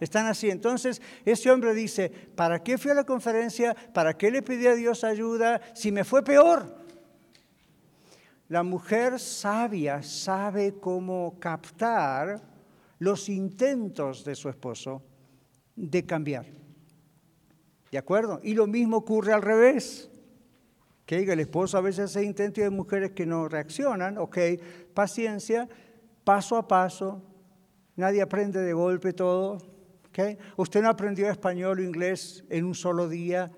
están 0.00 0.26
así. 0.26 0.50
Entonces, 0.50 1.00
ese 1.24 1.50
hombre 1.50 1.74
dice, 1.74 2.10
¿para 2.34 2.62
qué 2.62 2.76
fui 2.76 2.90
a 2.90 2.94
la 2.94 3.04
conferencia? 3.04 3.76
¿Para 3.94 4.14
qué 4.14 4.32
le 4.32 4.42
pedí 4.42 4.66
a 4.66 4.74
Dios 4.74 5.04
ayuda? 5.04 5.60
Si 5.74 5.92
me 5.92 6.02
fue 6.02 6.24
peor. 6.24 6.76
La 8.48 8.64
mujer 8.64 9.20
sabia 9.20 10.02
sabe 10.02 10.74
cómo 10.80 11.36
captar 11.38 12.42
los 12.98 13.28
intentos 13.28 14.24
de 14.24 14.34
su 14.34 14.48
esposo 14.48 15.02
de 15.78 16.04
cambiar. 16.04 16.46
¿De 17.90 17.98
acuerdo? 17.98 18.40
Y 18.42 18.54
lo 18.54 18.66
mismo 18.66 18.98
ocurre 18.98 19.32
al 19.32 19.42
revés. 19.42 20.10
Que 21.06 21.22
el 21.22 21.40
esposo 21.40 21.78
a 21.78 21.80
veces 21.80 22.10
hace 22.10 22.24
intentos 22.24 22.62
hay 22.62 22.70
mujeres 22.70 23.12
que 23.12 23.24
no 23.24 23.48
reaccionan. 23.48 24.18
Ok, 24.18 24.38
paciencia, 24.92 25.66
paso 26.24 26.56
a 26.56 26.68
paso. 26.68 27.22
Nadie 27.96 28.20
aprende 28.20 28.60
de 28.60 28.72
golpe 28.74 29.14
todo. 29.14 29.58
¿okay? 30.08 30.36
Usted 30.56 30.82
no 30.82 30.90
aprendió 30.90 31.30
español 31.30 31.78
o 31.78 31.82
inglés 31.82 32.44
en 32.50 32.64
un 32.64 32.74
solo 32.74 33.08
día. 33.08 33.50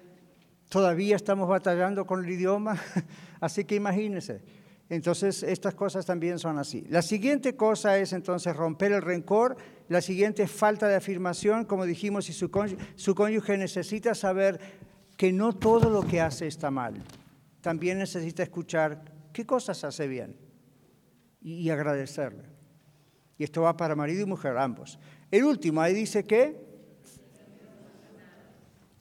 Todavía 0.69 1.17
estamos 1.17 1.49
batallando 1.49 2.07
con 2.07 2.25
el 2.25 2.31
idioma. 2.31 2.81
Así 3.41 3.65
que 3.65 3.75
imagínese. 3.75 4.43
Entonces, 4.89 5.43
estas 5.43 5.75
cosas 5.75 6.05
también 6.05 6.41
son 6.41 6.59
así. 6.59 6.85
La 6.89 7.01
siguiente 7.01 7.55
cosa 7.55 7.97
es 7.99 8.13
entonces 8.13 8.57
romper 8.57 8.91
el 8.91 9.03
rencor. 9.03 9.57
La 9.91 10.01
siguiente 10.01 10.45
es 10.45 10.51
falta 10.51 10.89
de 10.89 10.95
afirmación. 10.95 11.67
Como 11.67 11.85
dijimos, 11.85 12.25
si 12.25 12.33
su 12.33 12.51
su 12.95 13.15
cónyuge 13.15 13.59
necesita 13.59 14.15
saber 14.15 14.59
que 15.19 15.33
no 15.33 15.53
todo 15.53 15.91
lo 15.91 16.03
que 16.03 16.23
hace 16.23 16.47
está 16.47 16.71
mal 16.71 16.95
también 17.61 17.99
necesita 17.99 18.43
escuchar 18.43 19.03
qué 19.33 19.45
cosas 19.47 19.85
hace 19.85 20.09
bien 20.09 20.37
y, 21.43 21.71
agradecerle. 21.71 22.45
Y 23.39 23.45
esto 23.45 23.63
va 23.63 23.77
para 23.77 23.97
marido 23.97 24.23
y 24.23 24.27
mujer, 24.27 24.57
ambos. 24.59 24.99
El 25.31 25.45
último, 25.45 25.81
ahí 25.81 25.95
dice 25.95 26.25
que... 26.25 26.69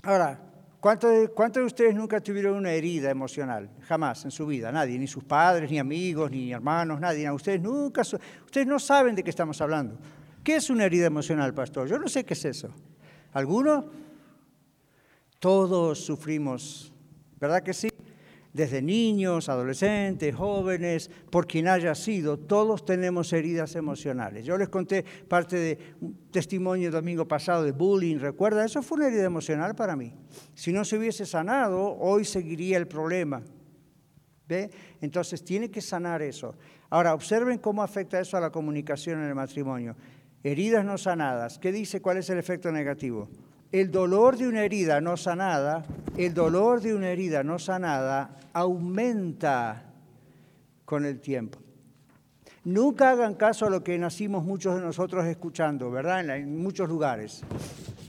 Ahora, 0.03 0.39
¿cuántos 0.79 1.11
de, 1.11 1.27
¿cuántos 1.27 1.61
de 1.61 1.67
ustedes 1.67 1.95
nunca 1.95 2.21
tuvieron 2.21 2.55
una 2.55 2.71
herida 2.71 3.09
emocional? 3.09 3.69
Jamás 3.81 4.23
en 4.23 4.31
su 4.31 4.45
vida, 4.45 4.71
nadie, 4.71 4.97
ni 4.97 5.07
sus 5.07 5.25
padres, 5.25 5.69
ni 5.69 5.77
amigos, 5.77 6.31
ni 6.31 6.53
hermanos, 6.53 7.01
nadie. 7.01 7.29
Ustedes 7.31 7.61
nunca, 7.61 8.01
ustedes 8.01 8.67
no 8.67 8.79
saben 8.79 9.15
de 9.15 9.23
qué 9.23 9.29
estamos 9.29 9.59
hablando. 9.59 9.97
¿Qué 10.49 10.55
es 10.55 10.71
una 10.71 10.85
herida 10.85 11.05
emocional, 11.05 11.53
pastor? 11.53 11.87
Yo 11.87 11.99
no 11.99 12.07
sé 12.07 12.23
qué 12.23 12.33
es 12.33 12.43
eso. 12.43 12.69
¿Alguno? 13.33 13.85
Todos 15.37 15.99
sufrimos, 16.03 16.91
¿verdad 17.39 17.61
que 17.61 17.71
sí? 17.71 17.87
desde 18.51 18.81
niños, 18.81 19.47
adolescentes, 19.47 20.33
jóvenes, 20.33 21.11
por 21.29 21.45
quien 21.45 21.67
haya 21.67 21.93
sido, 21.93 22.39
todos 22.39 22.83
tenemos 22.83 23.31
heridas 23.31 23.75
emocionales. 23.75 24.43
Yo 24.43 24.57
les 24.57 24.69
conté 24.69 25.05
parte 25.27 25.55
de 25.55 25.77
un 26.01 26.17
testimonio 26.31 26.87
el 26.87 26.93
domingo 26.93 27.27
pasado 27.27 27.63
de 27.63 27.71
bullying, 27.71 28.17
¿recuerda? 28.17 28.65
Eso 28.65 28.81
fue 28.81 28.97
una 28.97 29.07
herida 29.09 29.25
emocional 29.25 29.75
para 29.75 29.95
mí. 29.95 30.15
Si 30.55 30.73
no 30.73 30.83
se 30.83 30.97
hubiese 30.97 31.27
sanado, 31.27 31.95
hoy 31.99 32.25
seguiría 32.25 32.77
el 32.77 32.87
problema. 32.87 33.43
¿Ve? 34.47 34.71
Entonces 34.99 35.43
tiene 35.43 35.69
que 35.69 35.79
sanar 35.79 36.23
eso. 36.23 36.55
Ahora, 36.89 37.13
observen 37.13 37.59
cómo 37.59 37.83
afecta 37.83 38.19
eso 38.19 38.35
a 38.35 38.41
la 38.41 38.49
comunicación 38.49 39.19
en 39.19 39.27
el 39.27 39.35
matrimonio. 39.35 39.95
Heridas 40.43 40.85
no 40.85 40.97
sanadas. 40.97 41.59
¿Qué 41.59 41.71
dice? 41.71 42.01
¿Cuál 42.01 42.17
es 42.17 42.29
el 42.29 42.37
efecto 42.37 42.71
negativo? 42.71 43.29
El 43.71 43.91
dolor 43.91 44.37
de 44.37 44.47
una 44.47 44.63
herida 44.63 44.99
no 45.01 45.15
sanada, 45.17 45.85
el 46.17 46.33
dolor 46.33 46.81
de 46.81 46.95
una 46.95 47.09
herida 47.09 47.43
no 47.43 47.59
sanada 47.59 48.37
aumenta 48.53 49.85
con 50.85 51.05
el 51.05 51.19
tiempo. 51.19 51.59
Nunca 52.63 53.11
hagan 53.11 53.35
caso 53.35 53.65
a 53.65 53.69
lo 53.69 53.83
que 53.83 53.97
nacimos 53.97 54.43
muchos 54.43 54.75
de 54.75 54.81
nosotros 54.81 55.25
escuchando, 55.25 55.91
¿verdad? 55.91 56.27
En, 56.35 56.61
muchos 56.61 56.89
lugares. 56.89 57.41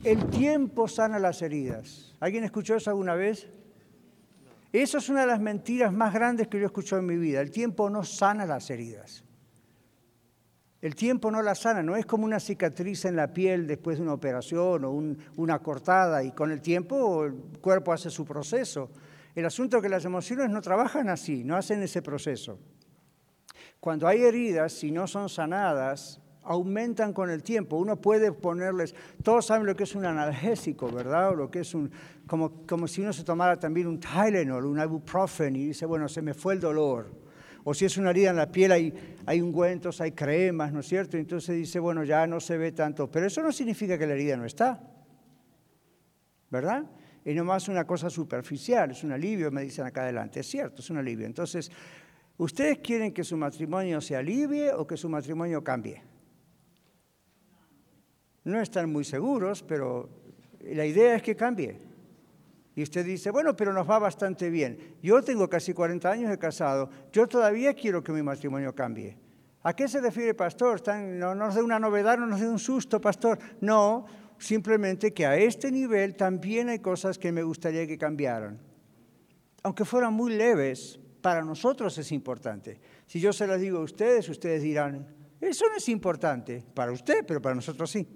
El 0.03 0.25
tiempo 0.25 0.87
sana 0.87 1.19
las 1.19 1.41
heridas. 1.41 2.15
¿Alguien 2.19 2.43
escuchó 2.43 2.75
eso 2.75 2.89
alguna 2.89 3.15
vez? 3.15 3.47
Eso 4.73 4.97
es 4.97 5.09
una 5.09 5.21
de 5.21 5.27
las 5.27 5.39
mentiras 5.39 5.93
más 5.93 6.13
grandes 6.13 6.47
que 6.47 6.57
yo 6.57 6.63
he 6.63 6.65
escuchado 6.65 7.01
en 7.01 7.07
mi 7.07 7.17
vida. 7.17 7.41
El 7.41 7.51
tiempo 7.51 7.89
no 7.89 8.03
sana 8.03 8.45
las 8.45 8.69
heridas. 8.69 9.23
El 10.81 10.95
tiempo 10.95 11.29
no 11.29 11.43
la 11.43 11.53
sana, 11.53 11.83
no 11.83 11.95
es 11.95 12.07
como 12.07 12.25
una 12.25 12.39
cicatriz 12.39 13.05
en 13.05 13.15
la 13.15 13.31
piel 13.31 13.67
después 13.67 13.97
de 13.97 14.03
una 14.03 14.13
operación 14.13 14.83
o 14.83 14.91
una 15.37 15.59
cortada 15.59 16.23
y 16.23 16.31
con 16.31 16.51
el 16.51 16.59
tiempo 16.59 17.25
el 17.25 17.33
cuerpo 17.61 17.93
hace 17.93 18.09
su 18.09 18.25
proceso. 18.25 18.89
El 19.35 19.45
asunto 19.45 19.77
es 19.77 19.83
que 19.83 19.89
las 19.89 20.05
emociones 20.05 20.49
no 20.49 20.59
trabajan 20.59 21.07
así, 21.07 21.43
no 21.43 21.55
hacen 21.55 21.83
ese 21.83 22.01
proceso. 22.01 22.57
Cuando 23.79 24.07
hay 24.07 24.23
heridas, 24.23 24.73
si 24.73 24.91
no 24.91 25.05
son 25.05 25.29
sanadas, 25.29 26.19
aumentan 26.41 27.13
con 27.13 27.29
el 27.29 27.43
tiempo. 27.43 27.77
Uno 27.77 28.01
puede 28.01 28.31
ponerles, 28.31 28.95
todos 29.23 29.45
saben 29.45 29.67
lo 29.67 29.75
que 29.75 29.83
es 29.83 29.93
un 29.93 30.05
analgésico, 30.05 30.91
¿verdad? 30.91 31.29
O 31.29 31.35
lo 31.35 31.51
que 31.51 31.59
es 31.59 31.75
un, 31.75 31.91
como, 32.25 32.65
como 32.65 32.87
si 32.87 33.01
uno 33.01 33.13
se 33.13 33.23
tomara 33.23 33.59
también 33.59 33.85
un 33.85 33.99
Tylenol, 33.99 34.65
un 34.65 34.81
ibuprofen 34.81 35.55
y 35.55 35.67
dice, 35.67 35.85
bueno, 35.85 36.09
se 36.09 36.23
me 36.23 36.33
fue 36.33 36.55
el 36.55 36.59
dolor 36.59 37.20
o 37.63 37.73
si 37.73 37.85
es 37.85 37.97
una 37.97 38.09
herida 38.09 38.31
en 38.31 38.37
la 38.37 38.51
piel, 38.51 38.71
hay, 39.25 39.41
ungüentos, 39.41 40.01
hay 40.01 40.13
cremas, 40.13 40.73
¿no 40.73 40.79
es 40.79 40.87
cierto? 40.87 41.17
Entonces 41.17 41.55
dice, 41.55 41.79
bueno, 41.79 42.03
ya 42.03 42.25
no 42.25 42.39
se 42.39 42.57
ve 42.57 42.71
tanto. 42.71 43.09
Pero 43.09 43.27
eso 43.27 43.41
no 43.41 43.51
significa 43.51 43.97
que 43.97 44.07
la 44.07 44.13
herida 44.13 44.35
no 44.35 44.45
está. 44.45 44.81
¿Verdad? 46.49 46.85
Es 47.23 47.35
nomás 47.35 47.67
una 47.67 47.85
cosa 47.85 48.09
superficial, 48.09 48.91
es 48.91 49.03
un 49.03 49.11
alivio, 49.11 49.51
me 49.51 49.61
dicen 49.61 49.85
acá 49.85 50.03
adelante. 50.03 50.39
Es 50.39 50.47
cierto, 50.47 50.81
es 50.81 50.89
un 50.89 50.97
alivio. 50.97 51.25
Entonces, 51.25 51.71
¿ustedes 52.37 52.79
quieren 52.79 53.13
que 53.13 53.23
su 53.23 53.37
matrimonio 53.37 54.01
se 54.01 54.15
alivie 54.15 54.73
o 54.73 54.87
que 54.87 54.97
su 54.97 55.07
matrimonio 55.07 55.63
cambie? 55.63 56.01
No 58.43 58.59
están 58.59 58.91
muy 58.91 59.03
seguros, 59.03 59.61
pero 59.61 60.09
la 60.61 60.85
idea 60.85 61.15
es 61.15 61.21
que 61.21 61.35
cambie. 61.35 61.90
Y 62.81 62.83
usted 62.83 63.05
dice, 63.05 63.29
bueno, 63.29 63.55
pero 63.55 63.73
nos 63.73 63.87
va 63.87 63.99
bastante 63.99 64.49
bien. 64.49 64.95
Yo 65.03 65.21
tengo 65.21 65.47
casi 65.47 65.71
40 65.71 66.09
años 66.09 66.31
de 66.31 66.39
casado, 66.39 66.89
yo 67.11 67.27
todavía 67.27 67.75
quiero 67.75 68.03
que 68.03 68.11
mi 68.11 68.23
matrimonio 68.23 68.73
cambie. 68.73 69.19
¿A 69.61 69.75
qué 69.75 69.87
se 69.87 70.01
refiere, 70.01 70.33
pastor? 70.33 70.81
No 70.87 71.35
nos 71.35 71.53
dé 71.53 71.61
una 71.61 71.77
novedad, 71.77 72.17
no 72.17 72.25
nos 72.25 72.39
dé 72.39 72.49
un 72.49 72.57
susto, 72.57 72.99
pastor. 72.99 73.37
No, 73.59 74.07
simplemente 74.39 75.13
que 75.13 75.27
a 75.27 75.37
este 75.37 75.71
nivel 75.71 76.15
también 76.15 76.69
hay 76.69 76.79
cosas 76.79 77.19
que 77.19 77.31
me 77.31 77.43
gustaría 77.43 77.85
que 77.85 77.99
cambiaran. 77.99 78.59
Aunque 79.61 79.85
fueran 79.85 80.15
muy 80.15 80.33
leves, 80.33 80.99
para 81.21 81.43
nosotros 81.43 81.95
es 81.99 82.11
importante. 82.11 82.81
Si 83.05 83.19
yo 83.19 83.31
se 83.31 83.45
las 83.45 83.61
digo 83.61 83.77
a 83.77 83.83
ustedes, 83.83 84.27
ustedes 84.27 84.63
dirán, 84.63 85.05
eso 85.39 85.65
no 85.69 85.75
es 85.75 85.87
importante 85.87 86.65
para 86.73 86.91
usted, 86.91 87.23
pero 87.27 87.43
para 87.43 87.53
nosotros 87.53 87.91
sí. 87.91 88.07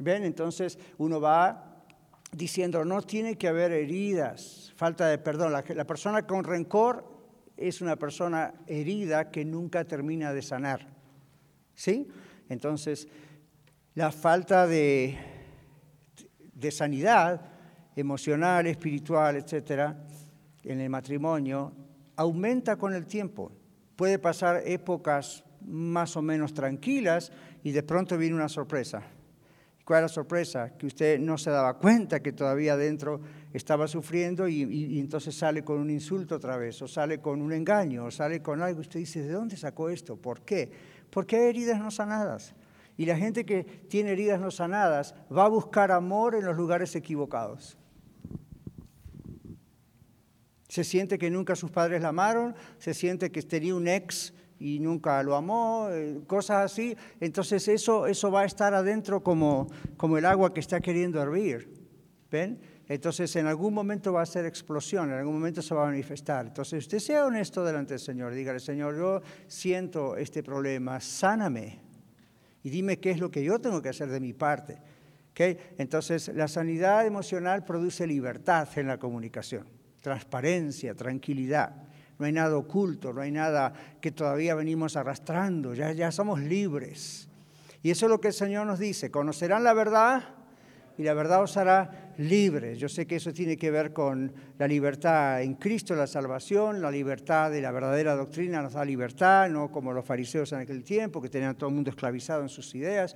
¿Ven? 0.00 0.24
Entonces 0.24 0.76
uno 0.98 1.20
va 1.20 1.70
diciendo, 2.36 2.84
no 2.84 3.02
tiene 3.02 3.36
que 3.36 3.48
haber 3.48 3.72
heridas, 3.72 4.72
falta 4.76 5.08
de 5.08 5.18
perdón. 5.18 5.52
La, 5.52 5.84
persona 5.84 6.26
con 6.26 6.44
rencor 6.44 7.04
es 7.56 7.80
una 7.80 7.96
persona 7.96 8.54
herida 8.66 9.30
que 9.30 9.44
nunca 9.44 9.84
termina 9.84 10.32
de 10.32 10.42
sanar. 10.42 10.88
¿Sí? 11.74 12.08
Entonces, 12.48 13.08
la 13.94 14.10
falta 14.12 14.66
de, 14.66 15.16
de 16.54 16.70
sanidad 16.70 17.40
emocional, 17.96 18.66
espiritual, 18.66 19.36
etcétera, 19.36 20.04
en 20.62 20.80
el 20.80 20.90
matrimonio, 20.90 21.72
aumenta 22.16 22.76
con 22.76 22.94
el 22.94 23.06
tiempo. 23.06 23.52
Puede 23.96 24.18
pasar 24.18 24.62
épocas 24.66 25.44
más 25.64 26.16
o 26.16 26.22
menos 26.22 26.52
tranquilas 26.52 27.32
y 27.62 27.70
de 27.70 27.82
pronto 27.82 28.18
viene 28.18 28.34
una 28.34 28.48
sorpresa. 28.48 29.02
¿Cuál 29.84 29.98
es 29.98 30.02
la 30.04 30.08
sorpresa? 30.08 30.70
Que 30.78 30.86
usted 30.86 31.18
no 31.18 31.36
se 31.36 31.50
daba 31.50 31.78
cuenta 31.78 32.20
que 32.20 32.32
todavía 32.32 32.76
dentro 32.76 33.20
estaba 33.52 33.86
sufriendo 33.86 34.48
y, 34.48 34.98
entonces 34.98 35.34
sale 35.34 35.62
con 35.62 35.78
un 35.78 35.90
insulto 35.90 36.36
otra 36.36 36.56
vez, 36.56 36.80
o 36.82 36.88
sale 36.88 37.20
con 37.20 37.42
un 37.42 37.52
engaño, 37.52 38.06
o 38.06 38.10
sale 38.10 38.40
con 38.40 38.62
algo. 38.62 38.80
Usted 38.80 39.00
dice, 39.00 39.22
¿de 39.22 39.32
dónde 39.32 39.56
sacó 39.56 39.90
esto? 39.90 40.16
¿Por 40.16 40.40
qué? 40.40 40.70
Porque 41.10 41.36
hay 41.36 41.48
heridas 41.48 41.78
no 41.78 41.90
sanadas. 41.90 42.54
Y 42.96 43.06
la 43.06 43.16
gente 43.16 43.44
que 43.44 43.64
tiene 43.64 44.12
heridas 44.12 44.40
no 44.40 44.50
sanadas 44.50 45.14
va 45.30 45.44
a 45.44 45.48
buscar 45.48 45.92
amor 45.92 46.34
en 46.34 46.44
los 46.44 46.56
lugares 46.56 46.94
equivocados. 46.96 47.76
Se 50.68 50.82
siente 50.82 51.18
que 51.18 51.30
nunca 51.30 51.54
sus 51.54 51.70
padres 51.70 52.02
la 52.02 52.08
amaron, 52.08 52.56
se 52.78 52.94
siente 52.94 53.30
que 53.30 53.42
tenía 53.42 53.74
un 53.76 53.86
ex 53.86 54.33
y 54.58 54.78
nunca 54.78 55.22
lo 55.22 55.34
amó, 55.34 55.88
eh, 55.90 56.20
cosas 56.26 56.72
así. 56.72 56.96
Entonces 57.20 57.66
eso, 57.68 58.06
eso 58.06 58.30
va 58.30 58.42
a 58.42 58.44
estar 58.44 58.74
adentro 58.74 59.22
como, 59.22 59.68
como 59.96 60.18
el 60.18 60.24
agua 60.24 60.54
que 60.54 60.60
está 60.60 60.80
queriendo 60.80 61.20
hervir. 61.20 61.72
¿Ven? 62.30 62.60
Entonces 62.88 63.34
en 63.36 63.46
algún 63.46 63.72
momento 63.72 64.12
va 64.12 64.22
a 64.22 64.26
ser 64.26 64.44
explosión, 64.44 65.10
en 65.10 65.18
algún 65.18 65.34
momento 65.34 65.62
se 65.62 65.74
va 65.74 65.84
a 65.84 65.86
manifestar. 65.86 66.46
Entonces 66.46 66.84
usted 66.84 66.98
sea 66.98 67.24
honesto 67.24 67.64
delante 67.64 67.94
del 67.94 68.00
Señor, 68.00 68.34
dígale, 68.34 68.60
Señor, 68.60 68.96
yo 68.96 69.22
siento 69.46 70.16
este 70.16 70.42
problema, 70.42 71.00
sáname 71.00 71.80
y 72.62 72.70
dime 72.70 72.98
qué 72.98 73.10
es 73.10 73.20
lo 73.20 73.30
que 73.30 73.42
yo 73.42 73.58
tengo 73.58 73.80
que 73.80 73.88
hacer 73.88 74.08
de 74.10 74.20
mi 74.20 74.32
parte. 74.34 74.78
¿Okay? 75.30 75.56
Entonces 75.78 76.28
la 76.34 76.46
sanidad 76.46 77.06
emocional 77.06 77.64
produce 77.64 78.06
libertad 78.06 78.68
en 78.76 78.86
la 78.86 78.98
comunicación, 78.98 79.66
transparencia, 80.00 80.94
tranquilidad. 80.94 81.88
No 82.24 82.26
hay 82.26 82.32
nada 82.32 82.56
oculto, 82.56 83.12
no 83.12 83.20
hay 83.20 83.30
nada 83.30 83.74
que 84.00 84.10
todavía 84.10 84.54
venimos 84.54 84.96
arrastrando, 84.96 85.74
ya, 85.74 85.92
ya 85.92 86.10
somos 86.10 86.40
libres. 86.40 87.28
Y 87.82 87.90
eso 87.90 88.06
es 88.06 88.10
lo 88.10 88.18
que 88.18 88.28
el 88.28 88.32
Señor 88.32 88.66
nos 88.66 88.78
dice, 88.78 89.10
conocerán 89.10 89.62
la 89.62 89.74
verdad 89.74 90.24
y 90.96 91.02
la 91.02 91.12
verdad 91.12 91.42
os 91.42 91.58
hará 91.58 92.14
libres. 92.16 92.78
Yo 92.78 92.88
sé 92.88 93.06
que 93.06 93.16
eso 93.16 93.30
tiene 93.34 93.58
que 93.58 93.70
ver 93.70 93.92
con 93.92 94.32
la 94.56 94.66
libertad 94.66 95.42
en 95.42 95.56
Cristo, 95.56 95.94
la 95.94 96.06
salvación, 96.06 96.80
la 96.80 96.90
libertad 96.90 97.50
de 97.50 97.60
la 97.60 97.72
verdadera 97.72 98.16
doctrina 98.16 98.62
nos 98.62 98.72
da 98.72 98.86
libertad, 98.86 99.50
no 99.50 99.70
como 99.70 99.92
los 99.92 100.06
fariseos 100.06 100.50
en 100.54 100.60
aquel 100.60 100.82
tiempo, 100.82 101.20
que 101.20 101.28
tenían 101.28 101.50
a 101.50 101.58
todo 101.58 101.68
el 101.68 101.74
mundo 101.74 101.90
esclavizado 101.90 102.40
en 102.40 102.48
sus 102.48 102.74
ideas, 102.74 103.14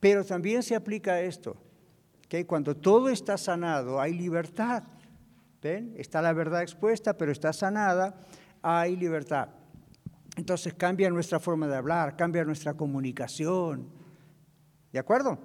pero 0.00 0.24
también 0.24 0.62
se 0.62 0.74
aplica 0.74 1.12
a 1.12 1.20
esto, 1.20 1.54
que 2.30 2.46
cuando 2.46 2.74
todo 2.74 3.10
está 3.10 3.36
sanado 3.36 4.00
hay 4.00 4.14
libertad. 4.14 4.84
¿Ven? 5.60 5.94
Está 5.96 6.22
la 6.22 6.32
verdad 6.32 6.62
expuesta, 6.62 7.18
pero 7.18 7.32
está 7.32 7.52
sanada, 7.52 8.14
hay 8.62 8.96
libertad. 8.96 9.48
Entonces 10.36 10.74
cambia 10.74 11.10
nuestra 11.10 11.40
forma 11.40 11.66
de 11.66 11.76
hablar, 11.76 12.16
cambia 12.16 12.44
nuestra 12.44 12.74
comunicación. 12.74 13.88
¿De 14.92 14.98
acuerdo? 14.98 15.38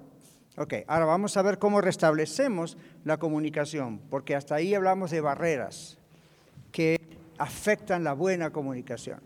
Ok, 0.56 0.74
ahora 0.88 1.06
vamos 1.06 1.36
a 1.36 1.42
ver 1.42 1.58
cómo 1.58 1.82
restablecemos 1.82 2.78
la 3.04 3.18
comunicación, 3.18 4.00
porque 4.10 4.36
hasta 4.36 4.56
ahí 4.56 4.76
hablamos 4.76 5.10
de 5.10 5.20
barreras 5.20 5.98
que 6.72 7.00
afectan 7.40 8.04
la 8.04 8.14
buena 8.14 8.52
comunicación. 8.52 9.20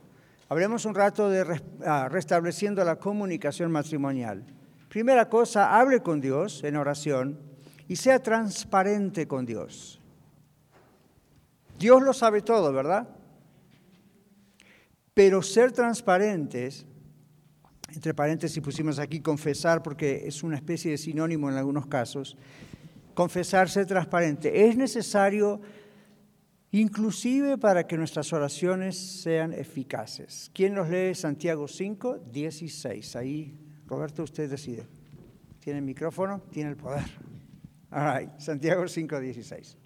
Hablemos 0.48 0.86
un 0.86 0.96
rato 0.96 1.30
de 1.30 1.62
ah, 1.86 2.08
restableciendo 2.10 2.84
la 2.86 2.96
comunicación 2.96 3.70
matrimonial. 3.72 4.46
Primera 4.88 5.28
cosa, 5.28 5.78
hable 5.78 6.02
con 6.02 6.22
Dios 6.22 6.64
en 6.64 6.78
oración 6.78 7.38
y 7.90 7.98
sea 7.98 8.24
transparente 8.24 9.28
con 9.28 9.46
Dios. 9.46 10.00
Dios 11.78 12.02
lo 12.02 12.14
sabe 12.14 12.42
todo, 12.42 12.72
¿verdad? 12.72 13.10
Pero 15.18 15.42
ser 15.42 15.72
transparentes 15.72 16.86
entre 17.92 18.14
paréntesis 18.14 18.62
pusimos 18.62 19.00
aquí 19.00 19.20
confesar 19.20 19.82
porque 19.82 20.28
es 20.28 20.44
una 20.44 20.58
especie 20.58 20.92
de 20.92 20.98
sinónimo 21.00 21.50
en 21.50 21.58
algunos 21.58 21.88
casos, 21.88 22.38
confesar, 23.16 23.68
ser 23.68 23.88
transparente. 23.88 24.68
Es 24.68 24.78
necesario 24.78 25.60
inclusive 26.70 27.58
para 27.58 27.88
que 27.88 27.98
nuestras 27.98 28.32
oraciones 28.32 28.96
sean 28.96 29.54
eficaces. 29.54 30.52
¿Quién 30.54 30.76
nos 30.76 30.88
lee 30.88 31.16
Santiago 31.16 31.68
5, 31.68 32.20
16? 32.32 33.16
Ahí, 33.16 33.58
Roberto, 33.88 34.22
usted 34.22 34.48
decide. 34.48 34.86
¿Tiene 35.60 35.80
el 35.80 35.86
micrófono? 35.86 36.44
Tiene 36.52 36.70
el 36.70 36.78
poder. 36.78 37.10
All. 37.90 38.34
Santiago 38.38 38.88
5, 38.88 39.20
16. 39.20 39.78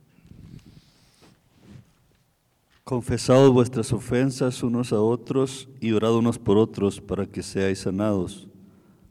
Confesad 2.84 3.47
vuestras 3.49 3.93
ofensas 3.93 4.63
unos 4.63 4.91
a 4.91 4.99
otros 4.99 5.69
y 5.79 5.91
orad 5.91 6.15
unos 6.15 6.39
por 6.39 6.57
otros 6.57 6.99
para 6.99 7.27
que 7.27 7.43
seáis 7.43 7.79
sanados. 7.79 8.47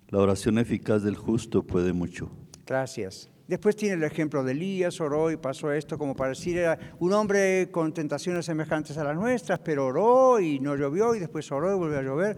La 0.08 0.18
oración 0.18 0.58
eficaz 0.58 1.04
del 1.04 1.14
justo 1.14 1.62
puede 1.62 1.92
mucho. 1.92 2.30
Gracias. 2.66 3.30
Después 3.46 3.76
tiene 3.76 3.94
el 3.94 4.02
ejemplo 4.02 4.42
de 4.42 4.52
Elías, 4.52 5.00
oró 5.00 5.30
y 5.30 5.36
pasó 5.36 5.72
esto 5.72 5.98
como 5.98 6.16
para 6.16 6.30
decir, 6.30 6.60
un 6.98 7.12
hombre 7.12 7.68
con 7.70 7.92
tentaciones 7.92 8.46
semejantes 8.46 8.98
a 8.98 9.04
las 9.04 9.16
nuestras, 9.16 9.60
pero 9.60 9.86
oró 9.86 10.40
y 10.40 10.58
no 10.58 10.76
llovió 10.76 11.14
y 11.14 11.20
después 11.20 11.50
oró 11.50 11.72
y 11.72 11.78
volvió 11.78 11.98
a 11.98 12.02
llover. 12.02 12.36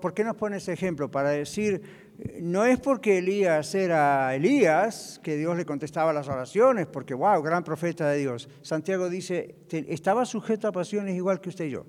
¿Por 0.00 0.14
qué 0.14 0.24
nos 0.24 0.36
pone 0.36 0.56
ese 0.56 0.72
ejemplo? 0.72 1.10
Para 1.10 1.30
decir, 1.30 2.03
no 2.40 2.64
es 2.64 2.78
porque 2.78 3.18
Elías 3.18 3.74
era 3.74 4.34
Elías 4.34 5.20
que 5.22 5.36
Dios 5.36 5.56
le 5.56 5.66
contestaba 5.66 6.12
las 6.12 6.28
oraciones, 6.28 6.86
porque, 6.86 7.14
wow, 7.14 7.42
gran 7.42 7.64
profeta 7.64 8.08
de 8.08 8.18
Dios. 8.18 8.48
Santiago 8.62 9.08
dice, 9.08 9.56
estaba 9.70 10.24
sujeto 10.24 10.68
a 10.68 10.72
pasiones 10.72 11.16
igual 11.16 11.40
que 11.40 11.48
usted 11.48 11.66
y 11.66 11.70
yo. 11.70 11.86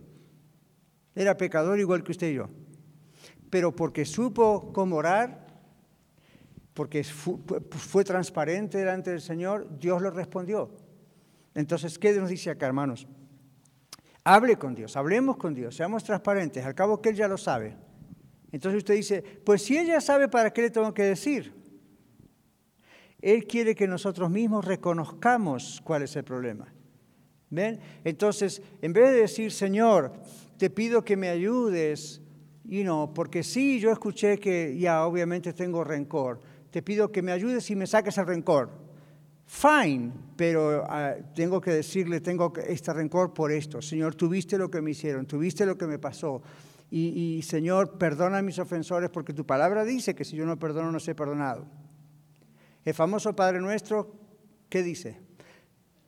Era 1.13 1.37
pecador 1.37 1.79
igual 1.79 2.03
que 2.03 2.11
usted 2.11 2.29
y 2.31 2.35
yo. 2.35 2.49
Pero 3.49 3.75
porque 3.75 4.03
supo 4.03 4.73
cómo 4.73 4.95
orar, 4.95 5.45
porque 6.73 7.03
fue, 7.03 8.03
transparente 8.03 8.79
delante 8.79 9.11
del 9.11 9.21
Señor, 9.21 9.77
Dios 9.79 10.01
lo 10.01 10.09
respondió. 10.09 10.71
Entonces, 11.53 11.97
¿qué 11.99 12.13
nos 12.13 12.29
dice 12.29 12.49
acá, 12.49 12.65
hermanos? 12.65 13.07
Hable 14.23 14.57
con 14.57 14.73
Dios, 14.73 14.97
hablemos 14.97 15.37
con 15.37 15.53
Dios, 15.53 15.75
seamos 15.75 16.03
transparentes, 16.03 16.65
al 16.65 16.73
cabo 16.73 16.99
que 16.99 17.09
Él 17.09 17.15
ya 17.15 17.27
lo 17.27 17.37
sabe. 17.37 17.77
Entonces 18.55 18.77
usted 18.77 18.95
dice, 18.95 19.21
pues 19.43 19.63
si 19.63 19.77
ella 19.77 19.99
sabe 19.99 20.29
para 20.29 20.53
qué 20.53 20.61
le 20.61 20.69
tengo 20.69 20.93
que 20.93 21.03
decir. 21.03 21.51
Él 23.21 23.45
quiere 23.47 23.75
que 23.75 23.85
nosotros 23.85 24.31
mismos 24.31 24.63
reconozcamos 24.63 25.81
cuál 25.83 26.03
es 26.03 26.15
el 26.15 26.23
problema. 26.23 26.73
¿Ven? 27.49 27.81
Entonces, 28.05 28.61
en 28.81 28.93
vez 28.93 29.11
de 29.11 29.19
decir, 29.19 29.51
Señor, 29.51 30.13
te 30.57 30.69
pido 30.69 31.03
que 31.03 31.17
me 31.17 31.27
ayudes, 31.27 32.21
y 32.63 32.85
no, 32.85 33.11
porque 33.13 33.43
sí, 33.43 33.81
yo 33.81 33.91
escuché 33.91 34.39
que 34.39 34.77
ya 34.79 35.05
obviamente 35.05 35.51
tengo 35.51 35.83
rencor, 35.83 36.39
te 36.71 36.81
pido 36.81 37.11
que 37.11 37.21
me 37.21 37.33
ayudes 37.33 37.69
y 37.71 37.75
me 37.75 37.87
saques 37.87 38.17
el 38.17 38.25
rencor. 38.25 38.69
Fine, 39.45 40.13
pero 40.37 40.85
ah, 40.87 41.13
tengo 41.35 41.59
que 41.59 41.71
decirle, 41.71 42.21
tengo 42.21 42.53
este 42.65 42.93
rencor 42.93 43.33
por 43.33 43.51
esto. 43.51 43.81
Señor, 43.81 44.15
tuviste 44.15 44.57
lo 44.57 44.71
que 44.71 44.81
me 44.81 44.91
hicieron, 44.91 45.25
tuviste 45.25 45.65
lo 45.65 45.77
que 45.77 45.87
me 45.87 45.99
pasó 45.99 46.41
y, 46.97 47.41
Señor, 47.41 47.97
perdona 47.97 48.37
a 48.37 48.41
mis 48.41 48.57
ofensores 48.57 49.09
porque 49.09 49.33
tu 49.33 49.45
palabra 49.45 49.83
dice 49.83 50.15
que 50.15 50.23
si 50.23 50.37
yo 50.37 50.45
no 50.45 50.57
perdono 50.57 50.93
no 50.93 50.99
soy 51.01 51.13
perdonado. 51.13 51.67
El 52.85 52.93
famoso 52.93 53.35
Padre 53.35 53.59
nuestro, 53.59 54.15
¿qué 54.69 54.81
dice? 54.81 55.19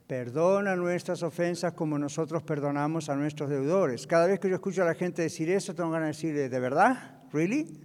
Perdona 0.08 0.78
nuestras 0.78 1.24
ofensas 1.24 1.74
como 1.74 2.00
nosotros 2.00 2.42
perdonamos 2.44 3.10
a 3.10 3.18
nuestros 3.18 3.50
deudores. 3.50 4.08
Cada 4.08 4.28
vez 4.28 4.40
que 4.40 4.48
yo 4.48 4.56
escucho 4.56 4.82
a 4.82 4.86
la 4.86 4.96
gente 4.96 5.24
decir 5.24 5.50
eso, 5.50 5.76
tengo 5.76 5.90
ganas 5.90 6.06
de 6.06 6.14
decirle, 6.14 6.50
¿de 6.50 6.60
verdad? 6.62 7.22
¿Really? 7.34 7.82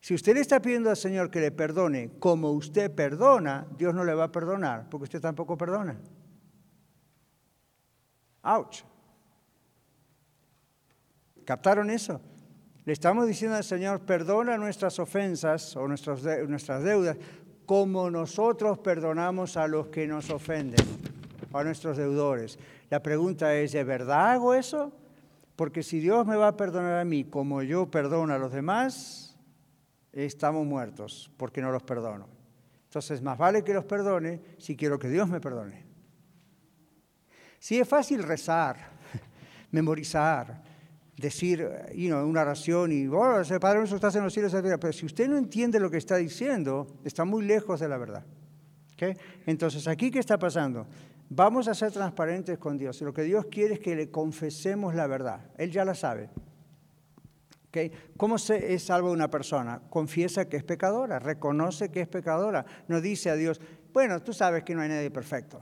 Si 0.00 0.14
usted 0.14 0.32
le 0.32 0.40
está 0.40 0.62
pidiendo 0.62 0.88
al 0.88 0.96
Señor 0.96 1.30
que 1.30 1.40
le 1.40 1.50
perdone 1.50 2.12
como 2.18 2.52
usted 2.52 2.94
perdona, 2.94 3.66
Dios 3.76 3.94
no 3.94 4.04
le 4.04 4.14
va 4.14 4.24
a 4.24 4.32
perdonar, 4.32 4.88
porque 4.88 5.04
usted 5.04 5.20
tampoco 5.20 5.58
perdona. 5.58 6.00
Ouch. 8.42 8.87
¿Captaron 11.48 11.88
eso? 11.88 12.20
Le 12.84 12.92
estamos 12.92 13.26
diciendo 13.26 13.56
al 13.56 13.64
Señor, 13.64 14.00
perdona 14.00 14.58
nuestras 14.58 14.98
ofensas 14.98 15.74
o 15.76 15.88
nuestras, 15.88 16.22
deudas, 16.22 17.16
como 17.64 18.10
nosotros 18.10 18.80
perdonamos 18.80 19.56
a 19.56 19.66
los 19.66 19.86
que 19.86 20.06
nos 20.06 20.28
ofenden, 20.28 20.84
a 21.50 21.64
nuestros 21.64 21.96
deudores. 21.96 22.58
La 22.90 23.02
pregunta 23.02 23.54
es, 23.54 23.72
¿de 23.72 23.82
verdad 23.82 24.32
hago 24.32 24.52
eso? 24.52 24.92
Porque 25.56 25.82
si 25.82 26.00
Dios 26.00 26.26
me 26.26 26.36
va 26.36 26.48
a 26.48 26.56
perdonar 26.58 26.98
a 26.98 27.04
mí 27.06 27.24
como 27.24 27.62
yo 27.62 27.90
perdono 27.90 28.34
a 28.34 28.38
los 28.38 28.52
demás, 28.52 29.34
estamos 30.12 30.66
muertos 30.66 31.30
porque 31.38 31.62
no 31.62 31.72
los 31.72 31.82
perdono. 31.82 32.28
Entonces, 32.88 33.22
más 33.22 33.38
vale 33.38 33.64
que 33.64 33.72
los 33.72 33.86
perdone 33.86 34.42
si 34.58 34.76
quiero 34.76 34.98
que 34.98 35.08
Dios 35.08 35.30
me 35.30 35.40
perdone. 35.40 35.86
Si 37.58 37.80
es 37.80 37.88
fácil 37.88 38.22
rezar, 38.22 38.90
memorizar, 39.70 40.67
decir 41.18 41.68
you 41.94 42.08
know, 42.08 42.26
una 42.26 42.42
oración 42.42 42.92
y, 42.92 43.06
oh, 43.08 43.42
Padre 43.60 43.78
nuestro 43.78 43.96
estás 43.96 44.14
en 44.16 44.24
los 44.24 44.32
cielos, 44.32 44.54
pero 44.80 44.92
si 44.92 45.06
usted 45.06 45.28
no 45.28 45.36
entiende 45.36 45.80
lo 45.80 45.90
que 45.90 45.98
está 45.98 46.16
diciendo, 46.16 46.86
está 47.04 47.24
muy 47.24 47.44
lejos 47.44 47.80
de 47.80 47.88
la 47.88 47.98
verdad. 47.98 48.24
¿Okay? 48.94 49.16
Entonces, 49.46 49.86
aquí, 49.86 50.10
¿qué 50.10 50.18
está 50.18 50.38
pasando? 50.38 50.86
Vamos 51.30 51.68
a 51.68 51.74
ser 51.74 51.92
transparentes 51.92 52.58
con 52.58 52.78
Dios. 52.78 53.00
Lo 53.02 53.12
que 53.12 53.22
Dios 53.22 53.46
quiere 53.50 53.74
es 53.74 53.80
que 53.80 53.94
le 53.94 54.10
confesemos 54.10 54.94
la 54.94 55.06
verdad. 55.06 55.50
Él 55.56 55.70
ya 55.70 55.84
la 55.84 55.94
sabe. 55.94 56.30
¿Ok? 57.68 57.92
¿Cómo 58.16 58.38
se 58.38 58.74
es 58.74 58.84
salvo 58.84 59.12
una 59.12 59.28
persona? 59.28 59.82
Confiesa 59.90 60.48
que 60.48 60.56
es 60.56 60.64
pecadora, 60.64 61.18
reconoce 61.18 61.90
que 61.90 62.00
es 62.00 62.08
pecadora. 62.08 62.64
No 62.88 63.00
dice 63.00 63.30
a 63.30 63.34
Dios, 63.34 63.60
bueno, 63.92 64.22
tú 64.22 64.32
sabes 64.32 64.64
que 64.64 64.74
no 64.74 64.80
hay 64.80 64.88
nadie 64.88 65.10
perfecto. 65.10 65.60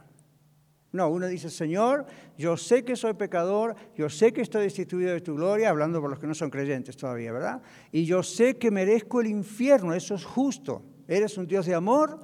No, 0.96 1.10
uno 1.10 1.26
dice, 1.28 1.50
Señor, 1.50 2.06
yo 2.38 2.56
sé 2.56 2.82
que 2.82 2.96
soy 2.96 3.12
pecador, 3.12 3.76
yo 3.94 4.08
sé 4.08 4.32
que 4.32 4.40
estoy 4.40 4.62
destituido 4.62 5.12
de 5.12 5.20
tu 5.20 5.34
gloria, 5.34 5.68
hablando 5.68 6.00
por 6.00 6.08
los 6.08 6.18
que 6.18 6.26
no 6.26 6.34
son 6.34 6.48
creyentes 6.48 6.96
todavía, 6.96 7.32
¿verdad? 7.32 7.60
Y 7.92 8.06
yo 8.06 8.22
sé 8.22 8.56
que 8.56 8.70
merezco 8.70 9.20
el 9.20 9.26
infierno, 9.26 9.92
eso 9.92 10.14
es 10.14 10.24
justo. 10.24 10.82
Eres 11.06 11.36
un 11.36 11.46
Dios 11.46 11.66
de 11.66 11.74
amor, 11.74 12.18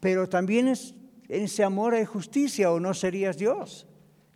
pero 0.00 0.28
también 0.28 0.66
es, 0.68 0.94
en 1.28 1.42
ese 1.42 1.62
amor 1.62 1.94
hay 1.94 2.06
justicia 2.06 2.72
o 2.72 2.80
no 2.80 2.94
serías 2.94 3.36
Dios. 3.36 3.86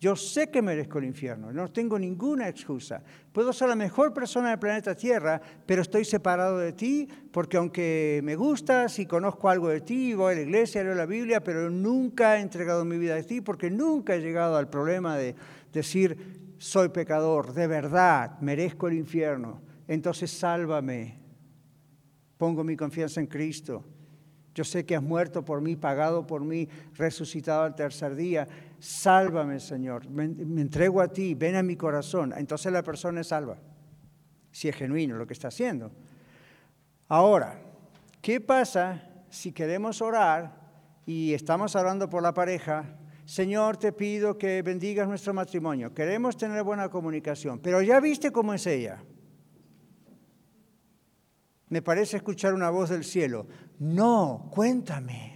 Yo 0.00 0.16
sé 0.16 0.48
que 0.50 0.62
merezco 0.62 0.96
el 0.96 1.04
infierno, 1.04 1.52
no 1.52 1.70
tengo 1.70 1.98
ninguna 1.98 2.48
excusa. 2.48 3.02
Puedo 3.32 3.52
ser 3.52 3.68
la 3.68 3.76
mejor 3.76 4.14
persona 4.14 4.48
del 4.48 4.58
planeta 4.58 4.94
Tierra, 4.94 5.38
pero 5.66 5.82
estoy 5.82 6.06
separado 6.06 6.56
de 6.56 6.72
ti 6.72 7.06
porque 7.30 7.58
aunque 7.58 8.22
me 8.24 8.34
gustas 8.34 8.98
y 8.98 9.04
conozco 9.04 9.50
algo 9.50 9.68
de 9.68 9.82
ti, 9.82 10.14
voy 10.14 10.32
a 10.32 10.36
la 10.36 10.40
iglesia, 10.40 10.82
leo 10.82 10.94
la 10.94 11.04
Biblia, 11.04 11.44
pero 11.44 11.68
nunca 11.68 12.38
he 12.38 12.40
entregado 12.40 12.82
mi 12.86 12.96
vida 12.96 13.16
a 13.16 13.22
ti 13.22 13.42
porque 13.42 13.70
nunca 13.70 14.14
he 14.14 14.22
llegado 14.22 14.56
al 14.56 14.70
problema 14.70 15.18
de 15.18 15.34
decir, 15.70 16.54
soy 16.56 16.88
pecador, 16.88 17.52
de 17.52 17.66
verdad, 17.66 18.40
merezco 18.40 18.88
el 18.88 18.94
infierno. 18.94 19.60
Entonces 19.86 20.30
sálvame, 20.30 21.18
pongo 22.38 22.64
mi 22.64 22.74
confianza 22.74 23.20
en 23.20 23.26
Cristo. 23.26 23.84
Yo 24.54 24.64
sé 24.64 24.84
que 24.84 24.96
has 24.96 25.02
muerto 25.02 25.44
por 25.44 25.60
mí, 25.60 25.76
pagado 25.76 26.26
por 26.26 26.42
mí, 26.42 26.68
resucitado 26.94 27.62
al 27.62 27.74
tercer 27.74 28.16
día. 28.16 28.48
Sálvame, 28.80 29.60
Señor. 29.60 30.08
Me, 30.08 30.24
entrego 30.24 31.02
a 31.02 31.08
ti, 31.08 31.34
ven 31.34 31.54
a 31.54 31.62
mi 31.62 31.76
corazón. 31.76 32.32
Entonces 32.36 32.72
la 32.72 32.82
persona 32.82 33.20
es 33.20 33.28
salva, 33.28 33.58
si 34.50 34.68
es 34.68 34.74
genuino 34.74 35.16
lo 35.16 35.26
que 35.26 35.34
está 35.34 35.48
haciendo. 35.48 35.92
Ahora, 37.06 37.60
¿qué 38.22 38.40
pasa 38.40 39.02
si 39.28 39.52
queremos 39.52 40.00
orar 40.00 40.58
y 41.04 41.34
estamos 41.34 41.76
orando 41.76 42.08
por 42.08 42.22
la 42.22 42.32
pareja? 42.32 42.96
Señor, 43.26 43.76
te 43.76 43.92
pido 43.92 44.38
que 44.38 44.62
bendigas 44.62 45.06
nuestro 45.06 45.34
matrimonio. 45.34 45.92
Queremos 45.92 46.36
tener 46.36 46.62
buena 46.62 46.88
comunicación, 46.88 47.60
pero 47.60 47.82
ya 47.82 48.00
viste 48.00 48.32
cómo 48.32 48.54
es 48.54 48.66
ella. 48.66 49.04
Me 51.68 51.82
parece 51.82 52.16
escuchar 52.16 52.54
una 52.54 52.70
voz 52.70 52.90
del 52.90 53.04
cielo. 53.04 53.46
No, 53.78 54.48
cuéntame. 54.50 55.29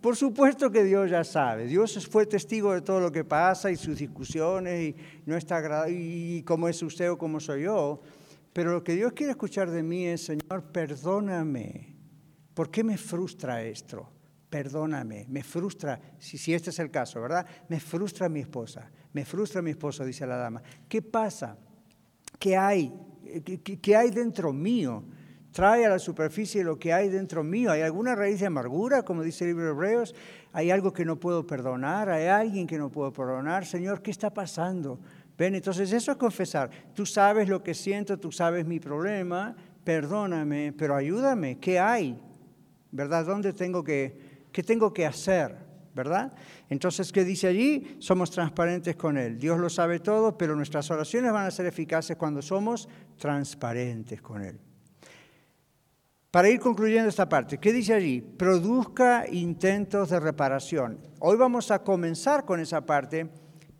Por 0.00 0.16
supuesto 0.16 0.70
que 0.70 0.84
Dios 0.84 1.10
ya 1.10 1.24
sabe. 1.24 1.66
Dios 1.66 2.06
fue 2.08 2.26
testigo 2.26 2.72
de 2.72 2.82
todo 2.82 3.00
lo 3.00 3.10
que 3.10 3.24
pasa 3.24 3.70
y 3.70 3.76
sus 3.76 3.98
discusiones 3.98 4.90
y 4.90 4.96
no 5.24 5.36
está 5.36 5.88
y 5.88 6.42
cómo 6.42 6.68
es 6.68 6.82
usted 6.82 7.10
o 7.10 7.18
cómo 7.18 7.40
soy 7.40 7.62
yo. 7.62 8.00
Pero 8.52 8.72
lo 8.72 8.84
que 8.84 8.94
Dios 8.94 9.12
quiere 9.12 9.32
escuchar 9.32 9.70
de 9.70 9.82
mí 9.82 10.06
es, 10.06 10.24
Señor, 10.24 10.62
perdóname. 10.72 11.94
¿Por 12.54 12.70
qué 12.70 12.82
me 12.82 12.96
frustra 12.96 13.62
esto? 13.62 14.08
Perdóname, 14.48 15.26
me 15.28 15.42
frustra, 15.42 16.00
si, 16.18 16.38
si 16.38 16.54
este 16.54 16.70
es 16.70 16.78
el 16.78 16.90
caso, 16.90 17.20
¿verdad? 17.20 17.44
Me 17.68 17.80
frustra 17.80 18.28
mi 18.28 18.40
esposa, 18.40 18.90
me 19.12 19.24
frustra 19.24 19.60
mi 19.60 19.72
esposo, 19.72 20.04
dice 20.04 20.26
la 20.26 20.36
dama. 20.36 20.62
¿Qué 20.88 21.02
pasa? 21.02 21.58
¿Qué 22.38 22.56
hay? 22.56 22.92
¿Qué, 23.82 23.96
hay 23.96 24.10
dentro 24.10 24.52
mío? 24.52 25.04
Trae 25.56 25.86
a 25.86 25.88
la 25.88 25.98
superficie 25.98 26.62
lo 26.62 26.78
que 26.78 26.92
hay 26.92 27.08
dentro 27.08 27.42
mío. 27.42 27.70
¿Hay 27.70 27.80
alguna 27.80 28.14
raíz 28.14 28.40
de 28.40 28.46
amargura, 28.46 29.02
como 29.04 29.22
dice 29.22 29.44
el 29.44 29.52
libro 29.52 29.64
de 29.64 29.70
Hebreos? 29.70 30.14
¿Hay 30.52 30.70
algo 30.70 30.92
que 30.92 31.06
no 31.06 31.18
puedo 31.18 31.46
perdonar? 31.46 32.10
¿Hay 32.10 32.26
alguien 32.26 32.66
que 32.66 32.76
no 32.76 32.90
puedo 32.90 33.10
perdonar? 33.10 33.64
Señor, 33.64 34.02
¿qué 34.02 34.10
está 34.10 34.28
pasando? 34.28 35.00
Ven, 35.38 35.54
entonces 35.54 35.90
eso 35.94 36.12
es 36.12 36.18
confesar. 36.18 36.68
Tú 36.92 37.06
sabes 37.06 37.48
lo 37.48 37.62
que 37.62 37.72
siento, 37.72 38.18
tú 38.18 38.30
sabes 38.30 38.66
mi 38.66 38.80
problema, 38.80 39.56
perdóname, 39.82 40.74
pero 40.76 40.94
ayúdame. 40.94 41.58
¿Qué 41.58 41.80
hay? 41.80 42.20
¿Verdad? 42.92 43.24
¿Dónde 43.24 43.54
tengo 43.54 43.82
que, 43.82 44.48
qué 44.52 44.62
tengo 44.62 44.92
que 44.92 45.06
hacer? 45.06 45.56
¿verdad? 45.94 46.34
Entonces, 46.68 47.10
¿qué 47.10 47.24
dice 47.24 47.46
allí? 47.46 47.96
Somos 47.98 48.30
transparentes 48.30 48.94
con 48.94 49.16
Él. 49.16 49.38
Dios 49.38 49.58
lo 49.58 49.70
sabe 49.70 50.00
todo, 50.00 50.36
pero 50.36 50.54
nuestras 50.54 50.90
oraciones 50.90 51.32
van 51.32 51.46
a 51.46 51.50
ser 51.50 51.64
eficaces 51.64 52.18
cuando 52.18 52.42
somos 52.42 52.90
transparentes 53.16 54.20
con 54.20 54.42
Él. 54.42 54.60
Para 56.36 56.50
ir 56.50 56.60
concluyendo 56.60 57.08
esta 57.08 57.26
parte, 57.26 57.56
¿qué 57.56 57.72
dice 57.72 57.94
allí? 57.94 58.20
Produzca 58.20 59.24
intentos 59.26 60.10
de 60.10 60.20
reparación. 60.20 61.00
Hoy 61.18 61.34
vamos 61.38 61.70
a 61.70 61.82
comenzar 61.82 62.44
con 62.44 62.60
esa 62.60 62.84
parte 62.84 63.30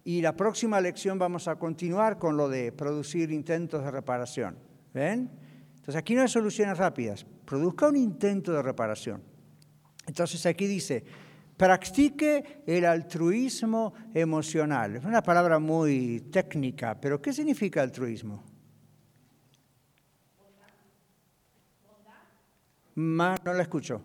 y 0.05 0.23
la 0.23 0.35
próxima 0.35 0.81
lección 0.81 1.19
vamos 1.19 1.49
a 1.49 1.57
continuar 1.57 2.19
con 2.19 2.39
lo 2.39 2.49
de 2.49 2.73
producir 2.73 3.31
intentos 3.31 3.85
de 3.85 3.91
reparación. 3.91 4.57
¿Ven? 4.95 5.31
Entonces 5.75 5.97
aquí 5.97 6.15
no 6.15 6.23
hay 6.23 6.29
soluciones 6.29 6.79
rápidas. 6.79 7.27
Produzca 7.45 7.91
un 7.91 7.97
intento 7.97 8.53
de 8.53 8.63
reparación. 8.63 9.23
Entonces 10.07 10.47
aquí 10.47 10.67
dice, 10.67 11.05
Practique 11.59 12.63
el 12.67 12.87
altruismo 12.87 13.93
emocional. 14.15 14.97
Es 14.97 15.05
una 15.05 15.23
palabra 15.23 15.59
muy 15.59 16.21
técnica, 16.33 16.99
pero 16.99 17.21
¿qué 17.21 17.35
significa 17.35 17.83
altruismo? 17.83 18.45
Más, 22.97 23.43
no 23.45 23.53
la 23.53 23.63
escucho. 23.63 24.03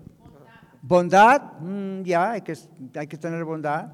Bondad, 0.82 1.60
mm, 1.60 2.04
ya, 2.04 2.32
hay 2.32 2.42
que, 2.42 3.18
tener 3.18 3.44
bondad. 3.44 3.88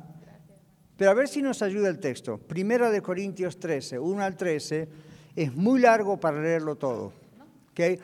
Pero 0.96 1.12
a 1.12 1.14
ver 1.14 1.28
si 1.28 1.42
nos 1.42 1.62
ayuda 1.62 1.90
el 1.90 2.00
texto. 2.00 2.38
Primera 2.38 2.90
de 2.90 3.02
Corintios 3.02 3.60
13, 3.60 4.00
1 4.00 4.24
al 4.24 4.36
13, 4.36 4.90
es 5.36 5.56
muy 5.56 5.80
largo 5.80 6.20
para 6.20 6.42
leerlo 6.42 6.76
todo. 6.76 7.14
¿okay? 7.72 8.00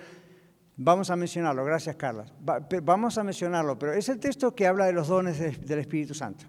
Vamos 0.77 1.09
a 1.09 1.15
mencionarlo, 1.15 1.65
gracias 1.65 1.95
Carla. 1.95 2.25
Vamos 2.83 3.17
a 3.17 3.23
mencionarlo, 3.23 3.77
pero 3.77 3.93
es 3.93 4.09
el 4.09 4.19
texto 4.19 4.53
que 4.53 4.67
habla 4.67 4.85
de 4.85 4.93
los 4.93 5.07
dones 5.07 5.39
del 5.39 5.79
Espíritu 5.79 6.13
Santo. 6.13 6.45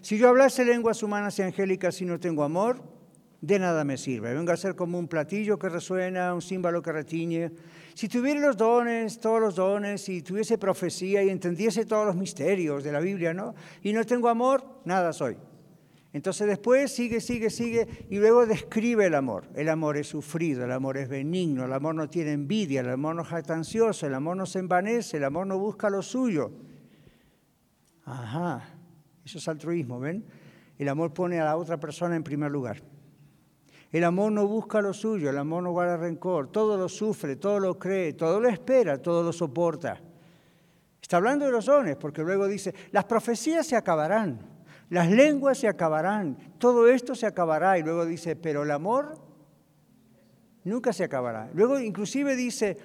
Si 0.00 0.18
yo 0.18 0.28
hablase 0.28 0.64
lenguas 0.64 1.02
humanas 1.02 1.38
y 1.38 1.42
angélicas 1.42 2.00
y 2.00 2.04
no 2.04 2.20
tengo 2.20 2.44
amor, 2.44 2.82
de 3.40 3.58
nada 3.58 3.84
me 3.84 3.96
sirve. 3.96 4.32
Vengo 4.34 4.52
a 4.52 4.56
ser 4.56 4.76
como 4.76 4.98
un 4.98 5.08
platillo 5.08 5.58
que 5.58 5.68
resuena, 5.68 6.34
un 6.34 6.42
símbolo 6.42 6.82
que 6.82 6.92
retiñe. 6.92 7.50
Si 7.96 8.10
tuviera 8.10 8.38
los 8.40 8.58
dones, 8.58 9.18
todos 9.18 9.40
los 9.40 9.54
dones, 9.54 10.06
y 10.10 10.20
tuviese 10.20 10.58
profecía 10.58 11.22
y 11.22 11.30
entendiese 11.30 11.86
todos 11.86 12.04
los 12.04 12.14
misterios 12.14 12.84
de 12.84 12.92
la 12.92 13.00
Biblia, 13.00 13.32
¿no? 13.32 13.54
Y 13.82 13.94
no 13.94 14.04
tengo 14.04 14.28
amor, 14.28 14.82
nada 14.84 15.14
soy. 15.14 15.38
Entonces 16.12 16.46
después 16.46 16.94
sigue, 16.94 17.22
sigue, 17.22 17.48
sigue 17.48 17.88
y 18.10 18.18
luego 18.18 18.44
describe 18.44 19.06
el 19.06 19.14
amor. 19.14 19.48
El 19.54 19.70
amor 19.70 19.96
es 19.96 20.08
sufrido, 20.08 20.62
el 20.66 20.72
amor 20.72 20.98
es 20.98 21.08
benigno, 21.08 21.64
el 21.64 21.72
amor 21.72 21.94
no 21.94 22.10
tiene 22.10 22.32
envidia, 22.32 22.82
el 22.82 22.90
amor 22.90 23.14
no 23.14 23.22
es 23.22 23.28
jactancioso, 23.28 24.06
el 24.06 24.12
amor 24.12 24.36
no 24.36 24.44
se 24.44 24.58
envanece, 24.58 25.16
el 25.16 25.24
amor 25.24 25.46
no 25.46 25.58
busca 25.58 25.88
lo 25.88 26.02
suyo. 26.02 26.52
Ajá, 28.04 28.74
eso 29.24 29.38
es 29.38 29.48
altruismo, 29.48 30.00
¿ven? 30.00 30.22
El 30.76 30.90
amor 30.90 31.14
pone 31.14 31.40
a 31.40 31.46
la 31.46 31.56
otra 31.56 31.80
persona 31.80 32.14
en 32.14 32.22
primer 32.22 32.50
lugar. 32.50 32.82
El 33.92 34.04
amor 34.04 34.32
no 34.32 34.46
busca 34.46 34.80
lo 34.80 34.92
suyo, 34.92 35.30
el 35.30 35.38
amor 35.38 35.62
no 35.62 35.70
guarda 35.70 35.96
rencor, 35.96 36.50
todo 36.50 36.76
lo 36.76 36.88
sufre, 36.88 37.36
todo 37.36 37.60
lo 37.60 37.78
cree, 37.78 38.14
todo 38.14 38.40
lo 38.40 38.48
espera, 38.48 38.98
todo 38.98 39.22
lo 39.22 39.32
soporta. 39.32 40.00
Está 41.00 41.18
hablando 41.18 41.44
de 41.46 41.52
los 41.52 41.66
dones, 41.66 41.96
porque 41.96 42.22
luego 42.22 42.48
dice, 42.48 42.74
las 42.90 43.04
profecías 43.04 43.66
se 43.66 43.76
acabarán. 43.76 44.40
Las 44.90 45.10
lenguas 45.10 45.58
se 45.58 45.68
acabarán, 45.68 46.36
todo 46.58 46.88
esto 46.88 47.14
se 47.14 47.26
acabará. 47.26 47.78
Y 47.78 47.82
luego 47.82 48.04
dice, 48.04 48.36
pero 48.36 48.62
el 48.62 48.70
amor 48.70 49.18
nunca 50.64 50.92
se 50.92 51.04
acabará. 51.04 51.48
Luego 51.54 51.78
inclusive 51.78 52.34
dice, 52.36 52.76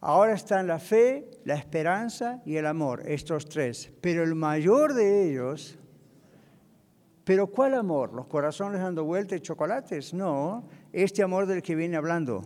ahora 0.00 0.34
están 0.34 0.66
la 0.66 0.78
fe, 0.78 1.30
la 1.44 1.54
esperanza 1.54 2.40
y 2.44 2.56
el 2.56 2.66
amor, 2.66 3.02
estos 3.06 3.46
tres. 3.46 3.92
Pero 4.00 4.22
el 4.22 4.34
mayor 4.34 4.94
de 4.94 5.28
ellos, 5.28 5.78
pero 7.24 7.46
¿cuál 7.46 7.74
amor? 7.74 8.12
¿Los 8.12 8.26
corazones 8.26 8.80
dando 8.80 9.04
vueltas 9.04 9.38
y 9.38 9.40
chocolates? 9.40 10.12
No, 10.12 10.68
este 10.92 11.22
amor 11.22 11.46
del 11.46 11.62
que 11.62 11.74
viene 11.74 11.96
hablando. 11.96 12.42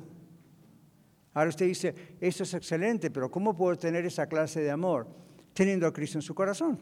Ahora 1.35 1.51
usted 1.51 1.67
dice, 1.67 2.17
esto 2.21 2.45
es 2.45 2.55
excelente, 2.55 3.11
pero 3.11 3.31
¿cómo 3.31 3.57
puedo 3.57 3.77
tener 3.77 4.07
esa 4.07 4.27
clase 4.27 4.61
de 4.61 4.71
amor? 4.71 5.09
Teniendo 5.53 5.87
a 5.87 5.93
Cristo 5.93 6.19
en 6.19 6.23
su 6.23 6.35
corazón. 6.35 6.81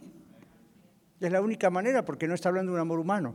Es 1.20 1.32
la 1.32 1.40
única 1.40 1.70
manera 1.70 2.05
porque 2.05 2.28
no 2.28 2.34
está 2.34 2.51
hablando 2.51 2.72
de 2.72 2.76
un 2.76 2.82
amor 2.82 2.99
humano. 2.99 3.34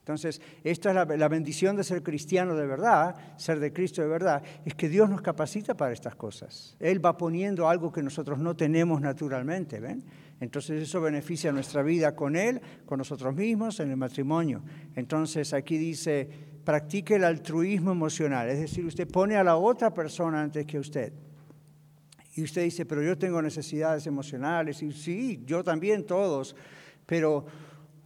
Entonces, 0.00 0.40
esta 0.64 0.90
es 0.90 1.18
la, 1.18 1.28
bendición 1.28 1.76
de 1.76 1.84
ser 1.84 2.02
cristiano 2.02 2.56
de 2.56 2.66
verdad, 2.66 3.14
ser 3.36 3.60
de 3.60 3.72
Cristo 3.72 4.02
de 4.02 4.08
verdad, 4.08 4.42
es 4.64 4.74
que 4.74 4.88
Dios 4.88 5.08
nos 5.08 5.20
capacita 5.20 5.76
para 5.76 5.92
estas 5.92 6.16
cosas. 6.16 6.76
Él 6.80 7.04
va 7.04 7.16
poniendo 7.16 7.68
algo 7.68 7.92
que 7.92 8.02
nosotros 8.02 8.38
no 8.38 8.56
tenemos 8.56 9.00
naturalmente, 9.00 9.78
¿ven? 9.78 10.04
Entonces 10.40 10.82
eso 10.82 11.00
beneficia 11.00 11.52
nuestra 11.52 11.82
vida 11.82 12.16
con 12.16 12.34
Él, 12.34 12.60
con 12.86 12.98
nosotros 12.98 13.34
mismos, 13.34 13.78
en 13.80 13.90
el 13.90 13.96
matrimonio. 13.96 14.62
Entonces 14.96 15.52
aquí 15.52 15.76
dice, 15.76 16.28
practique 16.64 17.16
el 17.16 17.24
altruismo 17.24 17.92
emocional, 17.92 18.48
es 18.48 18.58
decir, 18.58 18.84
usted 18.84 19.06
pone 19.06 19.36
a 19.36 19.44
la 19.44 19.56
otra 19.56 19.92
persona 19.92 20.42
antes 20.42 20.66
que 20.66 20.78
usted. 20.78 21.12
Y 22.34 22.42
usted 22.42 22.62
dice, 22.62 22.86
pero 22.86 23.02
yo 23.02 23.18
tengo 23.18 23.42
necesidades 23.42 24.06
emocionales. 24.06 24.82
Y 24.82 24.92
sí, 24.92 25.42
yo 25.44 25.64
también, 25.64 26.06
todos. 26.06 26.54
Pero 27.04 27.44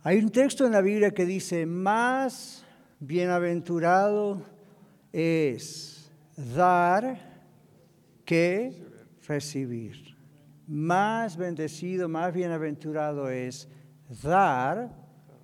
hay 0.03 0.19
un 0.19 0.31
texto 0.31 0.67
en 0.67 0.73
la 0.73 0.81
Biblia 0.81 1.11
que 1.13 1.27
dice, 1.27 1.67
más 1.67 2.65
Bienaventurado 3.01 4.43
es 5.13 6.11
dar 6.37 7.45
que 8.25 8.83
recibir. 9.29 10.14
Más 10.67 11.37
bendecido, 11.37 12.09
más 12.09 12.33
bienaventurado 12.33 13.29
es 13.29 13.69
dar 14.23 14.95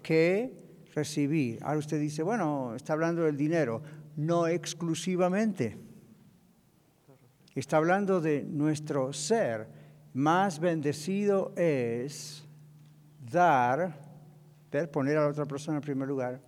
que 0.02 0.54
recibir. 0.94 1.58
Ahora 1.62 1.78
usted 1.78 2.00
dice, 2.00 2.22
bueno, 2.22 2.74
está 2.74 2.94
hablando 2.94 3.22
del 3.22 3.36
dinero. 3.36 3.82
No 4.16 4.46
exclusivamente. 4.46 5.78
Está 7.54 7.76
hablando 7.76 8.20
de 8.20 8.42
nuestro 8.42 9.12
ser. 9.12 9.68
Más 10.14 10.58
bendecido 10.58 11.52
es 11.56 12.44
dar, 13.30 13.98
poner 14.92 15.18
a 15.18 15.22
la 15.22 15.28
otra 15.28 15.46
persona 15.46 15.78
en 15.78 15.82
primer 15.82 16.08
lugar, 16.08 16.40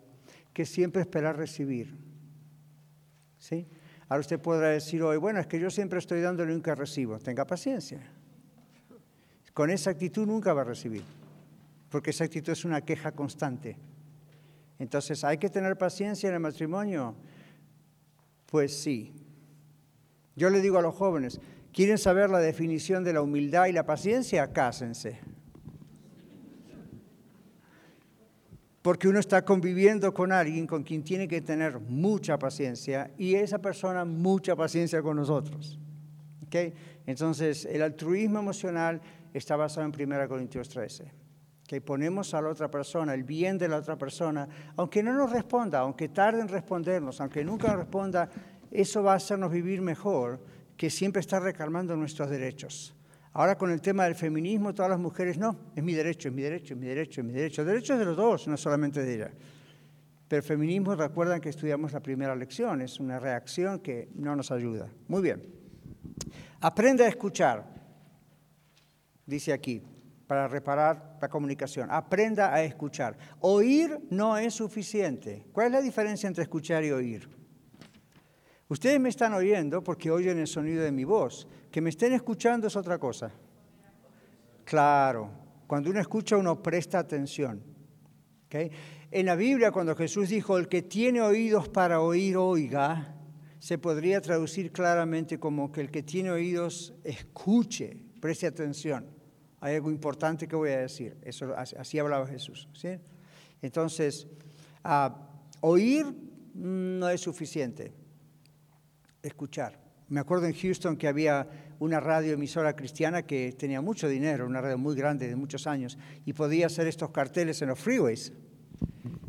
que 0.52 0.64
siempre 0.64 1.02
esperar 1.02 1.36
recibir. 1.36 1.96
¿Sí? 3.38 3.68
Ahora 4.08 4.20
usted 4.20 4.40
podrá 4.40 4.68
decir 4.68 5.02
hoy, 5.02 5.16
bueno, 5.16 5.40
es 5.40 5.46
que 5.46 5.58
yo 5.58 5.70
siempre 5.70 5.98
estoy 5.98 6.20
dando 6.20 6.44
y 6.44 6.46
nunca 6.46 6.74
recibo. 6.74 7.18
Tenga 7.18 7.46
paciencia. 7.46 8.00
Con 9.55 9.70
esa 9.70 9.90
actitud 9.90 10.26
nunca 10.26 10.53
va 10.53 10.62
a 10.62 10.64
recibir, 10.64 11.05
porque 11.90 12.11
esa 12.11 12.24
actitud 12.24 12.53
es 12.53 12.64
una 12.64 12.80
queja 12.80 13.12
constante. 13.12 13.76
Entonces, 14.78 15.24
¿hay 15.24 15.38
que 15.38 15.50
tener 15.50 15.76
paciencia 15.76 16.28
en 16.28 16.34
el 16.34 16.40
matrimonio? 16.40 17.14
Pues 18.46 18.76
sí. 18.76 19.12
Yo 20.34 20.50
le 20.50 20.61
digo 20.61 20.78
a 20.78 20.82
los 20.82 20.94
jóvenes, 20.94 21.40
¿quieren 21.72 21.98
saber 21.98 22.30
la 22.30 22.38
definición 22.38 23.05
de 23.05 23.12
la 23.12 23.22
humildad 23.22 23.66
y 23.66 23.72
la 23.72 23.84
paciencia? 23.84 24.53
Cásense. 24.53 25.20
porque 28.82 29.07
uno 29.07 29.20
está 29.20 29.44
conviviendo 29.44 30.12
con 30.12 30.32
alguien 30.32 30.66
con 30.66 30.82
quien 30.82 31.05
tiene 31.05 31.28
que 31.28 31.40
tener 31.40 31.78
mucha 31.78 32.36
paciencia 32.38 33.11
y 33.16 33.36
esa 33.36 33.61
persona 33.61 34.05
mucha 34.05 34.57
paciencia 34.57 35.00
con 35.00 35.16
nosotros. 35.16 35.78
¿Okay? 36.46 36.74
Entonces, 37.07 37.64
el 37.64 37.80
altruismo 37.80 38.40
emocional 38.40 39.00
está 39.38 39.56
basado 39.56 39.86
en 39.86 40.12
1 40.12 40.28
Corintios 40.28 40.68
13. 40.68 41.12
Que 41.66 41.80
ponemos 41.80 42.34
a 42.34 42.42
la 42.42 42.50
otra 42.50 42.70
persona, 42.70 43.14
el 43.14 43.24
bien 43.24 43.56
de 43.56 43.68
la 43.68 43.78
otra 43.78 43.96
persona, 43.96 44.48
aunque 44.76 45.02
no 45.02 45.12
nos 45.12 45.30
responda, 45.30 45.80
aunque 45.80 46.08
tarde 46.08 46.40
en 46.40 46.48
respondernos, 46.48 47.20
aunque 47.20 47.44
nunca 47.44 47.74
responda, 47.74 48.28
eso 48.70 49.02
va 49.02 49.12
a 49.12 49.16
hacernos 49.16 49.50
vivir 49.50 49.80
mejor 49.80 50.40
que 50.76 50.90
siempre 50.90 51.20
estar 51.20 51.42
reclamando 51.42 51.96
nuestros 51.96 52.28
derechos. 52.28 52.94
Ahora 53.34 53.56
con 53.56 53.70
el 53.70 53.80
tema 53.80 54.04
del 54.04 54.14
feminismo, 54.14 54.74
todas 54.74 54.90
las 54.90 55.00
mujeres, 55.00 55.38
no, 55.38 55.56
es 55.74 55.82
mi 55.82 55.94
derecho, 55.94 56.28
es 56.28 56.34
mi 56.34 56.42
derecho, 56.42 56.74
es 56.74 56.80
mi 56.80 56.86
derecho, 56.86 57.20
es 57.22 57.26
mi 57.26 57.32
derecho. 57.32 57.62
El 57.62 57.68
derecho 57.68 57.94
es 57.94 57.98
de 57.98 58.04
los 58.04 58.16
dos, 58.16 58.46
no 58.48 58.56
solamente 58.58 59.02
de 59.02 59.14
ella. 59.14 59.30
Pero 60.28 60.40
el 60.40 60.46
feminismo, 60.46 60.94
recuerdan 60.94 61.40
que 61.40 61.48
estudiamos 61.48 61.92
la 61.92 62.00
primera 62.00 62.34
lección, 62.34 62.82
es 62.82 63.00
una 63.00 63.18
reacción 63.18 63.80
que 63.80 64.08
no 64.14 64.36
nos 64.36 64.50
ayuda. 64.50 64.88
Muy 65.08 65.22
bien. 65.22 65.42
Aprende 66.60 67.04
a 67.04 67.08
escuchar, 67.08 67.81
dice 69.32 69.52
aquí, 69.52 69.82
para 70.26 70.46
reparar 70.46 71.18
la 71.20 71.28
comunicación. 71.28 71.90
Aprenda 71.90 72.54
a 72.54 72.62
escuchar. 72.62 73.16
Oír 73.40 73.98
no 74.10 74.36
es 74.36 74.54
suficiente. 74.54 75.46
¿Cuál 75.52 75.66
es 75.66 75.72
la 75.72 75.80
diferencia 75.80 76.26
entre 76.26 76.42
escuchar 76.42 76.84
y 76.84 76.90
oír? 76.90 77.28
Ustedes 78.68 79.00
me 79.00 79.08
están 79.08 79.34
oyendo 79.34 79.82
porque 79.82 80.10
oyen 80.10 80.38
el 80.38 80.46
sonido 80.46 80.82
de 80.82 80.92
mi 80.92 81.04
voz, 81.04 81.46
que 81.70 81.80
me 81.80 81.90
estén 81.90 82.12
escuchando 82.12 82.66
es 82.66 82.76
otra 82.76 82.98
cosa. 82.98 83.30
Claro, 84.64 85.30
cuando 85.66 85.90
uno 85.90 86.00
escucha 86.00 86.36
uno 86.36 86.62
presta 86.62 86.98
atención. 86.98 87.62
En 89.10 89.26
la 89.26 89.34
Biblia, 89.34 89.70
cuando 89.70 89.96
Jesús 89.96 90.28
dijo, 90.28 90.58
el 90.58 90.68
que 90.68 90.82
tiene 90.82 91.20
oídos 91.20 91.68
para 91.68 92.00
oír, 92.00 92.36
oiga, 92.36 93.16
se 93.58 93.78
podría 93.78 94.20
traducir 94.20 94.72
claramente 94.72 95.38
como 95.38 95.70
que 95.70 95.80
el 95.82 95.90
que 95.90 96.02
tiene 96.02 96.30
oídos 96.30 96.94
escuche, 97.04 97.96
preste 98.20 98.46
atención. 98.46 99.21
Hay 99.62 99.76
algo 99.76 99.92
importante 99.92 100.48
que 100.48 100.56
voy 100.56 100.70
a 100.70 100.78
decir. 100.80 101.16
Eso, 101.22 101.54
así 101.56 101.96
hablaba 101.96 102.26
Jesús. 102.26 102.68
Entonces, 103.62 104.26
ah, 104.82 105.30
oír 105.60 106.04
no 106.52 107.08
es 107.08 107.20
suficiente. 107.20 107.92
Escuchar. 109.22 109.80
Me 110.08 110.18
acuerdo 110.18 110.46
en 110.46 110.54
Houston 110.54 110.96
que 110.96 111.06
había 111.06 111.48
una 111.78 112.00
radioemisora 112.00 112.74
cristiana 112.74 113.22
que 113.22 113.52
tenía 113.52 113.80
mucho 113.80 114.08
dinero, 114.08 114.48
una 114.48 114.60
radio 114.60 114.78
muy 114.78 114.96
grande 114.96 115.28
de 115.28 115.36
muchos 115.36 115.68
años, 115.68 115.96
y 116.26 116.32
podía 116.32 116.66
hacer 116.66 116.88
estos 116.88 117.10
carteles 117.10 117.62
en 117.62 117.68
los 117.68 117.78
freeways. 117.78 118.32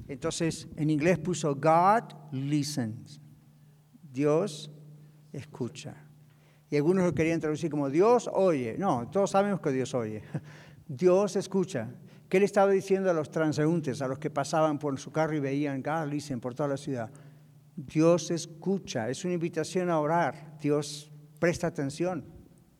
Entonces, 0.07 0.67
en 0.77 0.89
inglés 0.89 1.19
puso 1.19 1.53
God 1.53 2.05
listens. 2.31 3.21
Dios 4.11 4.71
escucha. 5.31 5.95
Y 6.73 6.77
algunos 6.77 7.05
lo 7.05 7.13
querían 7.13 7.39
traducir 7.39 7.69
como 7.69 7.87
Dios 7.87 8.27
oye. 8.33 8.77
No, 8.79 9.07
todos 9.11 9.29
sabemos 9.29 9.61
que 9.61 9.71
Dios 9.71 9.93
oye. 9.93 10.23
Dios 10.87 11.35
escucha. 11.35 11.87
¿Qué 12.27 12.39
le 12.39 12.45
estaba 12.45 12.71
diciendo 12.71 13.11
a 13.11 13.13
los 13.13 13.29
transeúntes, 13.29 14.01
a 14.01 14.07
los 14.07 14.17
que 14.17 14.31
pasaban 14.31 14.79
por 14.79 14.99
su 14.99 15.11
carro 15.11 15.35
y 15.35 15.39
veían 15.39 15.83
God 15.83 16.07
listen 16.09 16.39
por 16.39 16.55
toda 16.55 16.69
la 16.69 16.77
ciudad? 16.77 17.11
Dios 17.75 18.31
escucha, 18.31 19.07
es 19.07 19.23
una 19.23 19.35
invitación 19.35 19.91
a 19.91 19.99
orar, 19.99 20.57
Dios 20.59 21.11
presta 21.37 21.67
atención. 21.67 22.25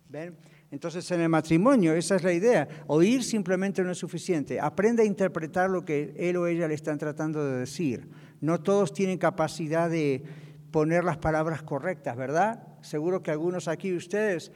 ¿Ven? 0.09 0.39
Entonces 0.71 1.11
en 1.11 1.21
el 1.21 1.29
matrimonio 1.29 1.93
esa 1.93 2.15
es 2.15 2.23
la 2.23 2.33
idea. 2.33 2.67
Oír 2.87 3.23
simplemente 3.23 3.83
no 3.83 3.91
es 3.91 3.99
suficiente. 3.99 4.59
Aprende 4.59 5.03
a 5.03 5.05
interpretar 5.05 5.69
lo 5.69 5.85
que 5.85 6.15
él 6.17 6.37
o 6.37 6.47
ella 6.47 6.67
le 6.67 6.73
están 6.73 6.97
tratando 6.97 7.45
de 7.45 7.59
decir. 7.59 8.09
No 8.41 8.59
todos 8.59 8.91
tienen 8.91 9.19
capacidad 9.19 9.87
de 9.87 10.23
poner 10.71 11.03
las 11.03 11.17
palabras 11.17 11.61
correctas, 11.61 12.17
¿verdad? 12.17 12.72
Seguro 12.83 13.23
que 13.23 13.31
algunos 13.31 13.69
aquí 13.69 13.91
de 13.91 13.97
ustedes 13.97 14.51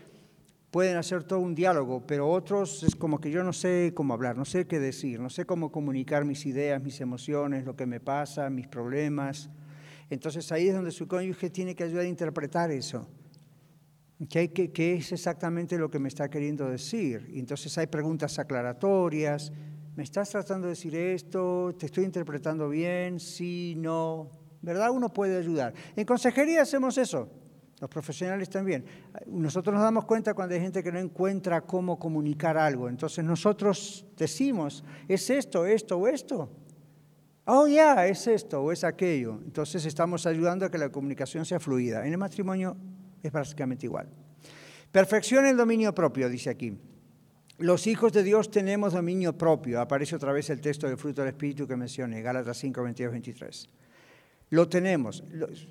pueden 0.70 0.98
hacer 0.98 1.24
todo 1.24 1.40
un 1.40 1.56
diálogo, 1.56 2.06
pero 2.06 2.30
otros 2.30 2.84
es 2.84 2.94
como 2.94 3.22
que 3.22 3.32
yo 3.32 3.42
no 3.42 3.54
sé 3.54 3.94
cómo 3.96 4.14
hablar, 4.14 4.38
no 4.38 4.44
sé 4.44 4.68
qué 4.68 4.80
decir, 4.80 5.20
no 5.20 5.30
sé 5.30 5.46
cómo 5.46 5.72
comunicar 5.72 6.26
mis 6.26 6.46
ideas, 6.46 6.84
mis 6.84 7.00
emociones, 7.00 7.64
lo 7.64 7.78
que 7.78 7.86
me 7.86 8.02
pasa, 8.02 8.50
mis 8.50 8.68
problemas. 8.68 9.50
Entonces 10.10 10.52
ahí 10.52 10.68
es 10.68 10.76
donde 10.76 10.92
su 10.92 11.08
cónyuge 11.08 11.50
tiene 11.50 11.74
que 11.74 11.86
ayudar 11.86 12.04
a 12.04 12.10
interpretar 12.10 12.70
eso. 12.70 13.08
¿Qué, 14.30 14.52
qué, 14.52 14.96
es 14.96 15.12
exactamente 15.14 15.78
lo 15.78 15.90
que 15.90 16.00
me 16.00 16.10
está 16.10 16.30
queriendo 16.30 16.70
decir? 16.70 17.30
Y 17.32 17.40
entonces 17.40 17.78
hay 17.78 17.88
preguntas 17.88 18.38
aclaratorias. 18.40 19.54
¿Me 19.96 20.04
estás 20.04 20.32
tratando 20.32 20.68
de 20.68 20.72
decir 20.74 20.96
esto? 20.96 21.74
¿Te 21.80 21.86
estoy 21.86 22.04
interpretando 22.04 22.68
bien? 22.68 23.22
Sí, 23.22 23.76
no. 23.78 24.30
¿Verdad? 24.62 24.90
Uno 24.92 25.14
puede 25.14 25.38
ayudar. 25.38 25.74
En 25.96 26.06
consejería 26.06 26.64
hacemos 26.64 26.98
eso. 26.98 27.30
Los 27.80 27.90
profesionales 27.90 28.50
también. 28.50 28.86
Nosotros 29.28 29.74
nos 29.74 29.84
damos 29.84 30.06
cuenta 30.06 30.34
cuando 30.34 30.56
hay 30.56 30.62
gente 30.62 30.84
que 30.84 30.92
no 30.92 31.00
encuentra 31.00 31.62
cómo 31.62 32.00
comunicar 32.00 32.58
algo. 32.58 32.90
Entonces 32.90 33.24
nosotros 33.24 34.06
decimos, 34.18 34.84
¿es 35.08 35.30
esto, 35.30 35.66
esto 35.66 35.98
o 35.98 36.08
esto? 36.08 36.50
oh, 37.48 37.68
ya, 37.68 38.08
es 38.08 38.28
esto 38.28 38.62
o 38.62 38.72
es 38.72 38.84
aquello. 38.84 39.40
Entonces 39.44 39.86
estamos 39.86 40.26
ayudando 40.26 40.66
a 40.66 40.72
que 40.72 40.78
la 40.78 40.90
comunicación 40.90 41.46
sea 41.46 41.60
fluida. 41.60 42.06
En 42.06 42.12
el 42.12 42.18
matrimonio 42.18 42.78
es 43.24 43.32
básicamente 43.32 43.86
igual. 43.86 44.08
Perfección 44.92 45.46
el 45.46 45.58
dominio 45.58 45.94
propio, 45.94 46.30
dice 46.30 46.50
aquí. 46.50 46.78
Los 47.60 47.88
hijos 47.88 48.14
de 48.14 48.24
Dios 48.24 48.52
tenemos 48.52 48.94
dominio 48.94 49.38
propio. 49.38 49.82
Aparece 49.82 50.16
otra 50.16 50.32
vez 50.32 50.50
el 50.50 50.62
texto 50.62 50.88
del 50.88 50.98
fruto 50.98 51.22
del 51.22 51.30
Espíritu 51.30 51.68
que 51.68 51.76
mencioné, 51.76 52.22
Gálatas 52.22 52.58
5, 52.58 52.84
22, 52.84 53.12
23. 53.12 53.70
Lo 54.50 54.70
tenemos. 54.70 55.24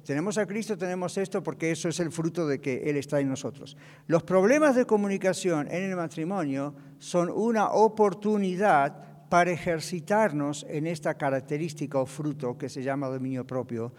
tenemos 0.04 0.36
a 0.36 0.46
Cristo, 0.46 0.76
tenemos 0.76 1.16
esto 1.16 1.42
porque 1.42 1.70
eso 1.70 1.88
es 1.88 1.98
el 2.00 2.12
fruto 2.12 2.46
de 2.46 2.60
que 2.60 2.90
Él 2.90 2.96
está 2.96 3.20
en 3.20 3.28
nosotros. 3.28 3.76
Los 4.06 4.22
problemas 4.22 4.76
de 4.76 4.84
comunicación 4.84 5.66
en 5.70 5.84
el 5.84 5.96
matrimonio 5.96 6.74
son 6.98 7.30
una 7.30 7.70
oportunidad 7.70 9.28
para 9.30 9.50
ejercitarnos 9.50 10.66
en 10.68 10.86
esta 10.86 11.14
característica 11.14 11.98
o 11.98 12.06
fruto 12.06 12.58
que 12.58 12.68
se 12.68 12.82
llama 12.82 13.08
dominio 13.08 13.46
propio. 13.46 13.92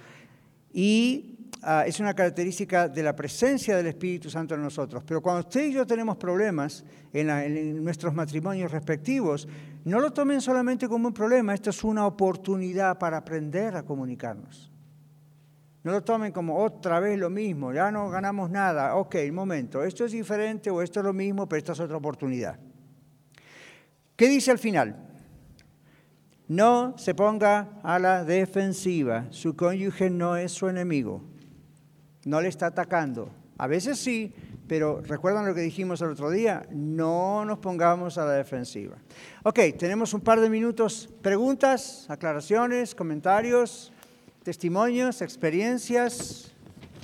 Y 0.72 1.37
ah, 1.62 1.84
es 1.86 2.00
una 2.00 2.14
característica 2.14 2.88
de 2.88 3.04
la 3.04 3.16
presencia 3.16 3.76
del 3.78 3.88
Espíritu 3.88 4.30
Santo 4.30 4.56
en 4.56 4.62
nosotros. 4.62 5.04
Pero 5.06 5.22
cuando 5.22 5.42
usted 5.42 5.66
y 5.66 5.74
yo 5.74 5.86
tenemos 5.86 6.18
problemas 6.18 6.84
en, 7.14 7.84
nuestros 7.84 8.14
matrimonios 8.14 8.72
respectivos, 8.72 9.48
no 9.86 10.00
lo 10.00 10.12
tomen 10.12 10.42
solamente 10.42 10.88
como 10.88 11.08
un 11.08 11.14
problema, 11.14 11.54
esto 11.54 11.70
es 11.70 11.84
una 11.84 12.06
oportunidad 12.06 12.98
para 12.98 13.18
aprender 13.18 13.76
a 13.76 13.84
comunicarnos. 13.84 14.72
No 15.84 15.92
lo 15.92 16.04
tomen 16.04 16.32
como 16.32 16.58
otra 16.58 17.00
vez 17.00 17.18
lo 17.18 17.30
mismo, 17.30 17.72
ya 17.72 17.92
no 17.92 18.10
ganamos 18.10 18.50
nada. 18.50 18.96
Ok, 18.96 19.16
un 19.30 19.36
momento, 19.36 19.84
esto 19.84 20.06
es 20.06 20.12
diferente 20.12 20.70
o 20.70 20.82
esto 20.82 21.00
es 21.00 21.06
lo 21.06 21.14
mismo, 21.14 21.48
pero 21.48 21.60
esta 21.60 21.72
es 21.72 21.80
otra 21.80 21.98
oportunidad. 21.98 22.60
¿Qué 24.18 24.28
dice 24.28 24.52
al 24.52 24.60
final? 24.60 25.08
No 26.48 26.98
se 26.98 27.14
ponga 27.14 27.80
a 27.84 28.00
la 28.00 28.24
defensiva. 28.24 29.26
Su 29.32 29.56
cónyuge 29.56 30.10
no 30.10 30.38
es 30.38 30.54
su 30.54 30.70
enemigo. 30.70 31.22
No 32.28 32.42
le 32.42 32.50
está 32.50 32.66
atacando. 32.66 33.30
A 33.58 33.68
veces 33.68 33.98
sí, 33.98 34.34
pero 34.68 35.00
recuerdan 35.00 35.46
lo 35.46 35.56
que 35.56 35.62
dijimos 35.62 36.02
el 36.02 36.10
otro 36.10 36.30
día, 36.30 36.68
no 36.72 37.46
nos 37.46 37.60
pongamos 37.60 38.18
a 38.18 38.26
la 38.26 38.34
defensiva. 38.34 38.98
Ok, 39.44 39.60
tenemos 39.80 40.14
un 40.14 40.20
par 40.20 40.42
de 40.42 40.50
minutos. 40.50 41.08
Preguntas, 41.22 42.06
aclaraciones, 42.10 42.94
comentarios. 42.94 43.94
testimonios, 44.44 45.22
experiencias. 45.22 46.52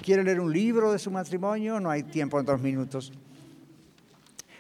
¿Quiere 0.02 0.26
leer 0.26 0.42
un 0.42 0.52
libro 0.52 0.92
de 0.92 1.00
su 1.00 1.10
matrimonio? 1.10 1.80
No 1.80 1.90
hay 1.90 2.04
tiempo 2.04 2.38
en 2.38 2.46
dos 2.46 2.60
minutos. 2.60 3.14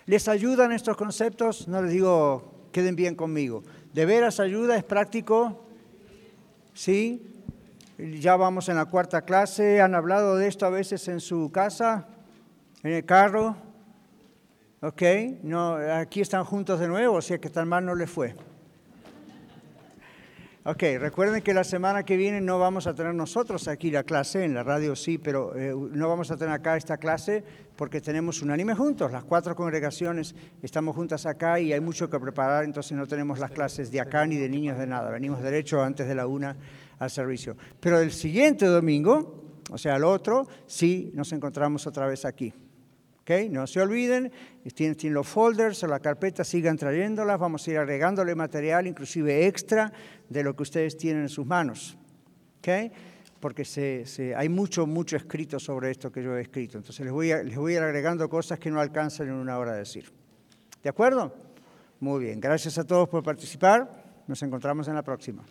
¿Les 0.06 0.30
ayudan 0.30 0.72
estos 0.72 0.96
conceptos? 0.96 1.68
No 1.68 1.82
les 1.82 1.92
digo, 1.92 2.70
queden 2.72 2.96
bien 2.96 3.16
conmigo. 3.16 3.64
¿De 3.94 4.06
veras 4.06 4.40
ayuda? 4.40 4.78
¿Es 4.78 4.86
práctico? 4.86 5.66
¿Sí? 6.74 7.33
Ya 7.98 8.36
vamos 8.38 8.70
en 8.70 8.78
la 8.78 8.86
cuarta 8.86 9.22
clase. 9.22 9.80
¿Han 9.80 9.94
hablado 9.94 10.36
de 10.36 10.48
esto 10.48 10.66
a 10.66 10.70
veces 10.70 11.08
en 11.08 11.20
su 11.20 11.52
casa? 11.52 12.08
¿En 12.82 12.94
el 12.94 13.06
carro? 13.06 13.56
¿Ok? 14.82 15.02
No, 15.44 15.76
aquí 15.76 16.20
están 16.20 16.44
juntos 16.44 16.80
de 16.80 16.88
nuevo, 16.88 17.18
o 17.18 17.22
sea 17.22 17.38
que 17.38 17.50
tan 17.50 17.68
mal 17.68 17.86
no 17.86 17.94
les 17.94 18.10
fue. 18.10 18.36
Ok, 20.66 20.82
recuerden 20.98 21.42
que 21.42 21.54
la 21.54 21.66
semana 21.66 22.04
que 22.04 22.16
viene 22.16 22.40
no 22.40 22.58
vamos 22.58 22.88
a 22.88 22.96
tener 22.96 23.14
nosotros 23.14 23.68
aquí 23.68 23.92
la 23.92 24.04
clase, 24.04 24.46
en 24.46 24.54
la 24.54 24.64
radio 24.64 24.96
sí, 24.96 25.18
pero 25.18 25.54
eh, 25.58 25.76
no 25.76 26.08
vamos 26.08 26.32
a 26.32 26.38
tener 26.38 26.54
acá 26.54 26.78
esta 26.78 26.98
clase 26.98 27.44
porque 27.76 28.00
tenemos 28.00 28.42
un 28.42 28.50
anime 28.50 28.74
juntos, 28.74 29.12
las 29.12 29.26
cuatro 29.26 29.58
congregaciones 29.58 30.34
estamos 30.62 30.96
juntas 30.96 31.26
acá 31.26 31.60
y 31.60 31.74
hay 31.74 31.82
mucho 31.82 32.10
que 32.10 32.18
preparar, 32.18 32.64
entonces 32.64 32.98
no 32.98 33.06
tenemos 33.08 33.40
las 33.40 33.52
clases 33.52 33.92
de 33.92 34.00
acá 34.00 34.26
ni 34.26 34.38
de 34.38 34.48
niños 34.48 34.78
de 34.78 34.88
nada, 34.88 35.12
venimos 35.12 35.44
derecho 35.44 35.84
antes 35.84 36.08
de 36.08 36.16
la 36.16 36.28
una 36.28 36.56
al 37.04 37.12
servicio. 37.12 37.56
Pero 37.80 38.00
el 38.00 38.12
siguiente 38.12 38.66
domingo, 38.66 39.62
o 39.70 39.78
sea, 39.78 39.96
el 39.96 40.04
otro, 40.04 40.48
sí 40.66 41.12
nos 41.14 41.32
encontramos 41.32 41.86
otra 41.88 42.08
vez 42.08 42.26
aquí. 42.26 42.54
Okay, 43.22 43.48
no 43.48 43.66
se 43.68 43.80
olviden, 43.80 44.34
tienen, 44.76 45.14
los 45.14 45.26
folders 45.26 45.82
o 45.84 45.88
la 45.88 46.02
carpeta, 46.02 46.44
sigan 46.44 46.76
trayéndolas, 46.76 47.40
vamos 47.40 47.66
a 47.66 47.72
ir 47.72 47.78
agregándole 47.78 48.36
material, 48.36 48.86
inclusive 48.86 49.48
extra, 49.48 49.94
de 50.28 50.44
lo 50.44 50.54
que 50.58 50.64
ustedes 50.64 50.98
tienen 50.98 51.24
en 51.24 51.30
sus 51.30 51.46
manos. 51.46 51.98
Okay, 52.58 52.92
porque 53.40 53.64
hay 54.38 54.50
mucho, 54.50 54.86
mucho 54.86 55.16
escrito 55.16 55.58
sobre 55.58 55.92
esto 55.92 56.12
que 56.12 56.22
yo 56.22 56.36
he 56.36 56.42
escrito. 56.42 56.78
Entonces 56.78 57.06
les 57.06 57.14
voy, 57.14 57.32
a, 57.32 57.44
les 57.44 57.58
voy 57.58 57.74
ir 57.74 57.80
agregando 57.80 58.28
cosas 58.30 58.60
que 58.60 58.70
no 58.70 58.82
alcanzan 58.82 59.28
en 59.28 59.36
una 59.36 59.58
hora 59.58 59.72
de 59.72 59.80
decir. 59.80 60.12
¿De 60.82 60.90
acuerdo? 60.90 61.34
Muy 62.02 62.26
bien, 62.26 62.42
gracias 62.42 62.78
a 62.78 62.84
todos 62.84 63.08
por 63.08 63.24
participar. 63.24 64.24
Nos 64.28 64.42
encontramos 64.44 64.90
en 64.90 64.96
la 64.96 65.04
próxima. 65.04 65.44